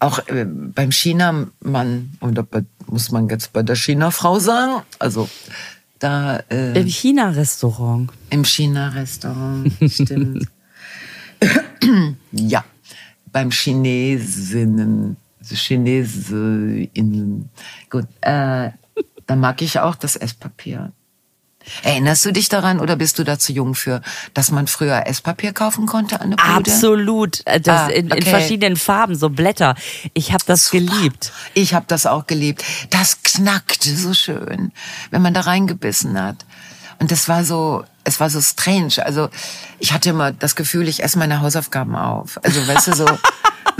auch 0.00 0.26
äh, 0.28 0.44
beim 0.46 0.92
China-Mann, 0.92 2.12
oder 2.20 2.46
muss 2.86 3.10
man 3.10 3.28
jetzt 3.28 3.52
bei 3.52 3.62
der 3.62 3.76
China-Frau 3.76 4.38
sagen, 4.38 4.82
also 4.98 5.28
da... 5.98 6.38
Äh, 6.50 6.80
Im 6.80 6.88
China-Restaurant. 6.88 8.10
Im 8.30 8.44
China-Restaurant, 8.44 9.72
stimmt. 9.86 10.48
ja, 12.32 12.64
beim 13.32 13.50
Chinesinnen, 13.50 15.16
Chinesinnen. 15.50 17.50
Gut, 17.90 18.06
äh, 18.20 18.70
da 19.26 19.36
mag 19.36 19.62
ich 19.62 19.80
auch 19.80 19.94
das 19.94 20.16
Esspapier. 20.16 20.92
Erinnerst 21.82 22.24
du 22.24 22.32
dich 22.32 22.48
daran 22.48 22.78
oder 22.78 22.96
bist 22.96 23.18
du 23.18 23.24
da 23.24 23.38
zu 23.38 23.52
jung 23.52 23.74
für, 23.74 24.02
dass 24.34 24.50
man 24.50 24.66
früher 24.66 25.06
Esspapier 25.06 25.52
kaufen 25.52 25.86
konnte 25.86 26.20
an 26.20 26.30
der 26.30 26.36
Bude? 26.36 26.70
Absolut, 26.70 27.40
äh, 27.46 27.60
das 27.60 27.82
ah, 27.82 27.88
in, 27.88 28.10
in, 28.10 28.22
verschiedenen 28.22 28.76
Farben, 28.76 29.14
so 29.14 29.30
Blätter. 29.30 29.74
Ich 30.12 30.32
habe 30.32 30.44
das 30.46 30.66
Super. 30.66 30.84
geliebt. 30.84 31.32
Ich 31.54 31.74
habe 31.74 31.86
das 31.88 32.06
auch 32.06 32.26
geliebt. 32.26 32.64
Das 32.90 33.22
knackte 33.22 33.96
so 33.96 34.12
schön, 34.12 34.72
wenn 35.10 35.22
man 35.22 35.32
da 35.32 35.40
reingebissen 35.40 36.20
hat. 36.20 36.44
Und 36.98 37.10
das 37.10 37.28
war 37.28 37.44
so, 37.44 37.84
es 38.04 38.20
war 38.20 38.30
so 38.30 38.40
strange. 38.40 39.04
Also 39.04 39.30
ich 39.78 39.92
hatte 39.92 40.10
immer 40.10 40.32
das 40.32 40.56
Gefühl, 40.56 40.86
ich 40.86 41.02
esse 41.02 41.18
meine 41.18 41.40
Hausaufgaben 41.40 41.96
auf. 41.96 42.38
Also 42.44 42.66
weißt 42.66 42.88
du 42.88 42.94
so. 42.94 43.06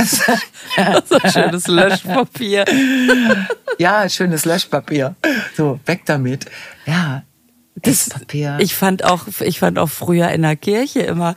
so 1.05 1.19
schönes 1.29 1.67
Löschpapier. 1.67 2.65
ja, 3.79 4.09
schönes 4.09 4.45
Löschpapier. 4.45 5.15
So, 5.57 5.81
weg 5.87 6.03
damit. 6.07 6.47
Ja, 6.87 7.23
das, 7.77 8.09
Papier. 8.09 8.57
Ich 8.61 8.75
fand 8.75 9.05
auch, 9.05 9.27
ich 9.41 9.59
fand 9.59 9.79
auch 9.79 9.89
früher 9.89 10.31
in 10.31 10.43
der 10.43 10.57
Kirche 10.57 11.01
immer, 11.01 11.35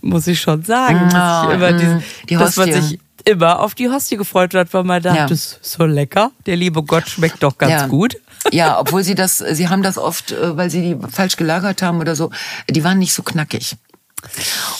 muss 0.00 0.26
ich 0.26 0.40
schon 0.40 0.62
sagen, 0.62 1.08
dass 1.10 1.44
ich 1.46 1.54
immer 1.54 1.72
diesen, 1.72 2.02
die 2.28 2.36
dass 2.36 2.56
man 2.56 2.72
sich 2.72 2.98
immer 3.24 3.60
auf 3.60 3.74
die 3.74 3.88
Hostie 3.88 4.16
gefreut 4.16 4.54
hat, 4.54 4.72
weil 4.72 4.84
man 4.84 5.02
dachte, 5.02 5.18
ja. 5.18 5.26
das 5.26 5.58
ist 5.60 5.64
so 5.64 5.84
lecker. 5.84 6.30
Der 6.46 6.56
liebe 6.56 6.82
Gott 6.82 7.08
schmeckt 7.08 7.42
doch 7.42 7.58
ganz 7.58 7.72
ja. 7.72 7.86
gut. 7.86 8.16
Ja, 8.52 8.78
obwohl 8.80 9.02
sie 9.02 9.14
das, 9.14 9.38
sie 9.38 9.68
haben 9.68 9.82
das 9.82 9.98
oft, 9.98 10.32
äh, 10.32 10.56
weil 10.56 10.70
sie 10.70 10.80
die 10.80 11.10
falsch 11.10 11.36
gelagert 11.36 11.82
haben 11.82 12.00
oder 12.00 12.14
so, 12.14 12.30
die 12.70 12.84
waren 12.84 12.98
nicht 12.98 13.12
so 13.12 13.22
knackig. 13.22 13.76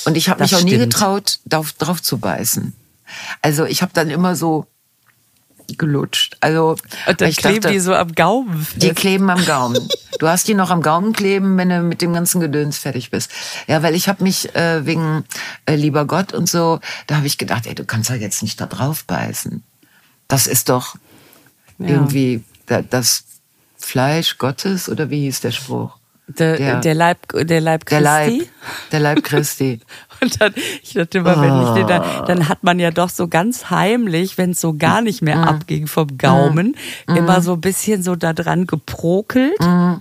Und 0.05 0.17
ich 0.17 0.29
habe 0.29 0.43
mich 0.43 0.55
auch 0.55 0.61
stimmt. 0.61 0.73
nie 0.73 0.79
getraut, 0.79 1.41
drauf, 1.47 1.73
drauf 1.73 2.03
zu 2.03 2.19
beißen. 2.19 2.73
Also 3.43 3.65
ich 3.65 3.83
habe 3.83 3.93
dann 3.95 4.11
immer 4.11 4.37
so 4.37 4.67
gelutscht. 5.77 6.37
Also 6.41 6.77
und 7.07 7.21
dann 7.21 7.33
kleben 7.33 7.61
dachte, 7.61 7.75
die 7.75 7.81
so 7.81 7.95
am 7.95 8.15
Gaumen. 8.15 8.65
Fest. 8.65 8.83
Die 8.83 8.91
kleben 8.91 9.29
am 9.31 9.45
Gaumen. 9.45 9.89
Du 10.19 10.27
hast 10.27 10.49
die 10.49 10.55
noch 10.55 10.71
am 10.71 10.83
Gaumen 10.83 11.13
kleben, 11.13 11.57
wenn 11.59 11.69
du 11.69 11.81
mit 11.81 12.03
dem 12.03 12.13
ganzen 12.13 12.41
Gedöns 12.41 12.77
fertig 12.77 13.13
bist. 13.13 13.31
Ja, 13.69 13.85
weil 13.85 13.95
ich 13.95 14.09
habe 14.09 14.25
mich 14.25 14.53
äh, 14.57 14.85
wegen 14.85 15.25
äh, 15.65 15.77
lieber 15.77 16.07
Gott 16.07 16.33
und 16.33 16.49
so, 16.49 16.81
da 17.07 17.19
habe 17.19 17.29
ich 17.29 17.39
gedacht, 17.39 17.69
ey, 17.69 17.77
du 17.77 17.85
kannst 17.85 18.11
ja 18.11 18.17
jetzt 18.17 18.43
nicht 18.43 18.61
da 18.61 18.67
drauf 18.67 19.05
beißen. 19.05 19.63
Das 20.27 20.49
ist 20.49 20.71
doch 20.71 20.97
ja. 21.79 21.87
irgendwie 21.87 22.43
das 22.67 23.27
Fleisch 23.77 24.39
Gottes 24.39 24.89
oder 24.89 25.09
wie 25.09 25.21
hieß 25.21 25.41
der 25.41 25.53
Spruch? 25.53 25.98
Der, 26.29 26.57
der, 26.59 26.81
der, 26.81 26.95
Leib, 26.95 27.19
der 27.33 27.61
Leib 27.61 27.87
Christi. 27.87 28.03
Der 28.03 28.03
Leib, 28.03 28.49
der 28.93 29.01
Leib 29.01 29.25
Christi. 29.25 29.81
Und 30.21 30.41
dann, 30.41 30.53
ich 30.83 30.93
dachte 30.93 31.19
immer, 31.19 31.41
wenn 31.41 31.63
ich 31.63 31.71
den 31.71 31.87
da, 31.87 32.25
dann 32.27 32.49
hat 32.49 32.63
man 32.63 32.79
ja 32.79 32.91
doch 32.91 33.09
so 33.09 33.29
ganz 33.29 33.71
heimlich, 33.71 34.37
wenn 34.37 34.51
es 34.51 34.61
so 34.61 34.75
gar 34.75 35.01
nicht 35.01 35.23
mehr 35.23 35.37
mm. 35.37 35.45
abging 35.45 35.87
vom 35.87 36.19
Gaumen, 36.19 36.77
mm. 37.07 37.17
immer 37.17 37.41
so 37.41 37.55
ein 37.55 37.61
bisschen 37.61 38.03
so 38.03 38.15
da 38.15 38.35
dran 38.35 38.67
geprokelt. 38.67 39.59
Mm. 39.61 39.99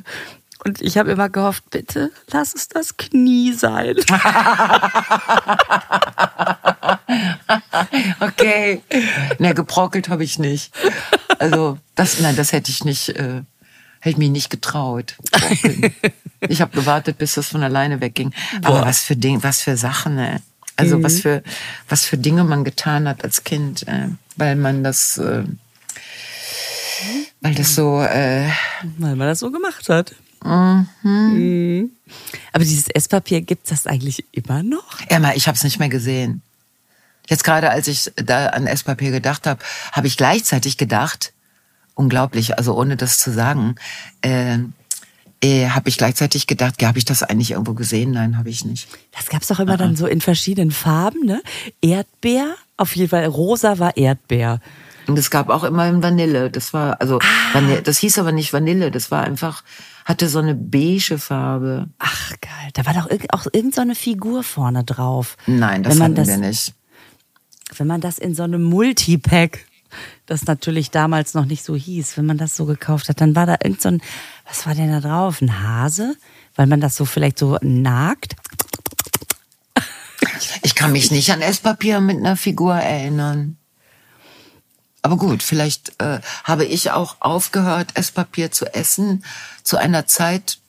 Und 0.65 0.81
ich 0.81 0.97
habe 0.97 1.11
immer 1.11 1.29
gehofft, 1.29 1.69
bitte 1.69 2.11
lass 2.31 2.53
es 2.55 2.67
das 2.67 2.97
Knie 2.97 3.53
sein. 3.53 3.95
okay. 8.19 8.81
Ne, 9.39 9.53
geprockelt 9.53 10.09
habe 10.09 10.25
ich 10.25 10.39
nicht. 10.39 10.73
Also, 11.39 11.77
das, 11.95 12.19
nein, 12.19 12.35
das 12.35 12.51
hätte 12.51 12.69
ich 12.71 12.83
nicht. 12.83 13.09
Äh 13.09 13.43
Hätte 13.99 14.09
ich 14.09 14.17
mich 14.17 14.29
nicht 14.29 14.49
getraut. 14.49 15.15
ich 16.47 16.61
habe 16.61 16.75
gewartet, 16.75 17.17
bis 17.17 17.35
das 17.35 17.47
von 17.47 17.63
alleine 17.63 18.01
wegging. 18.01 18.33
Aber 18.63 18.85
was 18.85 19.01
für 19.01 19.15
Dinge, 19.15 19.43
was 19.43 19.61
für 19.61 19.77
Sachen, 19.77 20.15
ne? 20.15 20.41
Also 20.75 20.99
mhm. 20.99 21.03
was 21.03 21.19
für 21.21 21.43
was 21.89 22.05
für 22.05 22.17
Dinge 22.17 22.43
man 22.43 22.63
getan 22.63 23.07
hat 23.07 23.23
als 23.23 23.43
Kind, 23.43 23.87
äh, 23.87 24.09
weil 24.35 24.55
man 24.55 24.83
das, 24.83 25.17
äh, 25.17 25.43
weil 27.41 27.55
das 27.55 27.73
so, 27.73 27.99
äh, 28.01 28.47
weil 28.99 29.15
man 29.15 29.27
das 29.27 29.39
so 29.39 29.49
gemacht 29.49 29.89
hat. 29.89 30.13
Mhm. 30.43 30.87
Mhm. 31.01 31.91
Aber 32.53 32.63
dieses 32.63 32.89
Esspapier 32.89 33.41
gibt 33.41 33.71
das 33.71 33.87
eigentlich 33.87 34.23
immer 34.31 34.61
noch? 34.61 35.01
Emma, 35.07 35.33
ich 35.33 35.47
habe 35.47 35.55
es 35.55 35.63
nicht 35.63 35.79
mehr 35.79 35.89
gesehen. 35.89 36.43
Jetzt 37.27 37.43
gerade, 37.43 37.71
als 37.71 37.87
ich 37.87 38.11
da 38.15 38.47
an 38.47 38.67
Esspapier 38.67 39.11
gedacht 39.11 39.47
habe, 39.47 39.61
habe 39.91 40.07
ich 40.07 40.15
gleichzeitig 40.15 40.77
gedacht, 40.77 41.33
unglaublich, 41.97 42.57
also 42.57 42.77
ohne 42.77 42.95
das 42.97 43.19
zu 43.19 43.31
sagen, 43.31 43.75
äh, 44.21 44.59
äh, 45.43 45.69
habe 45.69 45.89
ich 45.89 45.97
gleichzeitig 45.97 46.47
gedacht, 46.47 46.81
habe 46.83 46.97
ich 46.97 47.05
das 47.05 47.21
eigentlich 47.21 47.51
irgendwo 47.51 47.73
gesehen? 47.73 48.11
Nein, 48.11 48.37
habe 48.37 48.49
ich 48.49 48.65
nicht. 48.65 48.87
Das 49.15 49.27
gab's 49.27 49.47
doch 49.47 49.59
immer 49.59 49.75
uh 49.75 49.77
dann 49.77 49.95
so 49.95 50.07
in 50.07 50.21
verschiedenen 50.21 50.71
Farben, 50.71 51.25
ne? 51.25 51.41
Erdbeer, 51.81 52.55
auf 52.75 52.95
jeden 52.95 53.09
Fall 53.09 53.25
rosa 53.25 53.77
war 53.77 53.97
Erdbeer. 53.97 54.59
Und 55.07 55.17
es 55.17 55.29
gab 55.29 55.49
auch 55.49 55.63
immer 55.63 55.87
in 55.87 56.03
Vanille. 56.03 56.49
Das 56.49 56.73
war 56.73 56.99
also 56.99 57.19
ah. 57.19 57.53
Vanille, 57.53 57.81
das 57.81 57.99
hieß 57.99 58.17
aber 58.19 58.31
nicht 58.31 58.51
Vanille, 58.51 58.91
das 58.91 59.11
war 59.11 59.23
einfach 59.23 59.63
hatte 60.05 60.29
so 60.29 60.39
eine 60.39 60.55
beige 60.55 61.17
Farbe. 61.17 61.89
Ach 61.99 62.31
geil, 62.39 62.69
da 62.73 62.85
war 62.85 62.93
doch 62.93 63.09
auch 63.29 63.45
irgendeine 63.51 63.93
so 63.93 64.01
Figur 64.01 64.43
vorne 64.43 64.85
drauf. 64.85 65.35
Nein, 65.47 65.83
das 65.83 65.99
hatten 65.99 66.15
das, 66.15 66.27
wir 66.29 66.37
nicht. 66.37 66.73
Wenn 67.75 67.87
man 67.87 67.99
das 67.99 68.17
in 68.17 68.33
so 68.33 68.43
einem 68.43 68.63
Multipack 68.63 69.65
das 70.25 70.45
natürlich 70.45 70.91
damals 70.91 71.33
noch 71.33 71.45
nicht 71.45 71.63
so 71.63 71.75
hieß, 71.75 72.17
wenn 72.17 72.25
man 72.25 72.37
das 72.37 72.55
so 72.55 72.65
gekauft 72.65 73.09
hat, 73.09 73.21
dann 73.21 73.35
war 73.35 73.45
da 73.45 73.57
irgend 73.63 73.81
so 73.81 73.89
ein, 73.89 74.01
was 74.45 74.65
war 74.65 74.75
denn 74.75 74.91
da 74.91 74.99
drauf? 74.99 75.41
Ein 75.41 75.61
Hase? 75.61 76.15
Weil 76.55 76.67
man 76.67 76.81
das 76.81 76.95
so 76.95 77.05
vielleicht 77.05 77.39
so 77.39 77.57
nagt. 77.61 78.35
Ich 80.63 80.75
kann 80.75 80.91
mich 80.91 81.11
nicht 81.11 81.31
an 81.31 81.41
Esspapier 81.41 81.99
mit 81.99 82.17
einer 82.17 82.35
Figur 82.35 82.75
erinnern. 82.75 83.57
Aber 85.01 85.17
gut, 85.17 85.43
vielleicht 85.43 86.01
äh, 86.01 86.19
habe 86.43 86.65
ich 86.65 86.91
auch 86.91 87.17
aufgehört, 87.19 87.91
Esspapier 87.95 88.51
zu 88.51 88.65
essen 88.73 89.23
zu 89.63 89.77
einer 89.77 90.07
Zeit, 90.07 90.59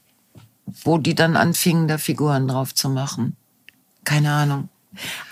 wo 0.85 0.99
die 0.99 1.15
dann 1.15 1.37
anfingen, 1.37 1.89
da 1.89 1.99
Figuren 1.99 2.47
drauf 2.47 2.75
zu 2.75 2.89
machen. 2.89 3.37
Keine 4.05 4.33
Ahnung. 4.33 4.69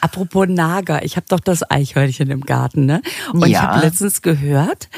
Apropos 0.00 0.46
Nager, 0.48 1.05
ich 1.05 1.16
habe 1.16 1.26
doch 1.29 1.40
das 1.40 1.68
Eichhörnchen 1.70 2.31
im 2.31 2.42
Garten, 2.42 2.87
ne? 2.87 3.02
Und 3.33 3.40
ja. 3.40 3.46
ich 3.46 3.59
habe 3.59 3.87
letztens 3.87 4.22
gehört, 4.22 4.88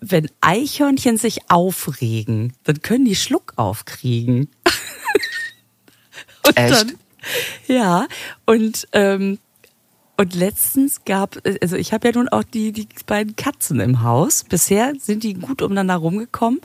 wenn 0.00 0.30
Eichhörnchen 0.40 1.16
sich 1.16 1.50
aufregen, 1.50 2.52
dann 2.64 2.82
können 2.82 3.04
die 3.04 3.16
Schluck 3.16 3.54
aufkriegen. 3.56 4.48
und 6.46 6.56
Echt? 6.56 6.72
Dann, 6.72 6.92
ja, 7.66 8.06
und 8.44 8.86
ähm, 8.92 9.38
und 10.18 10.34
letztens 10.34 11.04
gab, 11.04 11.36
also 11.60 11.76
ich 11.76 11.92
habe 11.92 12.08
ja 12.08 12.14
nun 12.14 12.28
auch 12.28 12.42
die, 12.42 12.72
die 12.72 12.88
beiden 13.04 13.36
Katzen 13.36 13.80
im 13.80 14.02
Haus. 14.02 14.44
Bisher 14.44 14.94
sind 14.98 15.24
die 15.24 15.34
gut 15.34 15.60
umeinander 15.60 15.96
rumgekommen. 15.96 16.60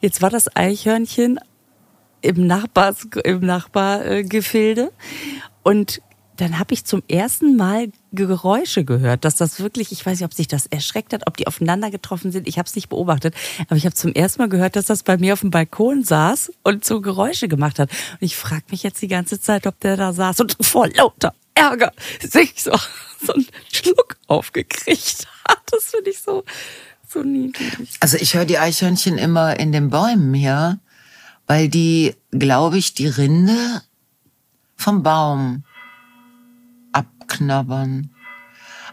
Jetzt 0.00 0.22
war 0.22 0.30
das 0.30 0.54
Eichhörnchen 0.56 1.38
im 2.22 2.46
Nachbars, 2.46 3.06
im 3.24 3.40
Nachbargefilde 3.40 4.90
und 5.62 6.00
dann 6.36 6.58
habe 6.58 6.74
ich 6.74 6.84
zum 6.84 7.02
ersten 7.08 7.56
Mal 7.56 7.92
Geräusche 8.12 8.84
gehört, 8.84 9.24
dass 9.24 9.36
das 9.36 9.60
wirklich, 9.60 9.92
ich 9.92 10.04
weiß 10.04 10.18
nicht, 10.18 10.26
ob 10.26 10.34
sich 10.34 10.48
das 10.48 10.66
erschreckt 10.66 11.12
hat, 11.12 11.26
ob 11.26 11.36
die 11.36 11.46
aufeinander 11.46 11.90
getroffen 11.90 12.32
sind. 12.32 12.48
Ich 12.48 12.58
habe 12.58 12.68
es 12.68 12.74
nicht 12.74 12.88
beobachtet, 12.88 13.34
aber 13.68 13.76
ich 13.76 13.86
habe 13.86 13.94
zum 13.94 14.12
ersten 14.12 14.42
Mal 14.42 14.48
gehört, 14.48 14.76
dass 14.76 14.86
das 14.86 15.02
bei 15.02 15.16
mir 15.16 15.34
auf 15.34 15.40
dem 15.40 15.50
Balkon 15.50 16.02
saß 16.02 16.52
und 16.62 16.84
so 16.84 17.00
Geräusche 17.00 17.48
gemacht 17.48 17.78
hat. 17.78 17.90
Und 17.90 18.22
ich 18.22 18.36
frage 18.36 18.64
mich 18.70 18.82
jetzt 18.82 19.00
die 19.02 19.08
ganze 19.08 19.40
Zeit, 19.40 19.66
ob 19.66 19.78
der 19.80 19.96
da 19.96 20.12
saß 20.12 20.40
und 20.40 20.56
vor 20.60 20.88
lauter 20.88 21.34
Ärger 21.54 21.92
sich 22.20 22.62
so, 22.62 22.76
so 23.24 23.32
einen 23.32 23.46
Schluck 23.72 24.16
aufgekriegt 24.26 25.26
hat. 25.48 25.60
Das 25.70 25.84
finde 25.84 26.10
ich 26.10 26.20
so, 26.20 26.44
so 27.08 27.22
niedlich. 27.22 27.90
Also 28.00 28.16
ich 28.16 28.34
höre 28.34 28.44
die 28.44 28.58
Eichhörnchen 28.58 29.18
immer 29.18 29.58
in 29.58 29.72
den 29.72 29.90
Bäumen 29.90 30.34
hier, 30.34 30.80
weil 31.46 31.68
die, 31.68 32.14
glaube 32.30 32.78
ich, 32.78 32.94
die 32.94 33.06
Rinde 33.06 33.82
vom 34.76 35.02
Baum 35.02 35.64
abknabbern. 37.34 38.10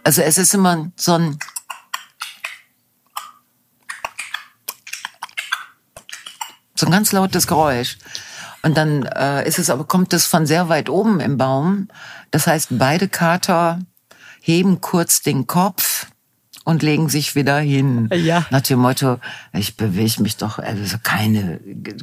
Also 0.04 0.22
es 0.22 0.38
ist 0.38 0.54
immer 0.54 0.92
so 0.96 1.14
ein 1.14 1.40
so 6.76 6.88
ein 6.88 6.92
ganz 6.92 7.12
lautes 7.12 7.46
Geräusch. 7.46 8.00
Und 8.64 8.76
dann 8.76 9.04
äh, 9.04 9.48
ist 9.48 9.60
es 9.60 9.70
aber 9.70 9.86
kommt 9.86 10.14
es 10.14 10.26
von 10.26 10.46
sehr 10.46 10.70
weit 10.70 10.90
oben 10.90 11.20
im 11.20 11.38
Baum. 11.38 11.88
Das 12.32 12.48
heißt, 12.48 12.70
beide 12.72 13.08
Kater 13.08 13.80
heben 14.42 14.82
kurz 14.82 15.22
den 15.22 15.46
Kopf 15.46 15.91
und 16.64 16.84
legen 16.84 17.10
sich 17.10 17.36
wieder 17.36 17.60
hin. 17.60 18.10
Ja. 18.14 18.46
Nach 18.52 18.62
dem 18.62 18.80
Motto, 18.80 19.20
ich 19.54 19.78
bewege 19.78 20.22
mich 20.22 20.38
doch, 20.38 20.60
also 20.60 20.98
keine, 21.02 21.60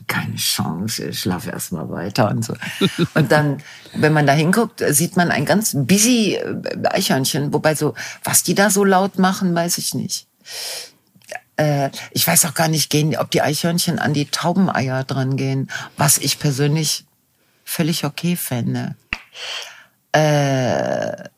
keine 0.06 0.36
Chance, 0.36 1.06
ich 1.08 1.20
schlafe 1.20 1.50
erstmal 1.50 1.88
weiter 1.90 2.30
und 2.30 2.44
so. 2.44 2.54
und 3.14 3.30
dann, 3.30 3.62
wenn 3.94 4.12
man 4.12 4.26
da 4.26 4.32
hinguckt, 4.32 4.82
sieht 4.88 5.16
man 5.16 5.30
ein 5.30 5.44
ganz 5.44 5.74
busy 5.74 6.34
äh, 6.34 6.88
Eichhörnchen, 6.88 7.52
wobei 7.52 7.74
so, 7.74 7.94
was 8.24 8.42
die 8.42 8.54
da 8.54 8.70
so 8.70 8.84
laut 8.84 9.18
machen, 9.18 9.54
weiß 9.54 9.78
ich 9.78 9.94
nicht. 9.94 10.26
Äh, 11.56 11.90
ich 12.10 12.26
weiß 12.26 12.44
auch 12.46 12.54
gar 12.54 12.68
nicht, 12.68 12.90
gehen, 12.90 13.16
ob 13.16 13.30
die 13.30 13.42
Eichhörnchen 13.42 13.98
an 13.98 14.12
die 14.12 14.26
Taubeneier 14.26 15.04
dran 15.04 15.36
gehen, 15.36 15.70
was 15.96 16.18
ich 16.18 16.38
persönlich 16.38 17.04
völlig 17.64 18.04
okay 18.04 18.34
fände. 18.34 18.96
Äh, 20.12 21.28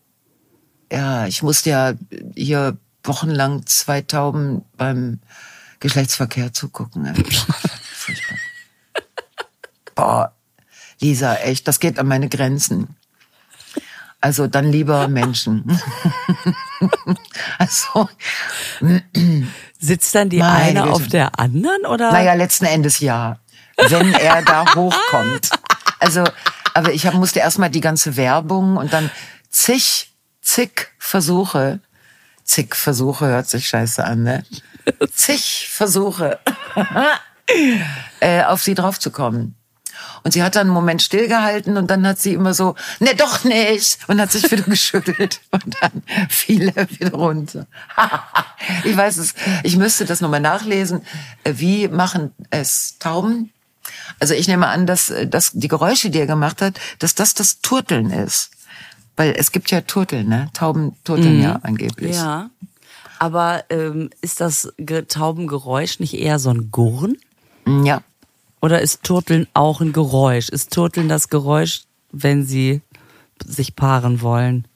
ja, 0.92 1.26
ich 1.26 1.42
musste 1.42 1.70
ja 1.70 1.92
hier 2.34 2.76
wochenlang 3.10 3.66
zwei 3.66 4.02
Tauben 4.02 4.64
beim 4.76 5.18
Geschlechtsverkehr 5.80 6.52
zugucken. 6.52 7.12
Boah, 9.96 10.32
Lisa, 11.00 11.34
echt, 11.34 11.66
das 11.66 11.80
geht 11.80 11.98
an 11.98 12.06
meine 12.06 12.28
Grenzen. 12.28 12.94
Also 14.20 14.46
dann 14.46 14.70
lieber 14.70 15.08
Menschen. 15.08 15.64
also 17.58 18.08
sitzt 19.80 20.14
dann 20.14 20.28
die 20.28 20.42
eine 20.42 20.82
Güte. 20.82 20.92
auf 20.92 21.08
der 21.08 21.38
anderen 21.40 21.84
oder? 21.86 22.12
Naja, 22.12 22.34
letzten 22.34 22.66
Endes 22.66 23.00
ja, 23.00 23.40
wenn 23.76 24.12
er 24.12 24.42
da 24.42 24.64
hochkommt. 24.76 25.50
Also, 25.98 26.22
aber 26.74 26.92
ich 26.92 27.06
hab, 27.06 27.14
musste 27.14 27.40
erstmal 27.40 27.70
die 27.70 27.80
ganze 27.80 28.16
Werbung 28.16 28.76
und 28.76 28.92
dann 28.92 29.10
zig, 29.48 30.12
zig 30.40 30.92
Versuche. 30.98 31.80
Zig 32.50 32.74
Versuche 32.74 33.26
hört 33.26 33.48
sich 33.48 33.68
scheiße 33.68 34.02
an, 34.02 34.24
ne? 34.24 34.44
Zig 35.14 35.68
Versuche, 35.70 36.40
äh, 38.20 38.42
auf 38.42 38.60
sie 38.60 38.74
draufzukommen. 38.74 39.54
Und 40.24 40.32
sie 40.32 40.42
hat 40.42 40.56
dann 40.56 40.66
einen 40.66 40.74
Moment 40.74 41.00
stillgehalten 41.00 41.76
und 41.76 41.88
dann 41.88 42.04
hat 42.04 42.18
sie 42.18 42.32
immer 42.34 42.52
so, 42.52 42.74
ne, 42.98 43.14
doch 43.14 43.44
nicht. 43.44 43.98
Und 44.08 44.20
hat 44.20 44.32
sich 44.32 44.50
wieder 44.50 44.62
geschüttelt 44.66 45.40
und 45.52 45.76
dann 45.80 46.02
fiel 46.28 46.72
er 46.74 46.90
wieder 46.90 47.12
runter. 47.12 47.68
ich 48.82 48.96
weiß 48.96 49.18
es, 49.18 49.34
ich 49.62 49.76
müsste 49.76 50.04
das 50.04 50.20
nochmal 50.20 50.40
nachlesen. 50.40 51.02
Wie 51.44 51.86
machen 51.86 52.32
es 52.50 52.96
Tauben? 52.98 53.52
Also 54.18 54.34
ich 54.34 54.48
nehme 54.48 54.66
an, 54.66 54.88
dass, 54.88 55.12
dass 55.28 55.52
die 55.52 55.68
Geräusche, 55.68 56.10
die 56.10 56.18
er 56.18 56.26
gemacht 56.26 56.62
hat, 56.62 56.80
dass 56.98 57.14
das 57.14 57.34
das 57.34 57.60
Turteln 57.60 58.10
ist. 58.10 58.50
Weil 59.16 59.34
es 59.36 59.52
gibt 59.52 59.70
ja 59.70 59.80
Turteln, 59.82 60.28
ne? 60.28 60.48
Tauben 60.52 60.96
turteln 61.04 61.36
mhm. 61.36 61.42
ja 61.42 61.60
angeblich. 61.62 62.16
Ja. 62.16 62.50
Aber 63.18 63.64
ähm, 63.68 64.10
ist 64.22 64.40
das 64.40 64.72
Taubengeräusch 65.08 66.00
nicht 66.00 66.14
eher 66.14 66.38
so 66.38 66.50
ein 66.50 66.70
Gurren? 66.70 67.18
Ja. 67.84 68.02
Oder 68.62 68.80
ist 68.80 69.02
Turteln 69.02 69.46
auch 69.54 69.80
ein 69.80 69.92
Geräusch? 69.92 70.48
Ist 70.48 70.72
Turteln 70.72 71.08
das 71.08 71.28
Geräusch, 71.28 71.82
wenn 72.12 72.44
sie 72.44 72.80
sich 73.44 73.76
paaren 73.76 74.22
wollen? 74.22 74.66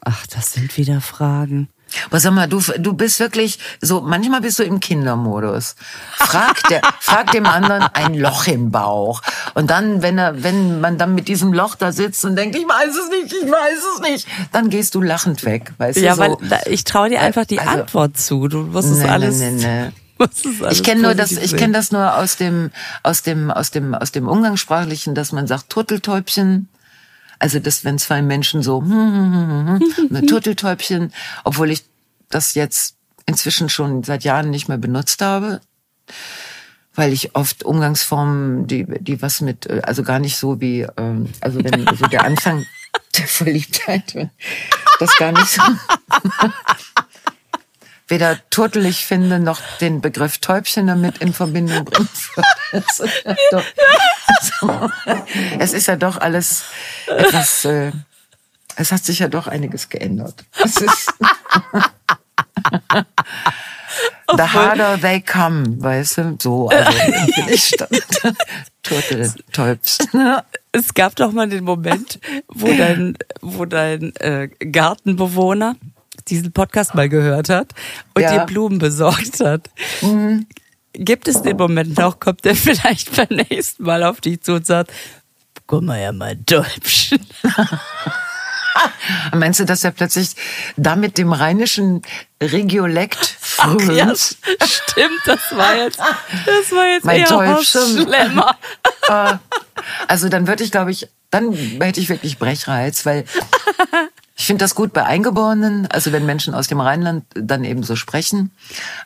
Ach, 0.00 0.26
das 0.26 0.52
sind 0.52 0.76
wieder 0.76 1.00
Fragen. 1.00 1.68
Aber 2.06 2.20
sag 2.20 2.32
mal, 2.32 2.48
du, 2.48 2.60
du 2.78 2.92
bist 2.92 3.20
wirklich 3.20 3.58
so, 3.80 4.00
manchmal 4.00 4.40
bist 4.40 4.58
du 4.58 4.62
im 4.62 4.80
Kindermodus. 4.80 5.76
Frag, 6.16 6.62
der, 6.68 6.82
frag 7.00 7.32
dem 7.32 7.46
anderen 7.46 7.82
ein 7.82 8.14
Loch 8.14 8.46
im 8.46 8.70
Bauch. 8.70 9.22
Und 9.54 9.70
dann, 9.70 10.02
wenn 10.02 10.18
er, 10.18 10.42
wenn 10.42 10.80
man 10.80 10.98
dann 10.98 11.14
mit 11.14 11.28
diesem 11.28 11.52
Loch 11.52 11.74
da 11.74 11.92
sitzt 11.92 12.24
und 12.24 12.36
denkt, 12.36 12.56
ich 12.56 12.64
weiß 12.64 12.90
es 12.90 13.08
nicht, 13.10 13.34
ich 13.42 13.50
weiß 13.50 13.78
es 13.94 14.00
nicht, 14.02 14.28
dann 14.52 14.70
gehst 14.70 14.94
du 14.94 15.02
lachend 15.02 15.44
weg, 15.44 15.72
weißt 15.78 15.98
ja, 15.98 16.14
du? 16.14 16.22
Ja, 16.22 16.28
so. 16.28 16.38
weil 16.42 16.62
ich 16.66 16.84
traue 16.84 17.08
dir 17.08 17.20
einfach 17.20 17.44
die 17.44 17.58
also, 17.58 17.80
Antwort 17.80 18.18
zu. 18.18 18.48
Du 18.48 18.58
musst 18.62 18.90
es 18.90 19.04
alles. 19.04 19.38
Nee, 19.38 19.50
nee, 19.52 19.64
nee 19.64 19.92
ich 20.70 20.82
kenne 20.82 21.02
nur 21.02 21.14
das, 21.14 21.32
ich 21.32 21.56
kenne 21.56 21.72
das 21.72 21.92
nur 21.92 22.16
aus 22.16 22.36
dem, 22.36 22.70
aus 23.02 23.22
dem, 23.22 23.50
aus 23.50 23.70
dem, 23.70 23.94
aus 23.94 24.12
dem 24.12 24.28
Umgangssprachlichen, 24.28 25.14
dass 25.14 25.32
man 25.32 25.46
sagt 25.46 25.70
Turteltäubchen. 25.70 26.68
Also 27.38 27.58
das, 27.60 27.84
wenn 27.84 27.98
zwei 27.98 28.22
Menschen 28.22 28.62
so 28.62 28.80
hm, 28.82 28.90
hm, 28.90 29.80
hm, 29.80 30.08
hm, 30.10 30.26
Turteltäubchen, 30.26 31.12
obwohl 31.44 31.70
ich 31.70 31.84
das 32.30 32.54
jetzt 32.54 32.96
inzwischen 33.26 33.68
schon 33.68 34.02
seit 34.02 34.24
Jahren 34.24 34.50
nicht 34.50 34.68
mehr 34.68 34.78
benutzt 34.78 35.22
habe, 35.22 35.60
weil 36.94 37.12
ich 37.12 37.36
oft 37.36 37.62
Umgangsformen, 37.62 38.66
die, 38.66 38.84
die 39.00 39.22
was 39.22 39.40
mit, 39.40 39.70
also 39.70 40.02
gar 40.02 40.18
nicht 40.18 40.36
so 40.36 40.60
wie, 40.60 40.86
ähm, 40.96 41.28
also 41.40 41.62
wenn 41.62 41.86
so 41.96 42.06
der 42.06 42.24
Anfang 42.24 42.66
der 43.16 43.26
Verliebtheit, 43.26 44.30
das 44.98 45.16
gar 45.16 45.32
nicht 45.32 45.48
so 45.48 45.62
weder 48.08 48.38
turtelig 48.50 49.06
finde 49.06 49.38
noch 49.38 49.60
den 49.80 50.00
Begriff 50.00 50.38
Täubchen 50.38 50.86
damit 50.86 51.18
in 51.18 51.32
Verbindung 51.32 51.84
bringen 51.84 52.08
würde. 52.34 52.48
Also, 52.72 53.04
es 55.58 55.72
ist 55.72 55.86
ja 55.86 55.96
doch 55.96 56.18
alles 56.18 56.64
etwas, 57.06 57.64
äh, 57.64 57.92
es 58.76 58.92
hat 58.92 59.04
sich 59.04 59.20
ja 59.20 59.28
doch 59.28 59.46
einiges 59.46 59.88
geändert. 59.88 60.44
Es 60.62 60.76
ist 60.76 61.12
The 64.36 64.42
harder 64.42 65.00
they 65.00 65.20
come, 65.20 65.82
weißt 65.82 66.18
du, 66.18 66.36
so, 66.38 66.68
also 66.68 66.98
bin 67.34 67.48
ich 67.48 67.74
Turteltäubchen. 68.82 70.42
Es 70.72 70.92
gab 70.92 71.16
doch 71.16 71.32
mal 71.32 71.48
den 71.48 71.64
Moment, 71.64 72.20
wo 72.48 72.66
dein, 72.66 73.16
wo 73.40 73.64
dein 73.64 74.14
äh, 74.16 74.48
Gartenbewohner 74.48 75.76
diesen 76.30 76.52
Podcast 76.52 76.94
mal 76.94 77.08
gehört 77.08 77.48
hat 77.48 77.72
und 78.14 78.22
ja. 78.22 78.32
dir 78.32 78.46
Blumen 78.46 78.78
besorgt 78.78 79.40
hat. 79.40 79.70
Mhm. 80.02 80.46
Gibt 80.92 81.28
es 81.28 81.42
den 81.42 81.56
Moment 81.56 81.98
noch, 81.98 82.18
kommt 82.18 82.44
der 82.44 82.54
vielleicht 82.56 83.14
beim 83.16 83.44
nächsten 83.48 83.84
Mal 83.84 84.02
auf 84.02 84.20
dich 84.20 84.42
zu 84.42 84.54
und 84.54 84.66
sagt, 84.66 84.92
guck 85.66 85.82
mal 85.82 86.00
ja 86.00 86.12
mal 86.12 86.36
Däubchen. 86.36 87.24
Meinst 89.34 89.60
du, 89.60 89.64
dass 89.64 89.82
er 89.84 89.90
plötzlich 89.90 90.30
da 90.76 90.96
mit 90.96 91.18
dem 91.18 91.32
rheinischen 91.32 92.02
Regiolekt 92.42 93.18
frönt? 93.40 93.96
Ja, 93.96 94.14
stimmt, 94.14 95.20
das 95.26 95.40
war 95.52 95.76
jetzt, 95.76 95.98
das 95.98 96.72
war 96.72 96.86
jetzt 96.86 97.04
mein 97.04 97.20
eher 97.20 97.62
schlimmer. 97.62 98.56
Äh, 99.08 99.34
also 100.06 100.28
dann 100.28 100.46
würde 100.46 100.64
ich, 100.64 100.70
glaube 100.70 100.90
ich, 100.90 101.08
dann 101.30 101.52
hätte 101.52 102.00
ich 102.00 102.08
wirklich 102.08 102.38
Brechreiz, 102.38 103.04
weil 103.04 103.24
ich 104.38 104.46
finde 104.46 104.64
das 104.64 104.76
gut 104.76 104.92
bei 104.92 105.04
Eingeborenen, 105.04 105.88
also 105.88 106.12
wenn 106.12 106.24
Menschen 106.24 106.54
aus 106.54 106.68
dem 106.68 106.80
Rheinland 106.80 107.24
dann 107.34 107.64
eben 107.64 107.82
so 107.82 107.96
sprechen. 107.96 108.52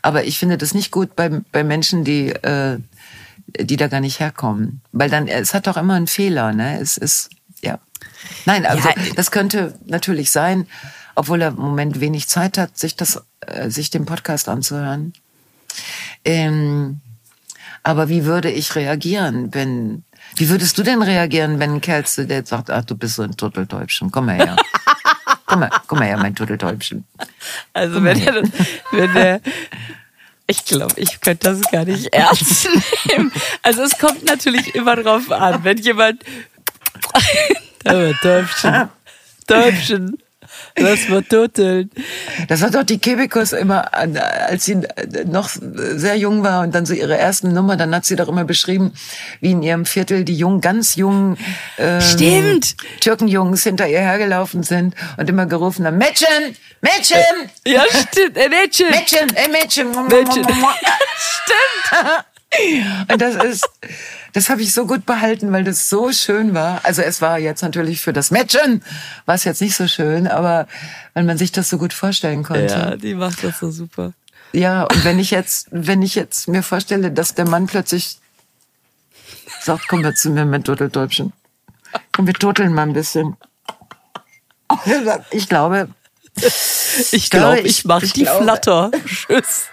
Aber 0.02 0.24
ich 0.24 0.38
finde 0.38 0.58
das 0.58 0.74
nicht 0.74 0.90
gut 0.90 1.16
bei, 1.16 1.30
bei 1.50 1.64
Menschen, 1.64 2.04
die, 2.04 2.28
äh, 2.28 2.78
die 3.58 3.78
da 3.78 3.88
gar 3.88 4.00
nicht 4.00 4.20
herkommen. 4.20 4.82
Weil 4.92 5.08
dann, 5.08 5.28
es 5.28 5.54
hat 5.54 5.66
doch 5.66 5.78
immer 5.78 5.94
einen 5.94 6.06
Fehler, 6.06 6.52
ne? 6.52 6.78
Es 6.78 6.98
ist, 6.98 7.30
ja. 7.62 7.78
Nein, 8.44 8.66
also 8.66 8.86
ja. 8.86 8.94
das 9.16 9.30
könnte 9.30 9.74
natürlich 9.86 10.30
sein, 10.30 10.66
obwohl 11.14 11.40
er 11.40 11.48
im 11.48 11.56
Moment 11.56 12.00
wenig 12.00 12.28
Zeit 12.28 12.58
hat, 12.58 12.76
sich 12.76 12.94
das, 12.94 13.22
äh, 13.40 13.70
sich 13.70 13.88
den 13.88 14.04
Podcast 14.04 14.50
anzuhören. 14.50 15.14
Ähm, 16.26 17.00
aber 17.82 18.10
wie 18.10 18.26
würde 18.26 18.50
ich 18.50 18.74
reagieren, 18.74 19.54
wenn, 19.54 20.04
wie 20.36 20.50
würdest 20.50 20.76
du 20.76 20.82
denn 20.82 21.00
reagieren, 21.00 21.58
wenn 21.58 21.76
ein 21.76 21.80
Kerl 21.80 22.04
zu 22.04 22.26
dir 22.26 22.44
sagt, 22.44 22.68
ach, 22.70 22.84
du 22.84 22.96
bist 22.96 23.14
so 23.14 23.22
ein 23.22 23.34
Turteltäubchen, 23.34 24.10
komm 24.10 24.26
mal 24.26 24.36
her. 24.36 24.56
Guck 25.52 25.60
mal, 25.60 25.70
guck 25.86 25.98
mal 25.98 26.06
her, 26.06 26.16
mein 26.16 26.34
Turteltäubchen. 26.34 27.04
Also 27.74 28.02
wenn 28.02 28.18
er, 28.20 28.42
wenn 28.90 29.16
er, 29.16 29.40
ich 30.46 30.64
glaube, 30.64 30.94
ich 30.96 31.20
könnte 31.20 31.50
das 31.50 31.60
gar 31.70 31.84
nicht 31.84 32.06
ernst 32.14 32.68
nehmen. 33.04 33.30
Also 33.62 33.82
es 33.82 33.98
kommt 33.98 34.24
natürlich 34.24 34.74
immer 34.74 34.96
drauf 34.96 35.30
an, 35.30 35.62
wenn 35.62 35.76
jemand, 35.76 36.22
Täubchen, 37.84 38.88
Täubchen, 39.46 40.21
Lass 40.76 41.08
mal 41.08 41.22
turteln. 41.22 41.90
Das 42.48 42.62
hat 42.62 42.74
doch 42.74 42.82
die 42.82 42.98
Kebekus 42.98 43.52
immer, 43.52 43.92
als 43.94 44.64
sie 44.64 44.80
noch 45.26 45.50
sehr 45.50 46.16
jung 46.16 46.42
war 46.42 46.62
und 46.62 46.74
dann 46.74 46.86
so 46.86 46.94
ihre 46.94 47.16
ersten 47.16 47.52
Nummer, 47.52 47.76
dann 47.76 47.94
hat 47.94 48.04
sie 48.04 48.16
doch 48.16 48.28
immer 48.28 48.44
beschrieben, 48.44 48.92
wie 49.40 49.52
in 49.52 49.62
ihrem 49.62 49.84
Viertel 49.84 50.24
die 50.24 50.36
jungen, 50.36 50.60
ganz 50.60 50.96
jungen 50.96 51.36
ähm, 51.78 52.00
Stimmt. 52.00 52.76
Türkenjungs 53.00 53.62
hinter 53.62 53.88
ihr 53.88 54.00
hergelaufen 54.00 54.62
sind 54.62 54.94
und 55.16 55.28
immer 55.28 55.46
gerufen 55.46 55.86
haben, 55.86 55.98
Mädchen, 55.98 56.56
Mädchen! 56.80 57.50
Ja, 57.66 57.84
stimmt, 57.88 58.36
äh, 58.36 58.48
Mädchen. 58.48 58.90
Mädchen, 58.90 59.36
äh, 59.36 59.48
Mädchen. 59.48 59.90
Mädchen. 60.08 60.44
stimmt. 61.16 62.24
Und 63.10 63.22
das 63.22 63.36
ist, 63.44 63.68
das 64.32 64.48
habe 64.48 64.62
ich 64.62 64.72
so 64.72 64.86
gut 64.86 65.04
behalten, 65.04 65.52
weil 65.52 65.64
das 65.64 65.88
so 65.88 66.10
schön 66.12 66.54
war. 66.54 66.80
Also 66.84 67.02
es 67.02 67.20
war 67.20 67.38
jetzt 67.38 67.62
natürlich 67.62 68.00
für 68.00 68.12
das 68.12 68.30
Matchen, 68.30 68.82
war 69.26 69.34
es 69.34 69.44
jetzt 69.44 69.60
nicht 69.60 69.76
so 69.76 69.86
schön, 69.86 70.26
aber 70.26 70.66
weil 71.14 71.24
man 71.24 71.38
sich 71.38 71.52
das 71.52 71.68
so 71.68 71.78
gut 71.78 71.92
vorstellen 71.92 72.42
konnte. 72.42 72.74
Ja, 72.74 72.96
die 72.96 73.14
macht 73.14 73.44
das 73.44 73.58
so 73.58 73.70
super. 73.70 74.12
Ja, 74.52 74.84
und 74.84 75.04
wenn 75.04 75.18
ich 75.18 75.30
jetzt, 75.30 75.68
wenn 75.70 76.02
ich 76.02 76.14
jetzt 76.14 76.48
mir 76.48 76.62
vorstelle, 76.62 77.10
dass 77.10 77.34
der 77.34 77.48
Mann 77.48 77.66
plötzlich 77.66 78.18
sagt, 79.60 79.88
komm 79.88 80.02
wir 80.02 80.14
zu 80.14 80.30
mir 80.30 80.44
mit 80.44 80.64
Turteltäubchen. 80.64 81.32
Komm, 82.12 82.26
wir 82.26 82.34
turteln 82.34 82.72
mal 82.72 82.82
ein 82.82 82.92
bisschen. 82.92 83.36
Ich 85.30 85.48
glaube, 85.48 85.88
ich 87.10 87.30
glaube, 87.30 87.60
ich, 87.60 87.66
ich 87.66 87.84
mach 87.84 88.02
ich 88.02 88.12
die 88.12 88.22
glaube. 88.22 88.44
Flatter. 88.44 88.90
Tschüss. 89.06 89.66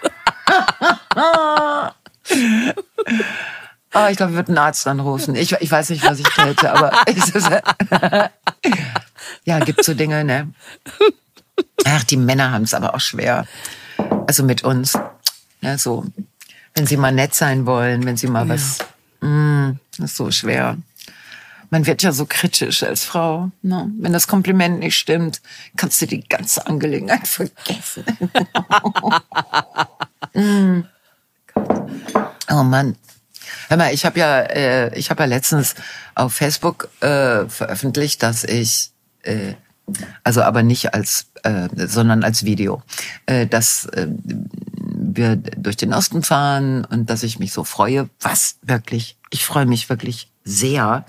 Oh, 3.92 4.06
ich 4.08 4.16
glaube, 4.16 4.32
wir 4.32 4.36
würden 4.38 4.56
einen 4.56 4.66
Arzt 4.66 4.86
anrufen. 4.86 5.34
Ich, 5.34 5.52
ich 5.52 5.70
weiß 5.70 5.90
nicht, 5.90 6.04
was 6.04 6.20
ich 6.20 6.28
täte, 6.28 6.72
aber 6.72 6.92
ist, 7.08 7.32
ja, 9.44 9.58
gibt 9.60 9.84
so 9.84 9.94
Dinge, 9.94 10.24
ne? 10.24 10.52
Ach, 11.84 12.04
die 12.04 12.16
Männer 12.16 12.52
haben 12.52 12.62
es 12.62 12.74
aber 12.74 12.94
auch 12.94 13.00
schwer. 13.00 13.46
Also 14.28 14.44
mit 14.44 14.62
uns. 14.62 14.96
Ja, 15.60 15.76
so, 15.76 16.06
wenn 16.74 16.86
sie 16.86 16.96
mal 16.96 17.10
nett 17.12 17.34
sein 17.34 17.66
wollen, 17.66 18.04
wenn 18.06 18.16
sie 18.16 18.28
mal 18.28 18.46
ja. 18.46 18.54
was, 18.54 18.78
mm, 19.20 19.72
das 19.98 20.12
ist 20.12 20.16
so 20.16 20.30
schwer. 20.30 20.78
man 21.70 21.84
wird 21.84 22.02
ja 22.02 22.12
so 22.12 22.26
kritisch 22.26 22.84
als 22.84 23.04
Frau. 23.04 23.50
Ne? 23.62 23.90
Wenn 23.98 24.12
das 24.12 24.28
Kompliment 24.28 24.78
nicht 24.78 24.96
stimmt, 24.96 25.42
kannst 25.76 26.00
du 26.00 26.06
die 26.06 26.26
ganze 26.28 26.64
Angelegenheit 26.66 27.26
vergessen. 27.26 28.04
mm. 30.34 30.84
Oh 32.50 32.62
Mann. 32.62 32.96
Hör 33.68 33.76
mal, 33.76 33.92
ich 33.92 34.04
habe 34.04 34.18
ja, 34.18 34.40
äh, 34.40 34.98
ich 34.98 35.10
habe 35.10 35.22
ja 35.22 35.26
letztens 35.26 35.74
auf 36.14 36.34
Facebook 36.34 36.88
äh, 37.00 37.48
veröffentlicht, 37.48 38.22
dass 38.22 38.44
ich, 38.44 38.90
äh, 39.22 39.54
also 40.24 40.42
aber 40.42 40.62
nicht 40.62 40.94
als, 40.94 41.26
äh, 41.42 41.68
sondern 41.74 42.24
als 42.24 42.44
Video, 42.44 42.82
äh, 43.26 43.46
dass 43.46 43.86
äh, 43.86 44.08
wir 45.12 45.36
durch 45.36 45.76
den 45.76 45.92
Osten 45.92 46.22
fahren 46.22 46.84
und 46.84 47.10
dass 47.10 47.22
ich 47.22 47.38
mich 47.38 47.52
so 47.52 47.64
freue. 47.64 48.08
Was 48.20 48.56
wirklich? 48.62 49.16
Ich 49.30 49.44
freue 49.44 49.66
mich 49.66 49.88
wirklich 49.88 50.30
sehr 50.44 51.04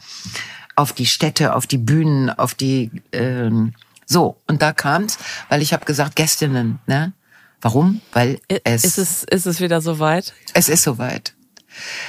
auf 0.76 0.94
die 0.94 1.06
Städte, 1.06 1.56
auf 1.56 1.68
die 1.68 1.78
Bühnen, 1.78 2.30
auf 2.30 2.54
die 2.56 2.92
ähm, 3.12 3.74
so. 4.06 4.38
Und 4.48 4.62
da 4.62 4.74
kam's, 4.74 5.18
weil 5.50 5.62
ich 5.62 5.74
habe 5.74 5.86
gesagt 5.86 6.16
Gästinnen. 6.16 6.80
Ne? 6.88 7.14
Warum? 7.62 8.02
Weil 8.12 8.42
es 8.64 8.84
ist 8.84 8.98
es 8.98 9.24
ist 9.24 9.46
es 9.46 9.62
wieder 9.62 9.82
soweit. 9.82 10.34
Es 10.54 10.68
ist 10.68 10.84
soweit. 10.84 11.34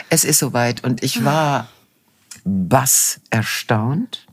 Es 0.08 0.24
ist 0.24 0.38
soweit 0.38 0.84
und 0.84 1.02
ich 1.02 1.24
war 1.24 1.68
bass 2.44 3.20
erstaunt, 3.30 4.26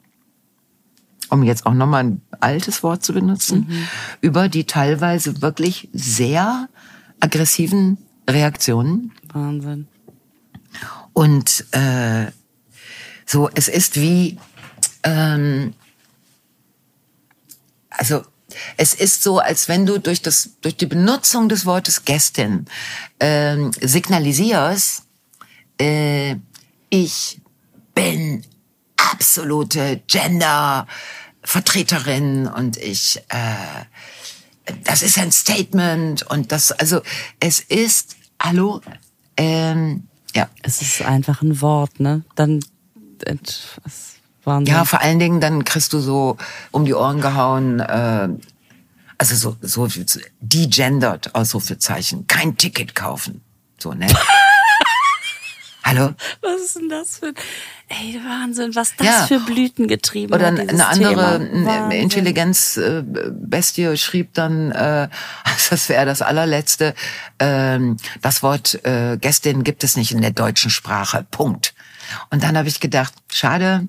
um 1.30 1.44
jetzt 1.44 1.66
auch 1.66 1.74
nochmal 1.74 2.04
ein 2.04 2.22
altes 2.40 2.84
Wort 2.84 3.04
zu 3.04 3.14
benutzen, 3.14 3.68
mhm. 3.68 3.88
über 4.22 4.50
die 4.50 4.66
teilweise 4.66 5.42
wirklich 5.42 5.90
sehr 5.94 6.70
aggressiven 7.20 7.98
Reaktionen. 8.30 9.12
Wahnsinn. 9.32 9.88
Und 11.14 11.66
äh, 11.72 12.28
so, 13.26 13.50
es 13.54 13.68
ist 13.68 14.00
wie, 14.00 14.38
ähm, 15.04 15.74
also 17.90 18.24
es 18.78 18.94
ist 18.94 19.24
so, 19.24 19.40
als 19.40 19.68
wenn 19.68 19.86
du 19.86 20.00
durch 20.00 20.22
das 20.22 20.52
durch 20.62 20.78
die 20.78 20.86
Benutzung 20.86 21.50
des 21.50 21.66
Wortes 21.66 22.06
Gästin 22.06 22.66
ähm, 23.20 23.72
signalisierst, 23.80 25.04
äh, 25.80 26.36
ich 26.90 27.42
bin 27.96 28.44
absolute 28.98 30.02
Gender-Vertreterin 30.08 32.48
und 32.48 32.78
ich 32.78 33.22
äh, 33.30 33.86
das 34.84 35.02
ist 35.02 35.18
ein 35.18 35.32
Statement 35.32 36.24
und 36.24 36.52
das, 36.52 36.72
also 36.72 37.02
es 37.40 37.60
ist, 37.60 38.16
hallo, 38.42 38.82
ähm, 39.38 40.08
ja. 40.36 40.50
Es 40.62 40.82
ist 40.82 41.02
einfach 41.02 41.42
ein 41.42 41.62
Wort, 41.62 42.00
ne? 42.00 42.24
Dann 42.36 42.60
etwas 43.26 44.16
Wahnsinn. 44.44 44.74
Ja, 44.74 44.86
vor 44.86 45.02
allen 45.02 45.20
Dingen 45.20 45.42
dann 45.42 45.66
kriegst 45.66 45.94
du 45.94 46.00
so 46.00 46.38
um 46.72 46.86
die 46.86 46.94
Ohren 46.94 47.22
gehauen, 47.22 47.80
äh, 47.80 48.30
also 49.18 49.36
so, 49.36 49.58
so 49.62 49.88
degendert, 50.40 51.36
Ausrufezeichen, 51.36 52.28
kein 52.28 52.58
Ticket 52.58 52.96
kaufen. 52.96 53.42
So, 53.78 53.94
ne? 53.94 54.08
Hallo? 55.90 56.14
Was 56.42 56.62
ist 56.62 56.76
denn 56.76 56.90
das 56.90 57.18
für 57.18 57.34
Ey, 57.88 58.22
Wahnsinn, 58.24 58.76
was 58.76 58.96
das 58.96 59.08
ja. 59.08 59.26
für 59.26 59.40
Blüten 59.40 59.88
getrieben 59.88 60.32
Oder 60.32 60.46
hat. 60.48 60.60
Oder 60.60 60.70
eine 60.70 60.88
andere 60.88 61.38
Intelligenzbestie 61.96 63.98
schrieb 63.98 64.36
dann, 64.36 64.72
äh, 64.72 65.10
das 65.72 65.90
wäre 65.90 66.06
das 66.06 66.22
allerletzte, 66.22 66.94
äh, 67.40 67.80
das 68.22 68.44
Wort 68.44 68.86
äh, 68.86 69.18
Gästin 69.18 69.64
gibt 69.64 69.84
es 69.84 69.98
nicht 69.98 70.12
in 70.12 70.22
der 70.22 70.30
deutschen 70.30 70.70
Sprache. 70.70 71.26
Punkt. 71.32 71.74
Und 72.30 72.44
dann 72.44 72.56
habe 72.56 72.68
ich 72.68 72.80
gedacht, 72.80 73.16
schade, 73.32 73.88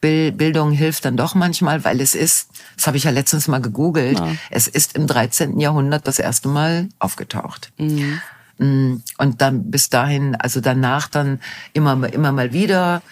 Bildung 0.00 0.70
hilft 0.70 1.04
dann 1.04 1.16
doch 1.16 1.34
manchmal, 1.34 1.84
weil 1.84 2.00
es 2.00 2.14
ist, 2.14 2.50
das 2.76 2.86
habe 2.86 2.96
ich 2.96 3.02
ja 3.02 3.10
letztens 3.10 3.48
mal 3.48 3.60
gegoogelt, 3.60 4.20
ja. 4.20 4.28
es 4.50 4.68
ist 4.68 4.94
im 4.94 5.08
13. 5.08 5.58
Jahrhundert 5.58 6.06
das 6.06 6.20
erste 6.20 6.46
Mal 6.46 6.88
aufgetaucht. 7.00 7.72
Mhm. 7.78 8.20
Mm, 8.58 8.96
und 9.18 9.40
dann 9.40 9.70
bis 9.70 9.88
dahin, 9.88 10.34
also 10.36 10.60
danach 10.60 11.08
dann 11.08 11.40
immer, 11.72 12.12
immer 12.12 12.32
mal 12.32 12.52
wieder 12.52 13.02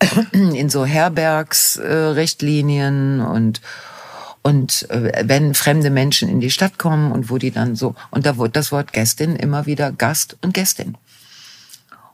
in 0.32 0.68
so 0.68 0.84
Herbergsrichtlinien 0.84 3.20
und 3.20 3.60
und 4.42 4.88
äh, 4.90 5.24
wenn 5.24 5.54
fremde 5.54 5.90
Menschen 5.90 6.28
in 6.28 6.40
die 6.40 6.50
Stadt 6.50 6.78
kommen 6.78 7.12
und 7.12 7.30
wo 7.30 7.38
die 7.38 7.50
dann 7.50 7.76
so 7.76 7.94
und 8.10 8.24
da 8.24 8.38
wird 8.38 8.56
das 8.56 8.72
Wort 8.72 8.92
Gästin 8.92 9.36
immer 9.36 9.66
wieder 9.66 9.92
Gast 9.92 10.36
und 10.42 10.54
Gästin. 10.54 10.96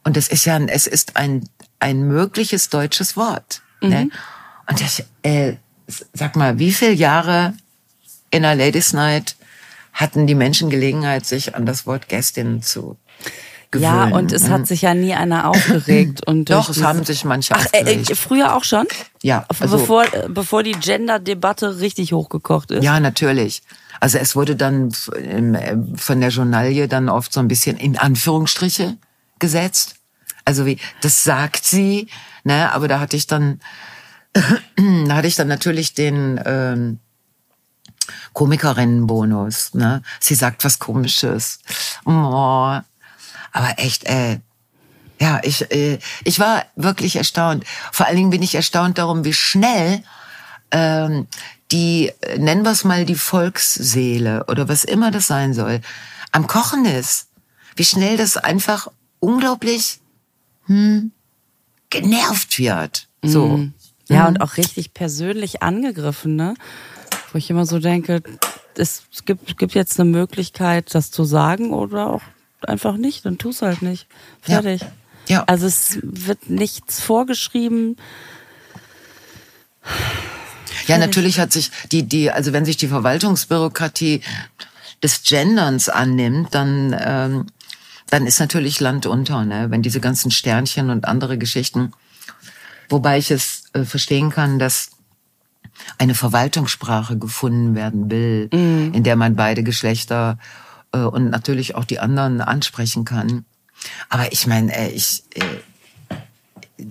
Und 0.03 0.17
es 0.17 0.29
ist 0.29 0.45
ja 0.45 0.59
es 0.59 0.87
ist 0.87 1.17
ein 1.17 1.49
ein 1.81 2.07
mögliches 2.09 2.71
deutsches 2.71 3.17
Wort. 3.17 3.63
Ne? 3.81 3.89
Mhm. 3.89 3.95
Ne? 3.95 4.11
Und 4.69 4.81
ich 4.81 5.05
äh, 5.23 5.55
sag 5.87 6.37
mal, 6.37 6.59
wie 6.59 6.73
viele 6.73 6.93
Jahre 6.93 7.55
in 8.31 8.45
a 8.45 8.55
Ladies 8.55 8.93
Night 8.93 9.37
hatten 9.95 10.27
die 10.27 10.35
Menschen 10.35 10.69
Gelegenheit, 10.69 11.25
sich 11.25 11.55
an 11.55 11.65
das 11.65 11.87
Wort 11.87 12.09
Gästin 12.09 12.61
zu 12.63 12.99
gewöhnen. 13.75 14.11
Ja, 14.11 14.17
und 14.17 14.33
es 14.33 14.49
hat 14.49 14.67
sich 14.67 14.83
ja 14.83 14.95
nie 14.95 15.15
einer 15.15 15.49
aufgeregt. 15.49 16.25
Und 16.27 16.51
Doch, 16.51 16.69
es 16.69 16.83
haben 16.83 17.05
sich 17.05 17.25
manche 17.25 17.55
Ach, 17.55 17.67
äh, 17.73 18.03
äh, 18.03 18.15
früher 18.15 18.57
auch 18.57 18.65
schon? 18.65 18.87
Ja. 19.23 19.45
Also, 19.61 19.79
bevor, 19.79 20.05
äh, 20.05 20.29
bevor 20.29 20.63
die 20.63 20.73
Gender-Debatte 20.73 21.81
richtig 21.81 22.13
hochgekocht 22.13 22.71
ist? 22.71 22.85
Ja, 22.85 22.99
natürlich. 23.01 23.63
Also 24.01 24.19
es 24.19 24.37
wurde 24.37 24.57
dann 24.57 24.91
äh, 25.15 25.77
von 25.97 26.21
der 26.21 26.31
Journalie 26.31 26.89
dann 26.89 27.09
oft 27.09 27.33
so 27.33 27.41
ein 27.41 27.49
bisschen 27.49 27.77
in 27.77 27.97
Anführungsstriche 27.97 28.97
gesetzt. 29.39 29.97
Also 30.45 30.67
wie, 30.67 30.79
das 31.01 31.25
sagt 31.25 31.65
sie, 31.65 32.09
ne, 32.45 32.73
aber 32.73 32.89
da 32.89 33.01
hatte 33.01 33.17
ich 33.17 33.27
dann, 33.27 33.61
da 34.35 35.15
hatte 35.15 35.27
ich 35.27 35.37
dann 35.37 35.49
natürlich 35.49 35.95
den, 35.95 36.41
ähm, 36.45 36.99
Komikerinnenbonus. 38.33 39.75
Ne? 39.75 40.03
Sie 40.21 40.35
sagt 40.35 40.65
was 40.65 40.79
Komisches. 40.79 41.59
Oh. 42.05 42.79
Aber 43.53 43.75
echt, 43.77 44.05
ey. 44.05 44.41
Ja, 45.21 45.41
ich, 45.43 45.71
äh, 45.71 45.99
ich 46.25 46.41
war 46.41 46.65
wirklich 46.77 47.17
erstaunt. 47.17 47.65
Vor 47.93 48.07
allen 48.07 48.17
Dingen 48.17 48.31
bin 48.31 48.43
ich 48.43 48.55
erstaunt 48.55 48.99
darum, 48.99 49.25
wie 49.25 49.33
schnell 49.33 50.03
ähm, 50.71 51.29
die, 51.71 52.13
nennen 52.37 52.65
wir 52.65 52.73
es 52.73 52.85
mal 52.85 53.05
die 53.05 53.15
Volksseele 53.15 54.45
oder 54.49 54.69
was 54.69 54.85
immer 54.85 55.11
das 55.11 55.27
sein 55.27 55.55
soll, 55.55 55.81
am 56.33 56.47
Kochen 56.47 56.85
ist. 56.85 57.29
Wie 57.77 57.85
schnell 57.85 58.17
das 58.17 58.37
einfach 58.37 58.89
unglaublich 59.21 60.01
hm, 60.67 61.13
genervt 61.91 62.59
wird. 62.59 63.09
So. 63.23 63.57
Mm. 63.57 63.75
Ja, 64.09 64.23
mhm. 64.23 64.29
und 64.29 64.41
auch 64.43 64.57
richtig 64.59 64.93
persönlich 64.93 65.63
angegriffen, 65.63 66.37
ne? 66.37 66.55
Wo 67.35 67.39
ich 67.39 67.51
immer 67.51 67.67
so 67.67 67.81
denke, 67.81 68.23
es 68.77 69.03
gibt, 69.25 69.59
gibt 69.59 69.75
jetzt 69.75 69.99
eine 69.99 70.09
Möglichkeit, 70.09 70.95
das 70.95 71.11
zu 71.11 71.25
sagen 71.25 71.73
oder 71.73 72.13
auch 72.13 72.23
einfach 72.61 72.97
nicht, 72.97 73.27
dann 73.27 73.39
tu 73.39 73.49
es 73.49 73.61
halt 73.61 73.83
nicht. 73.83 74.07
Fertig. 74.41 74.83
Ja. 74.83 75.39
ja. 75.39 75.45
Also 75.49 75.67
es 75.67 75.99
wird 76.01 76.49
nichts 76.49 77.01
vorgeschrieben. 77.01 77.97
Ja, 80.87 80.97
natürlich 80.97 81.41
hat 81.41 81.53
sich 81.53 81.73
die, 81.91 82.05
die, 82.05 82.31
also 82.31 82.53
wenn 82.53 82.65
sich 82.65 82.77
die 82.77 82.87
Verwaltungsbürokratie 82.87 84.21
des 85.03 85.25
Genderns 85.25 85.89
annimmt, 85.89 86.55
dann, 86.55 86.95
ähm, 86.97 87.47
dann 88.11 88.29
ist 88.29 88.39
natürlich 88.39 88.79
Land 88.79 89.07
unter, 89.07 89.45
ne? 89.45 89.73
wenn 89.73 89.83
diese 89.83 89.99
ganzen 89.99 90.31
Sternchen 90.31 90.89
und 90.89 91.05
andere 91.05 91.37
Geschichten. 91.37 91.95
Wobei 92.89 93.19
ich 93.19 93.33
es 93.33 93.65
äh, 93.73 93.83
verstehen 93.83 94.31
kann, 94.31 94.61
dass 94.61 94.94
eine 95.99 96.15
Verwaltungssprache 96.15 97.19
gefunden 97.19 97.75
werden 97.75 98.11
will, 98.11 98.49
mhm. 98.53 98.93
in 98.95 99.03
der 99.03 99.17
man 99.17 99.37
beide 99.37 99.63
Geschlechter 99.63 100.39
äh, 100.93 100.99
und 100.99 101.31
natürlich 101.31 101.75
auch 101.75 101.85
die 101.85 101.99
anderen 101.99 102.41
ansprechen 102.41 103.05
kann. 103.05 103.45
Aber 104.09 104.33
ich 104.33 104.47
meine, 104.47 104.75
äh, 104.75 104.91
ich, 104.91 105.25
äh, 105.35 106.85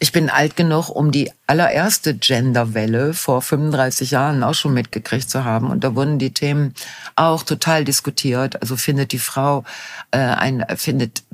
ich 0.00 0.12
bin 0.12 0.30
alt 0.30 0.54
genug, 0.54 0.88
um 0.90 1.10
die 1.10 1.32
allererste 1.46 2.14
Genderwelle 2.14 3.14
vor 3.14 3.42
35 3.42 4.12
Jahren 4.12 4.44
auch 4.44 4.54
schon 4.54 4.72
mitgekriegt 4.72 5.28
zu 5.28 5.44
haben. 5.44 5.70
Und 5.70 5.82
da 5.82 5.96
wurden 5.96 6.18
die 6.18 6.32
Themen 6.32 6.74
auch 7.16 7.42
total 7.42 7.84
diskutiert. 7.84 8.62
Also 8.62 8.76
findet 8.76 9.12
die 9.12 9.18
Frau 9.18 9.64
äh, 10.12 10.18
ein, 10.18 10.64
findet 10.76 11.24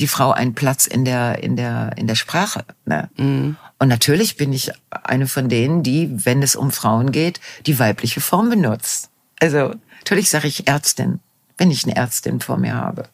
die 0.00 0.08
Frau 0.08 0.32
einen 0.32 0.54
Platz 0.54 0.86
in 0.86 1.04
der 1.04 1.42
in 1.42 1.56
der 1.56 1.92
in 1.96 2.06
der 2.06 2.14
Sprache. 2.14 2.64
Ne? 2.86 3.08
Mhm. 3.16 3.56
Und 3.78 3.88
natürlich 3.88 4.36
bin 4.36 4.52
ich 4.52 4.72
eine 4.90 5.26
von 5.26 5.48
denen, 5.48 5.82
die, 5.82 6.24
wenn 6.24 6.42
es 6.42 6.56
um 6.56 6.70
Frauen 6.70 7.12
geht, 7.12 7.40
die 7.66 7.78
weibliche 7.78 8.20
Form 8.20 8.50
benutzt. 8.50 9.10
Also 9.40 9.74
natürlich 9.98 10.30
sage 10.30 10.48
ich 10.48 10.66
Ärztin, 10.68 11.20
wenn 11.56 11.70
ich 11.70 11.84
eine 11.84 11.96
Ärztin 11.96 12.40
vor 12.40 12.56
mir 12.56 12.74
habe. 12.74 13.04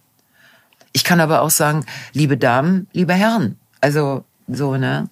Ich 0.92 1.04
kann 1.04 1.20
aber 1.20 1.42
auch 1.42 1.50
sagen, 1.50 1.84
liebe 2.12 2.36
Damen, 2.38 2.88
liebe 2.92 3.12
Herren. 3.12 3.58
Also 3.80 4.24
so, 4.48 4.76
ne? 4.76 5.08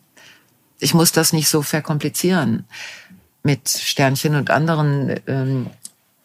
Ich 0.78 0.94
muss 0.94 1.12
das 1.12 1.32
nicht 1.32 1.48
so 1.48 1.62
verkomplizieren 1.62 2.64
mit 3.42 3.68
Sternchen 3.68 4.34
und 4.34 4.50
anderen 4.50 5.20
ähm, 5.26 5.70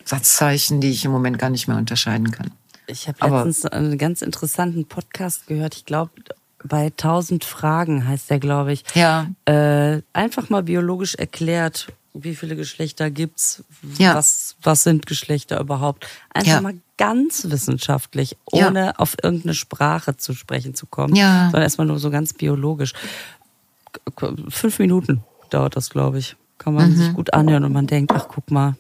Satzzeichen, 0.06 0.82
die 0.82 0.90
ich 0.90 1.06
im 1.06 1.12
Moment 1.12 1.38
gar 1.38 1.50
nicht 1.50 1.68
mehr 1.68 1.78
unterscheiden 1.78 2.32
kann. 2.32 2.52
Ich 2.90 3.08
habe 3.08 3.18
letztens 3.30 3.66
einen 3.66 3.98
ganz 3.98 4.22
interessanten 4.22 4.86
Podcast 4.86 5.48
gehört. 5.48 5.76
Ich 5.76 5.86
glaube, 5.86 6.12
bei 6.64 6.88
1000 6.88 7.46
Fragen 7.46 8.08
heißt 8.08 8.30
der, 8.30 8.40
glaube 8.40 8.74
ich. 8.74 8.84
Ja. 8.96 9.28
Äh, 9.46 10.02
einfach 10.14 10.50
mal 10.50 10.64
biologisch 10.64 11.16
erklärt, 11.16 11.88
wie 12.14 12.36
viele 12.36 12.56
Geschlechter 12.56 13.12
gibt's, 13.12 13.64
ja. 13.98 14.16
was, 14.16 14.56
was 14.62 14.84
sind 14.84 15.06
Geschlechter 15.06 15.60
überhaupt. 15.60 16.08
Einfach 16.34 16.54
ja. 16.54 16.62
mal 16.62 16.76
ganz 16.98 17.50
wissenschaftlich, 17.50 18.36
ohne 18.46 18.86
ja. 18.88 18.96
auf 18.98 19.16
irgendeine 19.22 19.54
Sprache 19.54 20.18
zu 20.18 20.34
sprechen 20.34 20.74
zu 20.74 20.86
kommen, 20.86 21.16
ja. 21.16 21.46
sondern 21.46 21.62
erstmal 21.62 21.88
nur 21.88 22.00
so 22.00 22.10
ganz 22.10 22.34
biologisch. 22.34 22.94
Fünf 24.50 24.80
Minuten 24.80 25.24
dauert 25.50 25.76
das, 25.76 25.90
glaube 25.90 26.20
ich. 26.20 26.36
Kann 26.58 26.74
man 26.74 26.92
mhm. 26.92 26.96
sich 26.98 27.14
gut 27.14 27.34
anhören 27.34 27.64
und 27.64 27.72
man 27.72 27.88
denkt, 27.88 28.12
ach 28.14 28.28
guck 28.28 28.52
mal, 28.52 28.76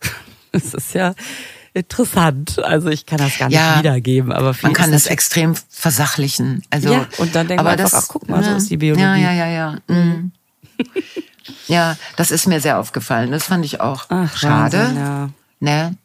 es 0.52 0.74
ist 0.74 0.94
ja 0.94 1.14
interessant. 1.72 2.58
Also 2.58 2.88
ich 2.88 3.06
kann 3.06 3.18
das 3.18 3.38
gar 3.38 3.48
nicht 3.48 3.56
ja, 3.56 3.78
wiedergeben, 3.78 4.32
aber 4.32 4.54
man 4.62 4.72
kann 4.72 4.92
es 4.92 5.06
extrem 5.06 5.54
versachlichen. 5.68 6.62
Also 6.70 6.92
ja, 6.92 7.06
und 7.18 7.34
dann 7.34 7.48
denkt 7.48 7.62
man 7.62 7.72
einfach, 7.72 7.90
das, 7.90 8.04
ach 8.04 8.08
guck 8.08 8.28
mal, 8.28 8.42
ja, 8.42 8.50
so 8.50 8.56
ist 8.56 8.70
die 8.70 8.76
Biologie. 8.76 9.02
Ja, 9.02 9.16
ja, 9.16 9.32
ja, 9.32 9.46
ja. 9.46 9.78
Mhm. 9.88 10.32
ja, 11.68 11.96
das 12.16 12.30
ist 12.30 12.46
mir 12.46 12.60
sehr 12.60 12.78
aufgefallen. 12.78 13.30
Das 13.30 13.44
fand 13.44 13.64
ich 13.64 13.80
auch 13.80 14.06
ach, 14.08 14.36
schade. 14.36 14.78
Wahnsinn, 14.78 14.96
ja. 14.96 15.30
Ne? 15.60 15.96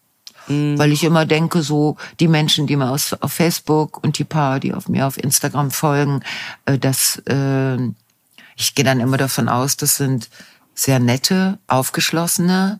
Mhm. 0.47 0.77
Weil 0.77 0.91
ich 0.91 1.03
immer 1.03 1.25
denke, 1.25 1.61
so 1.61 1.97
die 2.19 2.27
Menschen, 2.27 2.67
die 2.67 2.75
mir 2.75 2.89
aus, 2.89 3.13
auf 3.13 3.33
Facebook 3.33 4.03
und 4.03 4.19
die 4.19 4.23
paar, 4.23 4.59
die 4.59 4.73
auf 4.73 4.87
mir 4.87 5.07
auf 5.07 5.17
Instagram 5.17 5.71
folgen, 5.71 6.21
dass 6.65 7.21
äh, 7.27 7.77
ich 8.55 8.75
gehe 8.75 8.85
dann 8.85 8.99
immer 8.99 9.17
davon 9.17 9.49
aus, 9.49 9.77
das 9.77 9.97
sind 9.97 10.29
sehr 10.73 10.99
nette, 10.99 11.57
aufgeschlossene, 11.67 12.79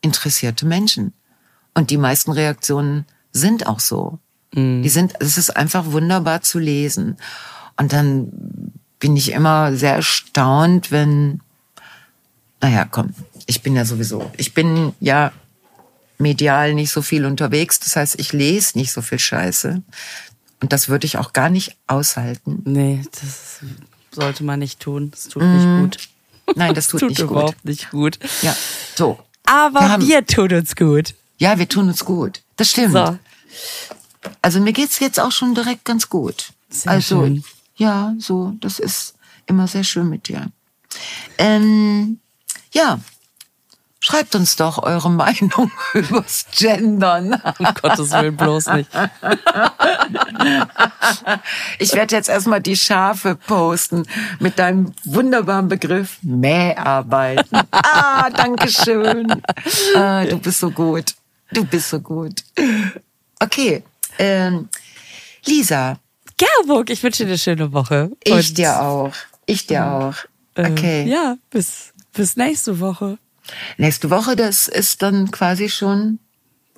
interessierte 0.00 0.66
Menschen. 0.66 1.12
Und 1.74 1.90
die 1.90 1.96
meisten 1.96 2.30
Reaktionen 2.32 3.04
sind 3.32 3.66
auch 3.66 3.80
so. 3.80 4.18
Mhm. 4.54 4.82
Die 4.82 4.88
sind, 4.88 5.14
es 5.20 5.36
ist 5.38 5.56
einfach 5.56 5.86
wunderbar 5.86 6.42
zu 6.42 6.58
lesen. 6.58 7.16
Und 7.76 7.92
dann 7.92 8.72
bin 9.00 9.16
ich 9.16 9.32
immer 9.32 9.74
sehr 9.74 9.96
erstaunt, 9.96 10.90
wenn, 10.90 11.40
naja, 12.60 12.86
komm, 12.90 13.14
ich 13.46 13.62
bin 13.62 13.76
ja 13.76 13.84
sowieso, 13.84 14.30
ich 14.36 14.54
bin 14.54 14.94
ja 15.00 15.32
medial 16.18 16.74
nicht 16.74 16.90
so 16.90 17.02
viel 17.02 17.26
unterwegs. 17.26 17.80
Das 17.80 17.96
heißt, 17.96 18.18
ich 18.18 18.32
lese 18.32 18.78
nicht 18.78 18.92
so 18.92 19.02
viel 19.02 19.18
Scheiße. 19.18 19.82
Und 20.60 20.72
das 20.72 20.88
würde 20.88 21.06
ich 21.06 21.18
auch 21.18 21.32
gar 21.32 21.50
nicht 21.50 21.76
aushalten. 21.86 22.62
Nee, 22.64 23.02
das 23.12 23.60
sollte 24.12 24.44
man 24.44 24.60
nicht 24.60 24.80
tun. 24.80 25.10
Das 25.10 25.28
tut 25.28 25.42
mm. 25.42 25.56
nicht 25.56 25.80
gut. 25.80 26.08
Nein, 26.56 26.74
das 26.74 26.86
tut, 26.88 27.00
tut 27.00 27.10
nicht 27.10 27.20
überhaupt 27.20 27.56
gut. 27.56 27.64
nicht 27.64 27.90
gut. 27.90 28.18
Ja, 28.42 28.56
so. 28.94 29.18
Aber 29.44 29.80
wir, 29.80 29.88
haben, 29.90 30.06
wir 30.06 30.26
tun 30.26 30.52
uns 30.54 30.74
gut. 30.76 31.14
Ja, 31.38 31.58
wir 31.58 31.68
tun 31.68 31.88
uns 31.88 32.04
gut. 32.04 32.42
Das 32.56 32.70
stimmt. 32.70 32.92
So. 32.92 33.18
Also 34.42 34.60
mir 34.60 34.72
geht's 34.72 35.00
jetzt 35.00 35.20
auch 35.20 35.32
schon 35.32 35.54
direkt 35.54 35.84
ganz 35.84 36.08
gut. 36.08 36.52
Sehr 36.70 36.92
also 36.92 37.22
schön. 37.22 37.44
ja, 37.76 38.14
so, 38.18 38.54
das 38.60 38.78
ist 38.78 39.14
immer 39.46 39.68
sehr 39.68 39.84
schön 39.84 40.08
mit 40.08 40.28
dir. 40.28 40.50
Ähm, 41.38 42.20
ja, 42.72 43.00
Schreibt 44.06 44.34
uns 44.34 44.56
doch 44.56 44.82
eure 44.82 45.08
Meinung 45.10 45.72
übers 45.94 46.44
Gendern. 46.54 47.40
Um 47.58 47.66
Gottes 47.80 48.10
Willen 48.10 48.36
bloß 48.36 48.66
nicht. 48.66 48.90
Ich 51.78 51.94
werde 51.94 52.14
jetzt 52.14 52.28
erstmal 52.28 52.60
die 52.60 52.76
Schafe 52.76 53.34
posten 53.34 54.06
mit 54.40 54.58
deinem 54.58 54.92
wunderbaren 55.04 55.68
Begriff 55.68 56.18
Mäharbeiten. 56.20 57.62
Ah, 57.70 58.28
danke 58.28 58.68
schön. 58.68 59.42
Ah, 59.96 60.22
du 60.24 60.38
bist 60.38 60.60
so 60.60 60.70
gut. 60.70 61.14
Du 61.54 61.64
bist 61.64 61.90
so 61.90 62.00
gut. 62.00 62.42
Okay. 63.40 63.82
Ähm, 64.18 64.68
Lisa. 65.46 65.98
Gerburg, 66.36 66.90
ich 66.90 67.02
wünsche 67.02 67.24
dir 67.24 67.30
eine 67.30 67.38
schöne 67.38 67.72
Woche. 67.72 68.10
Ich 68.24 68.54
dir 68.54 68.80
auch. 68.82 69.14
Ich 69.46 69.66
dir 69.66 69.86
auch. 69.86 70.14
Äh, 70.54 70.70
okay. 70.70 71.02
Äh, 71.04 71.08
ja, 71.08 71.36
bis, 71.50 71.92
bis 72.12 72.36
nächste 72.36 72.80
Woche. 72.80 73.18
Nächste 73.76 74.10
Woche, 74.10 74.36
das 74.36 74.68
ist 74.68 75.02
dann 75.02 75.30
quasi 75.30 75.68
schon. 75.68 76.18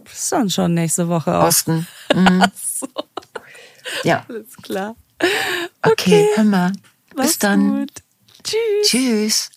Das 0.04 0.14
ist 0.14 0.32
dann 0.32 0.50
schon 0.50 0.74
nächste 0.74 1.08
Woche 1.08 1.38
auch. 1.38 1.44
Osten. 1.46 1.86
Mhm. 2.14 2.44
so. 2.54 2.86
Ja. 4.04 4.24
Alles 4.28 4.56
klar. 4.62 4.94
Okay, 5.82 5.92
okay 5.92 6.26
hör 6.36 6.44
mal. 6.44 6.72
Bis 7.16 7.38
dann. 7.38 7.80
Gut. 7.80 7.92
Tschüss. 8.44 8.88
Tschüss. 8.88 9.50